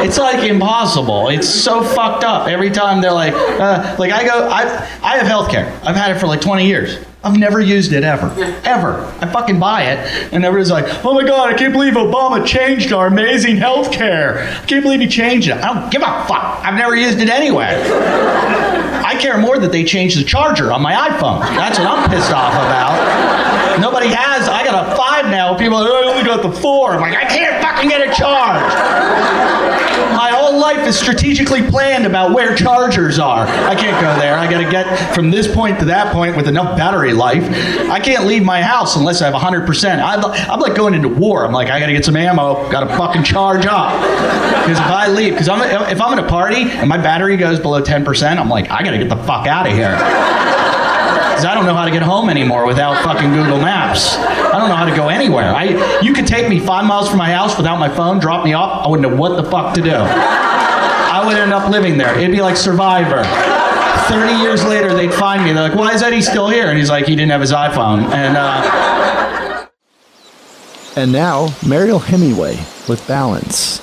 it's 0.00 0.18
like 0.18 0.48
impossible. 0.48 1.28
It's 1.28 1.48
so 1.48 1.82
fucked 1.82 2.24
up. 2.24 2.48
Every 2.48 2.70
time 2.70 3.00
they're 3.00 3.12
like, 3.12 3.34
uh, 3.34 3.96
like 3.98 4.12
I 4.12 4.24
go, 4.24 4.48
I, 4.48 4.62
I 5.02 5.16
have 5.18 5.26
health 5.26 5.50
care. 5.50 5.66
I've 5.84 5.96
had 5.96 6.14
it 6.14 6.20
for 6.20 6.26
like 6.26 6.40
20 6.40 6.66
years. 6.66 6.98
I've 7.24 7.36
never 7.36 7.60
used 7.60 7.92
it 7.92 8.04
ever. 8.04 8.26
Ever. 8.64 9.04
I 9.20 9.26
fucking 9.26 9.58
buy 9.58 9.90
it. 9.90 10.32
And 10.32 10.44
everybody's 10.44 10.70
like, 10.70 11.04
oh 11.04 11.12
my 11.12 11.24
God, 11.24 11.52
I 11.52 11.54
can't 11.54 11.72
believe 11.72 11.94
Obama 11.94 12.46
changed 12.46 12.92
our 12.92 13.08
amazing 13.08 13.56
health 13.56 13.90
care. 13.90 14.46
I 14.62 14.66
can't 14.66 14.84
believe 14.84 15.00
he 15.00 15.08
changed 15.08 15.48
it. 15.48 15.56
I 15.56 15.74
don't 15.74 15.90
give 15.90 16.02
a 16.02 16.24
fuck. 16.28 16.62
I've 16.64 16.74
never 16.74 16.94
used 16.94 17.18
it 17.18 17.28
anyway. 17.28 17.82
I 19.06 19.16
care 19.20 19.38
more 19.38 19.58
that 19.58 19.72
they 19.72 19.82
changed 19.82 20.18
the 20.18 20.24
charger 20.24 20.72
on 20.72 20.82
my 20.82 20.94
iPhone. 20.94 21.40
That's 21.40 21.78
what 21.78 21.88
I'm 21.88 22.08
pissed 22.08 22.30
off 22.30 22.52
about. 22.52 23.80
Nobody 23.80 24.08
has. 24.08 24.48
I 24.48 24.64
got 24.64 24.86
a 24.86 24.96
five 24.96 25.26
now. 25.26 25.56
People 25.56 25.78
are 25.78 25.88
got 26.36 26.54
the 26.54 26.60
four. 26.60 26.92
I'm 26.92 27.00
like, 27.00 27.14
I 27.14 27.24
can't 27.24 27.62
fucking 27.62 27.88
get 27.88 28.00
a 28.00 28.14
charge. 28.14 28.72
My 30.14 30.30
whole 30.30 30.58
life 30.58 30.86
is 30.86 30.98
strategically 30.98 31.62
planned 31.62 32.06
about 32.06 32.32
where 32.32 32.54
chargers 32.54 33.18
are. 33.18 33.46
I 33.46 33.74
can't 33.74 34.00
go 34.00 34.18
there. 34.20 34.38
I 34.38 34.50
got 34.50 34.62
to 34.62 34.70
get 34.70 35.14
from 35.14 35.30
this 35.30 35.52
point 35.52 35.78
to 35.80 35.84
that 35.86 36.12
point 36.12 36.36
with 36.36 36.48
enough 36.48 36.76
battery 36.76 37.12
life. 37.12 37.44
I 37.90 38.00
can't 38.00 38.26
leave 38.26 38.44
my 38.44 38.62
house 38.62 38.96
unless 38.96 39.22
I 39.22 39.30
have 39.30 39.34
100%. 39.34 40.02
I'm, 40.02 40.24
I'm 40.24 40.60
like 40.60 40.74
going 40.74 40.94
into 40.94 41.08
war. 41.08 41.44
I'm 41.44 41.52
like, 41.52 41.68
I 41.68 41.80
got 41.80 41.86
to 41.86 41.92
get 41.92 42.04
some 42.04 42.16
ammo. 42.16 42.68
Got 42.70 42.88
to 42.88 42.96
fucking 42.96 43.24
charge 43.24 43.66
up. 43.66 43.92
Because 44.62 44.78
if 44.78 44.86
I 44.86 45.08
leave, 45.08 45.32
because 45.34 45.48
I'm, 45.48 45.60
if 45.90 46.00
I'm 46.00 46.18
in 46.18 46.24
a 46.24 46.28
party 46.28 46.62
and 46.62 46.88
my 46.88 46.98
battery 46.98 47.36
goes 47.36 47.60
below 47.60 47.82
10%, 47.82 48.38
I'm 48.38 48.48
like, 48.48 48.70
I 48.70 48.82
got 48.82 48.92
to 48.92 48.98
get 48.98 49.08
the 49.08 49.16
fuck 49.16 49.46
out 49.46 49.66
of 49.66 49.72
here 49.72 49.96
because 51.36 51.44
I 51.44 51.54
don't 51.54 51.66
know 51.66 51.74
how 51.74 51.84
to 51.84 51.90
get 51.90 52.00
home 52.00 52.30
anymore 52.30 52.66
without 52.66 53.04
fucking 53.04 53.30
Google 53.30 53.58
Maps. 53.58 54.16
I 54.16 54.58
don't 54.58 54.70
know 54.70 54.74
how 54.74 54.86
to 54.86 54.96
go 54.96 55.10
anywhere. 55.10 55.54
I, 55.54 56.00
you 56.00 56.14
could 56.14 56.26
take 56.26 56.48
me 56.48 56.58
five 56.58 56.86
miles 56.86 57.10
from 57.10 57.18
my 57.18 57.30
house 57.30 57.58
without 57.58 57.78
my 57.78 57.90
phone, 57.90 58.18
drop 58.18 58.42
me 58.42 58.54
off. 58.54 58.86
I 58.86 58.88
wouldn't 58.88 59.06
know 59.06 59.20
what 59.20 59.36
the 59.36 59.44
fuck 59.50 59.74
to 59.74 59.82
do. 59.82 59.92
I 59.92 61.22
would 61.26 61.36
end 61.36 61.52
up 61.52 61.70
living 61.70 61.98
there. 61.98 62.18
It'd 62.18 62.30
be 62.30 62.40
like 62.40 62.56
Survivor. 62.56 63.22
30 64.08 64.32
years 64.40 64.64
later, 64.64 64.94
they'd 64.94 65.12
find 65.12 65.44
me. 65.44 65.52
They're 65.52 65.68
like, 65.68 65.78
why 65.78 65.92
is 65.92 66.02
Eddie 66.02 66.22
still 66.22 66.48
here? 66.48 66.68
And 66.68 66.78
he's 66.78 66.88
like, 66.88 67.04
he 67.04 67.14
didn't 67.14 67.32
have 67.32 67.42
his 67.42 67.52
iPhone. 67.52 68.10
And, 68.14 68.38
uh... 68.38 69.66
and 70.96 71.12
now, 71.12 71.48
Mariel 71.68 71.98
Hemingway 71.98 72.56
with 72.88 73.04
Balance. 73.06 73.82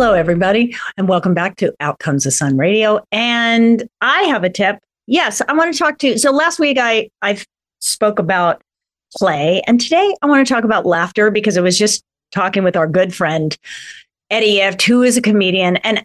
Hello, 0.00 0.14
everybody, 0.14 0.74
and 0.96 1.08
welcome 1.08 1.34
back 1.34 1.56
to 1.56 1.74
Outcomes 1.78 2.24
of 2.24 2.32
Sun 2.32 2.56
Radio. 2.56 3.04
And 3.12 3.86
I 4.00 4.22
have 4.22 4.44
a 4.44 4.48
tip. 4.48 4.78
Yes, 5.06 5.42
I 5.46 5.52
want 5.52 5.74
to 5.74 5.78
talk 5.78 5.98
to. 5.98 6.18
So 6.18 6.30
last 6.30 6.58
week 6.58 6.78
I 6.80 7.10
I 7.20 7.36
spoke 7.80 8.18
about 8.18 8.62
play, 9.18 9.60
and 9.66 9.78
today 9.78 10.16
I 10.22 10.26
want 10.26 10.48
to 10.48 10.50
talk 10.54 10.64
about 10.64 10.86
laughter 10.86 11.30
because 11.30 11.58
I 11.58 11.60
was 11.60 11.76
just 11.76 12.02
talking 12.32 12.64
with 12.64 12.76
our 12.76 12.86
good 12.86 13.14
friend 13.14 13.54
Eddie 14.30 14.60
Ifft, 14.60 14.80
who 14.80 15.02
is 15.02 15.18
a 15.18 15.20
comedian, 15.20 15.76
and 15.76 16.02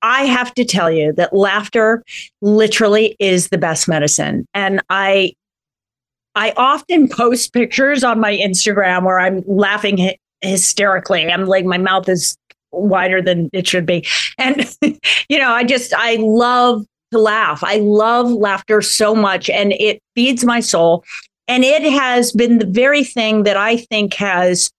I 0.00 0.22
have 0.22 0.54
to 0.54 0.64
tell 0.64 0.90
you 0.90 1.12
that 1.12 1.34
laughter 1.34 2.02
literally 2.40 3.14
is 3.20 3.48
the 3.48 3.58
best 3.58 3.88
medicine. 3.88 4.46
And 4.54 4.80
I 4.88 5.34
I 6.34 6.54
often 6.56 7.08
post 7.10 7.52
pictures 7.52 8.02
on 8.02 8.20
my 8.20 8.34
Instagram 8.34 9.04
where 9.04 9.20
I'm 9.20 9.42
laughing 9.46 10.14
hysterically. 10.40 11.30
I'm 11.30 11.44
like 11.44 11.66
my 11.66 11.76
mouth 11.76 12.08
is 12.08 12.38
wider 12.72 13.22
than 13.22 13.50
it 13.52 13.66
should 13.66 13.86
be. 13.86 14.06
And, 14.38 14.68
you 15.28 15.38
know, 15.38 15.50
I 15.50 15.64
just, 15.64 15.92
I 15.94 16.16
love 16.16 16.84
to 17.12 17.18
laugh. 17.18 17.62
I 17.64 17.76
love 17.76 18.30
laughter 18.30 18.82
so 18.82 19.14
much 19.14 19.48
and 19.48 19.72
it 19.72 20.00
feeds 20.14 20.44
my 20.44 20.60
soul. 20.60 21.04
And 21.46 21.64
it 21.64 21.82
has 21.82 22.32
been 22.32 22.58
the 22.58 22.66
very 22.66 23.04
thing 23.04 23.44
that 23.44 23.56
I 23.56 23.78
think 23.78 24.14
has, 24.14 24.70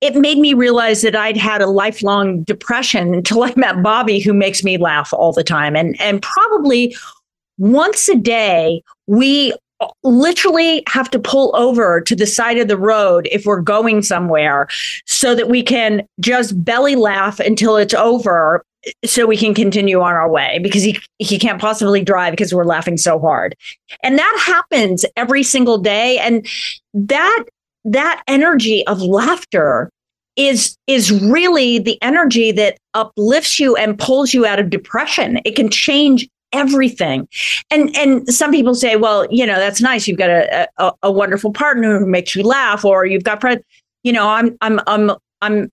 it 0.00 0.14
made 0.14 0.38
me 0.38 0.54
realize 0.54 1.02
that 1.02 1.16
I'd 1.16 1.36
had 1.36 1.60
a 1.60 1.66
lifelong 1.66 2.42
depression 2.44 3.14
until 3.14 3.42
I 3.42 3.52
met 3.56 3.82
Bobby, 3.82 4.20
who 4.20 4.32
makes 4.32 4.64
me 4.64 4.78
laugh 4.78 5.12
all 5.12 5.32
the 5.32 5.44
time. 5.44 5.76
And, 5.76 6.00
and 6.00 6.22
probably 6.22 6.96
once 7.58 8.08
a 8.08 8.16
day, 8.16 8.82
we 9.06 9.54
literally 10.02 10.82
have 10.88 11.10
to 11.10 11.18
pull 11.18 11.54
over 11.54 12.00
to 12.00 12.16
the 12.16 12.26
side 12.26 12.58
of 12.58 12.68
the 12.68 12.78
road 12.78 13.28
if 13.30 13.44
we're 13.44 13.60
going 13.60 14.02
somewhere 14.02 14.68
so 15.06 15.34
that 15.34 15.48
we 15.48 15.62
can 15.62 16.06
just 16.20 16.64
belly 16.64 16.96
laugh 16.96 17.40
until 17.40 17.76
it's 17.76 17.94
over 17.94 18.64
so 19.04 19.26
we 19.26 19.36
can 19.36 19.54
continue 19.54 20.00
on 20.00 20.14
our 20.14 20.30
way 20.30 20.58
because 20.62 20.82
he 20.82 20.98
he 21.18 21.38
can't 21.38 21.60
possibly 21.60 22.02
drive 22.02 22.32
because 22.32 22.54
we're 22.54 22.64
laughing 22.64 22.96
so 22.96 23.18
hard. 23.18 23.54
And 24.02 24.18
that 24.18 24.42
happens 24.46 25.04
every 25.16 25.42
single 25.42 25.78
day 25.78 26.18
and 26.18 26.46
that 26.94 27.44
that 27.84 28.22
energy 28.28 28.86
of 28.86 29.00
laughter 29.02 29.90
is 30.36 30.76
is 30.86 31.10
really 31.10 31.78
the 31.78 32.00
energy 32.02 32.52
that 32.52 32.78
uplifts 32.94 33.58
you 33.58 33.74
and 33.76 33.98
pulls 33.98 34.32
you 34.32 34.46
out 34.46 34.60
of 34.60 34.70
depression. 34.70 35.40
It 35.44 35.56
can 35.56 35.68
change 35.70 36.28
everything. 36.52 37.28
And 37.70 37.94
and 37.96 38.32
some 38.32 38.50
people 38.50 38.74
say, 38.74 38.96
well, 38.96 39.26
you 39.30 39.46
know, 39.46 39.56
that's 39.56 39.80
nice. 39.80 40.06
You've 40.06 40.18
got 40.18 40.30
a 40.30 40.68
a, 40.78 40.92
a 41.04 41.12
wonderful 41.12 41.52
partner 41.52 41.98
who 41.98 42.06
makes 42.06 42.34
you 42.34 42.42
laugh, 42.42 42.84
or 42.84 43.06
you've 43.06 43.24
got 43.24 43.40
friends. 43.40 43.62
You 44.02 44.12
know, 44.12 44.28
I'm 44.28 44.56
I'm 44.60 44.80
I'm 44.86 45.10
I'm 45.42 45.70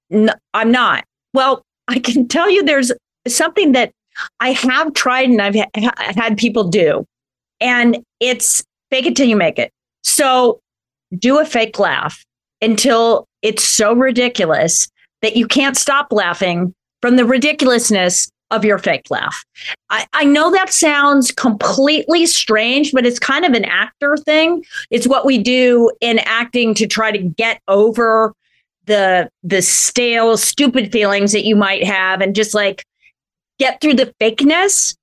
I'm 0.54 0.72
not. 0.72 1.06
Well, 1.34 1.64
I 1.88 2.00
can 2.00 2.28
tell 2.28 2.50
you, 2.50 2.64
there's 2.64 2.92
something 3.28 3.72
that 3.74 3.92
I 4.40 4.52
have 4.52 4.94
tried 4.94 5.30
and 5.30 5.42
I've 5.42 5.56
ha- 5.56 5.92
had 5.98 6.38
people 6.38 6.66
do, 6.66 7.06
and 7.60 8.04
it's 8.20 8.64
fake 8.90 9.06
it 9.06 9.16
till 9.16 9.28
you 9.28 9.36
make 9.36 9.60
it. 9.60 9.72
So 10.04 10.60
do 11.18 11.40
a 11.40 11.46
fake 11.46 11.80
laugh 11.80 12.24
until 12.62 13.26
it's 13.42 13.64
so 13.64 13.94
ridiculous 13.94 14.88
that 15.22 15.36
you 15.36 15.48
can't 15.48 15.78
stop 15.78 16.12
laughing 16.12 16.74
from 17.02 17.16
the 17.16 17.26
ridiculousness 17.26 18.30
of 18.54 18.64
your 18.64 18.78
fake 18.78 19.10
laugh. 19.10 19.44
I, 19.90 20.06
I 20.14 20.24
know 20.26 20.52
that 20.52 20.72
sounds 20.72 21.32
completely 21.32 22.26
strange, 22.26 22.92
but 22.92 23.06
it's 23.06 23.20
kind 23.20 23.46
of 23.46 23.54
an 23.54 23.66
actor 23.66 24.18
thing. 24.18 24.64
It's 24.90 25.08
what 25.08 25.26
we 25.26 25.38
do 25.38 25.92
in 26.02 26.20
acting 26.20 26.74
to 26.76 26.88
try 26.88 27.12
to 27.12 27.18
get 27.18 27.62
over 27.68 28.34
the 28.86 29.30
the 29.44 29.62
stale, 29.62 30.38
stupid 30.38 30.92
feelings 30.92 31.32
that 31.32 31.46
you 31.46 31.56
might 31.56 31.84
have 31.84 32.22
and 32.22 32.36
just 32.36 32.54
like 32.54 32.84
get 33.60 33.80
through 33.82 33.94
the 33.96 34.14
fakeness 34.20 34.96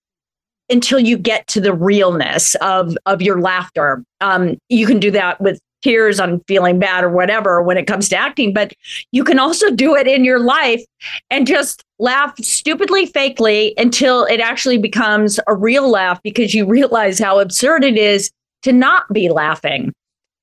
until 0.68 1.00
you 1.00 1.16
get 1.18 1.46
to 1.48 1.60
the 1.60 1.72
realness 1.72 2.54
of 2.56 2.96
of 3.06 3.22
your 3.22 3.40
laughter. 3.40 4.04
Um, 4.20 4.58
you 4.68 4.86
can 4.86 5.00
do 5.00 5.10
that 5.12 5.40
with 5.40 5.60
tears 5.82 6.20
on 6.20 6.40
feeling 6.46 6.78
bad 6.78 7.04
or 7.04 7.10
whatever 7.10 7.62
when 7.62 7.76
it 7.76 7.86
comes 7.86 8.08
to 8.08 8.16
acting, 8.16 8.52
but 8.52 8.72
you 9.12 9.24
can 9.24 9.38
also 9.38 9.70
do 9.70 9.96
it 9.96 10.06
in 10.06 10.24
your 10.24 10.38
life 10.38 10.82
and 11.30 11.46
just 11.46 11.84
laugh 11.98 12.36
stupidly, 12.38 13.06
fakely 13.06 13.72
until 13.76 14.24
it 14.24 14.40
actually 14.40 14.78
becomes 14.78 15.40
a 15.46 15.54
real 15.54 15.88
laugh 15.88 16.20
because 16.22 16.54
you 16.54 16.66
realize 16.68 17.18
how 17.18 17.40
absurd 17.40 17.84
it 17.84 17.96
is 17.96 18.30
to 18.62 18.72
not 18.72 19.10
be 19.12 19.28
laughing. 19.28 19.92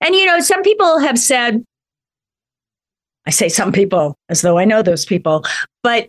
And, 0.01 0.15
you 0.15 0.25
know, 0.25 0.39
some 0.39 0.63
people 0.63 0.99
have 0.99 1.17
said, 1.17 1.63
I 3.25 3.31
say 3.31 3.49
some 3.49 3.71
people 3.71 4.15
as 4.29 4.41
though 4.41 4.57
I 4.57 4.65
know 4.65 4.81
those 4.81 5.05
people, 5.05 5.43
but 5.83 6.07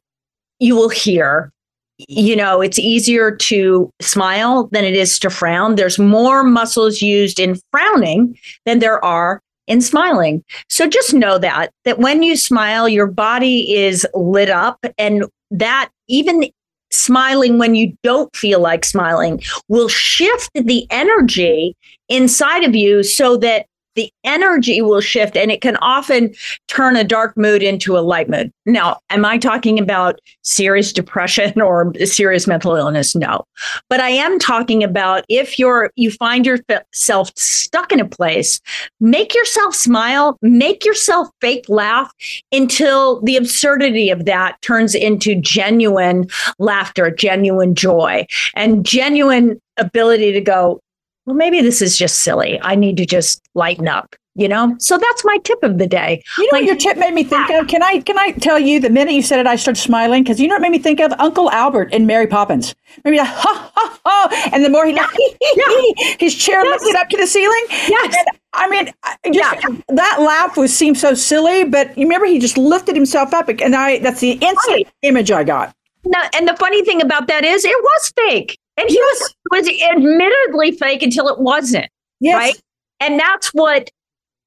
you 0.61 0.77
will 0.77 0.89
hear 0.89 1.53
you 1.99 2.37
know, 2.37 2.61
it's 2.61 2.79
easier 2.79 3.35
to 3.35 3.91
smile 4.01 4.69
than 4.71 4.85
it 4.85 4.95
is 4.95 5.19
to 5.19 5.31
frown. 5.31 5.75
There's 5.75 5.99
more 5.99 6.45
muscles 6.45 7.03
used 7.03 7.41
in 7.41 7.59
frowning 7.73 8.39
than 8.65 8.79
there 8.79 9.05
are 9.05 9.41
in 9.67 9.81
smiling. 9.81 10.45
So 10.69 10.89
just 10.89 11.13
know 11.13 11.39
that 11.39 11.73
that 11.85 11.99
when 11.99 12.23
you 12.23 12.37
smile, 12.37 12.89
your 12.89 13.07
body 13.07 13.75
is 13.75 14.07
lit 14.15 14.49
up 14.49 14.79
and 14.97 15.25
that 15.51 15.91
even 16.09 16.51
smiling 16.91 17.59
when 17.59 17.75
you 17.75 17.95
don't 18.03 18.35
feel 18.35 18.61
like 18.61 18.85
smiling 18.85 19.43
will 19.69 19.89
shift 19.89 20.51
the 20.55 20.87
energy 20.91 21.77
inside 22.09 22.65
of 22.65 22.75
you 22.75 23.03
so 23.03 23.37
that 23.37 23.67
the 23.99 24.13
energy 24.23 24.81
will 24.81 25.01
shift 25.01 25.37
and 25.37 25.51
it 25.51 25.61
can 25.61 25.77
often 25.79 26.33
turn 26.69 26.95
a 26.95 27.03
dark 27.03 27.37
mood 27.37 27.65
into 27.65 27.99
a 27.99 28.01
light 28.01 28.29
mood. 28.29 28.53
Now, 28.65 29.01
am 29.11 29.25
I 29.25 29.39
talking 29.39 29.77
about 29.77 30.21
serious 30.43 30.93
depression 30.93 31.61
or 31.61 31.93
serious 32.05 32.47
mental 32.47 32.77
illness? 32.77 33.17
No. 33.17 33.43
But 33.91 33.99
I 33.99 34.11
am 34.11 34.39
talking 34.39 34.85
about 34.85 35.25
if 35.29 35.59
you're 35.59 35.91
you 35.97 36.13
find 36.13 36.47
yourself 36.47 37.33
stuck 37.37 37.91
in 37.91 37.99
a 37.99 38.09
place, 38.09 38.61
make 39.01 39.35
yourself 39.35 39.75
smile, 39.75 40.39
make 40.43 40.85
yourself 40.85 41.27
fake 41.41 41.65
laugh 41.69 42.13
until 42.53 43.21
the 43.23 43.37
absurdity 43.37 44.11
of 44.11 44.27
that 44.27 44.63
turns 44.63 44.95
into 44.95 45.35
genuine 45.35 46.29
laughter, 46.61 47.11
genuine 47.11 47.75
joy, 47.75 48.25
and 48.55 48.87
genuine 48.87 49.61
ability 49.77 50.33
to 50.33 50.41
go, 50.41 50.81
well, 51.29 51.37
maybe 51.37 51.61
this 51.61 51.83
is 51.83 51.99
just 51.99 52.21
silly. 52.21 52.59
I 52.63 52.75
need 52.75 52.97
to 52.97 53.05
just 53.05 53.43
lighten 53.55 53.87
up, 53.87 54.17
you 54.35 54.49
know? 54.49 54.75
So 54.79 54.97
that's 54.97 55.23
my 55.27 55.37
tip 55.45 55.63
of 55.63 55.77
the 55.77 55.87
day. 55.87 56.23
You 56.39 56.45
know 56.45 56.49
like, 56.53 56.63
what 56.63 56.65
your 56.65 56.77
tip 56.77 56.97
made 56.97 57.13
me 57.13 57.23
think 57.23 57.51
ah. 57.51 57.61
of? 57.61 57.69
Can 57.69 57.83
I 57.83 58.01
can 58.01 58.19
I 58.19 58.31
tell 58.31 58.59
you 58.59 58.81
the 58.81 58.89
minute 58.89 59.13
you 59.13 59.21
said 59.21 59.39
it, 59.39 59.47
I 59.47 59.57
started 59.57 59.79
smiling 59.79 60.23
because 60.23 60.41
you 60.41 60.49
know 60.49 60.55
what 60.55 60.63
made 60.63 60.71
me 60.71 60.79
think 60.79 61.01
of? 61.01 61.13
Uncle 61.19 61.51
Albert 61.51 61.93
in 61.93 62.07
Mary 62.07 62.27
Poppins. 62.27 62.75
Maybe 63.05 63.19
like, 63.19 63.29
ha 63.29 63.71
ha 63.75 64.01
ha. 64.07 64.51
And 64.55 64.65
the 64.65 64.71
more 64.71 64.87
he 64.87 64.95
yeah. 64.95 65.07
yeah. 65.55 66.17
his 66.19 66.35
chair 66.35 66.65
yes. 66.65 66.81
lifted 66.81 66.99
up 66.99 67.11
to 67.11 67.19
the 67.19 67.27
ceiling. 67.27 67.65
Yes. 67.69 68.17
And, 68.17 68.39
I 68.55 68.71
mean, 68.71 68.87
just 69.35 69.63
yeah. 69.63 69.77
that 69.89 70.17
laugh 70.23 70.57
was 70.57 70.75
seemed 70.75 70.97
so 70.97 71.13
silly, 71.13 71.65
but 71.65 71.89
you 71.99 72.05
remember 72.05 72.25
he 72.25 72.39
just 72.39 72.57
lifted 72.57 72.97
himself 72.97 73.35
up, 73.35 73.51
and 73.51 73.77
I 73.77 73.99
that's 73.99 74.21
the 74.21 74.33
instant 74.33 74.57
right. 74.69 74.89
image 75.03 75.31
I 75.31 75.45
got. 75.45 75.75
No, 76.07 76.19
and 76.35 76.49
the 76.49 76.57
funny 76.57 76.83
thing 76.85 77.03
about 77.03 77.27
that 77.27 77.45
is, 77.45 77.67
it 77.67 77.77
was 77.83 78.13
fake. 78.17 78.59
And 78.79 78.89
he 78.89 78.95
yes. 78.95 79.35
was, 79.51 79.67
was 79.67 79.83
admittedly 79.91 80.71
fake 80.73 81.03
until 81.03 81.29
it 81.29 81.41
wasn't. 81.41 81.89
Yes. 82.21 82.37
Right. 82.37 82.63
And 83.01 83.19
that's 83.19 83.49
what 83.49 83.91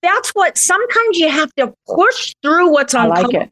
that's 0.02 0.30
what 0.32 0.58
sometimes 0.58 1.18
you 1.18 1.30
have 1.30 1.54
to 1.56 1.74
push 1.88 2.34
through 2.42 2.72
what's 2.72 2.94
uncomfortable 2.94 3.40
like 3.40 3.50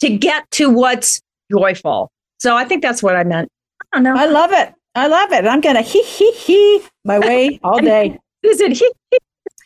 to 0.00 0.16
get 0.16 0.50
to 0.52 0.68
what's 0.70 1.20
joyful. 1.50 2.10
So 2.40 2.56
I 2.56 2.64
think 2.64 2.82
that's 2.82 3.02
what 3.02 3.14
I 3.14 3.22
meant. 3.22 3.48
I 3.92 3.96
don't 3.98 4.02
know. 4.02 4.16
I 4.16 4.26
love 4.26 4.52
it. 4.52 4.74
I 4.94 5.06
love 5.06 5.32
it. 5.32 5.46
I'm 5.46 5.60
gonna 5.60 5.82
hee 5.82 6.02
hee 6.02 6.32
hee 6.32 6.82
my 7.04 7.20
way 7.20 7.60
all 7.62 7.78
day. 7.78 8.18
Is 8.42 8.60
it 8.60 8.72
hee 8.72 8.92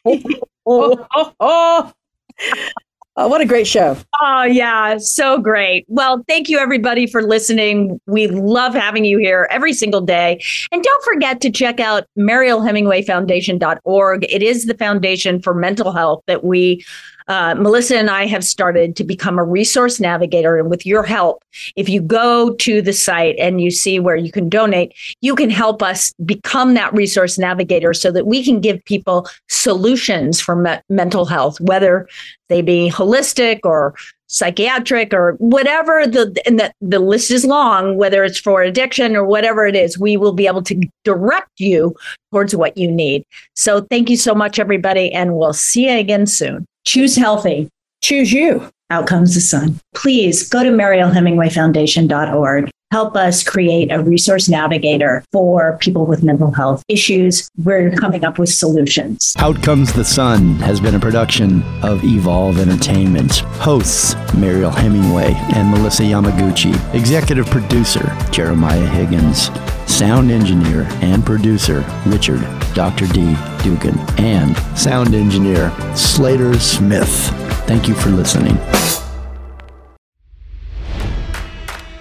hee? 0.05 0.41
oh, 0.67 1.07
oh, 1.15 1.33
oh. 1.41 1.93
oh. 2.41 2.71
Oh, 3.19 3.29
what 3.29 3.41
a 3.41 3.47
great 3.47 3.67
show. 3.67 3.97
Oh, 4.21 4.43
yeah. 4.43 4.99
So 4.99 5.39
great. 5.39 5.87
Well, 5.89 6.23
thank 6.29 6.51
you, 6.51 6.59
everybody, 6.59 7.07
for 7.07 7.23
listening. 7.23 7.99
We 8.07 8.27
love 8.27 8.75
having 8.75 9.07
you 9.07 9.17
here 9.17 9.49
every 9.51 9.73
single 9.73 10.03
day. 10.03 10.39
And 10.71 10.83
don't 10.83 11.05
forget 11.05 11.41
to 11.41 11.51
check 11.51 11.81
out 11.81 12.05
MarielHemingwayFoundation.org. 12.19 14.25
It 14.25 14.43
is 14.43 14.67
the 14.67 14.75
foundation 14.75 15.41
for 15.41 15.55
mental 15.55 15.93
health 15.93 16.25
that 16.27 16.45
we 16.45 16.85
uh, 17.29 17.55
Melissa 17.57 17.97
and 17.97 18.11
I 18.11 18.27
have 18.27 18.45
started 18.45 18.95
to 18.97 19.05
become 19.05 19.39
a 19.39 19.45
resource 19.45 19.99
navigator. 19.99 20.57
And 20.59 20.71
with 20.71 20.87
your 20.87 21.03
help, 21.03 21.43
if 21.75 21.89
you 21.89 22.01
go 22.01 22.55
to 22.55 22.81
the 22.81 22.93
site 22.93 23.37
and 23.39 23.61
you 23.61 23.71
see 23.71 23.99
where 23.99 24.17
you 24.17 24.31
can 24.31 24.49
donate, 24.49 24.95
you 25.21 25.35
can 25.35 25.51
help 25.51 25.83
us 25.83 26.13
become 26.25 26.75
that 26.75 26.95
resource 26.95 27.39
navigator 27.39 27.93
so 27.93 28.13
that 28.13 28.27
we 28.27 28.45
can 28.45 28.61
give 28.61 28.85
people 28.85 29.29
solutions 29.49 30.41
for 30.41 30.55
me- 30.55 30.79
mental 30.89 31.25
health, 31.25 31.61
whether 31.61 32.09
they 32.49 32.63
be 32.63 32.91
holistic 32.91 33.61
or 33.65 33.95
psychiatric 34.29 35.15
or 35.15 35.33
whatever 35.39 36.05
the 36.07 36.37
and 36.47 36.59
the, 36.59 36.73
the 36.81 36.99
list 36.99 37.31
is 37.31 37.45
long 37.45 37.97
whether 37.97 38.25
it's 38.25 38.41
for 38.41 38.61
addiction 38.61 39.15
or 39.15 39.25
whatever 39.25 39.67
it 39.67 39.77
is 39.77 39.97
we 39.97 40.17
will 40.17 40.33
be 40.33 40.49
able 40.49 40.63
to 40.63 40.75
direct 41.05 41.61
you 41.61 41.95
towards 42.33 42.55
what 42.57 42.77
you 42.77 42.91
need 42.91 43.23
so 43.55 43.83
thank 43.83 44.11
you 44.11 44.17
so 44.17 44.35
much 44.35 44.59
everybody 44.59 45.13
and 45.13 45.37
we'll 45.37 45.53
see 45.53 45.89
you 45.89 45.97
again 45.97 46.27
soon 46.27 46.67
Choose 46.87 47.17
healthy. 47.17 47.69
Choose 48.03 48.33
you. 48.33 48.71
Out 48.91 49.09
comes 49.09 49.35
the 49.35 49.41
sun. 49.41 49.81
Please 49.95 50.49
go 50.49 50.63
to 50.63 50.71
marielhemingwayfoundation.org. 50.71 52.71
Help 52.93 53.17
us 53.17 53.43
create 53.43 53.91
a 53.91 54.01
resource 54.01 54.49
navigator 54.49 55.25
for 55.33 55.77
people 55.79 56.07
with 56.07 56.23
mental 56.23 56.53
health 56.53 56.85
issues. 56.89 57.51
We're 57.57 57.91
coming 57.91 58.25
up 58.25 58.39
with 58.39 58.49
solutions. 58.49 59.35
Out 59.39 59.61
Comes 59.63 59.93
the 59.93 60.05
Sun 60.05 60.55
has 60.57 60.81
been 60.81 60.95
a 60.95 61.01
production 61.01 61.65
of 61.83 62.05
Evolve 62.05 62.59
Entertainment. 62.59 63.39
Hosts 63.59 64.15
Mariel 64.35 64.71
Hemingway 64.71 65.33
and 65.55 65.71
Melissa 65.71 66.05
Yamaguchi. 66.05 66.73
Executive 66.95 67.47
producer 67.47 68.17
Jeremiah 68.31 68.87
Higgins. 68.87 69.51
Sound 69.93 70.31
engineer 70.31 70.87
and 71.03 71.27
producer 71.27 71.85
Richard 72.07 72.41
Dr. 72.75 73.07
D. 73.09 73.35
Dugan. 73.65 73.99
And 74.19 74.57
sound 74.79 75.15
engineer 75.15 75.73
Slater 75.97 76.59
Smith. 76.61 77.31
Thank 77.67 77.89
you 77.89 77.95
for 77.95 78.11
listening. 78.11 78.57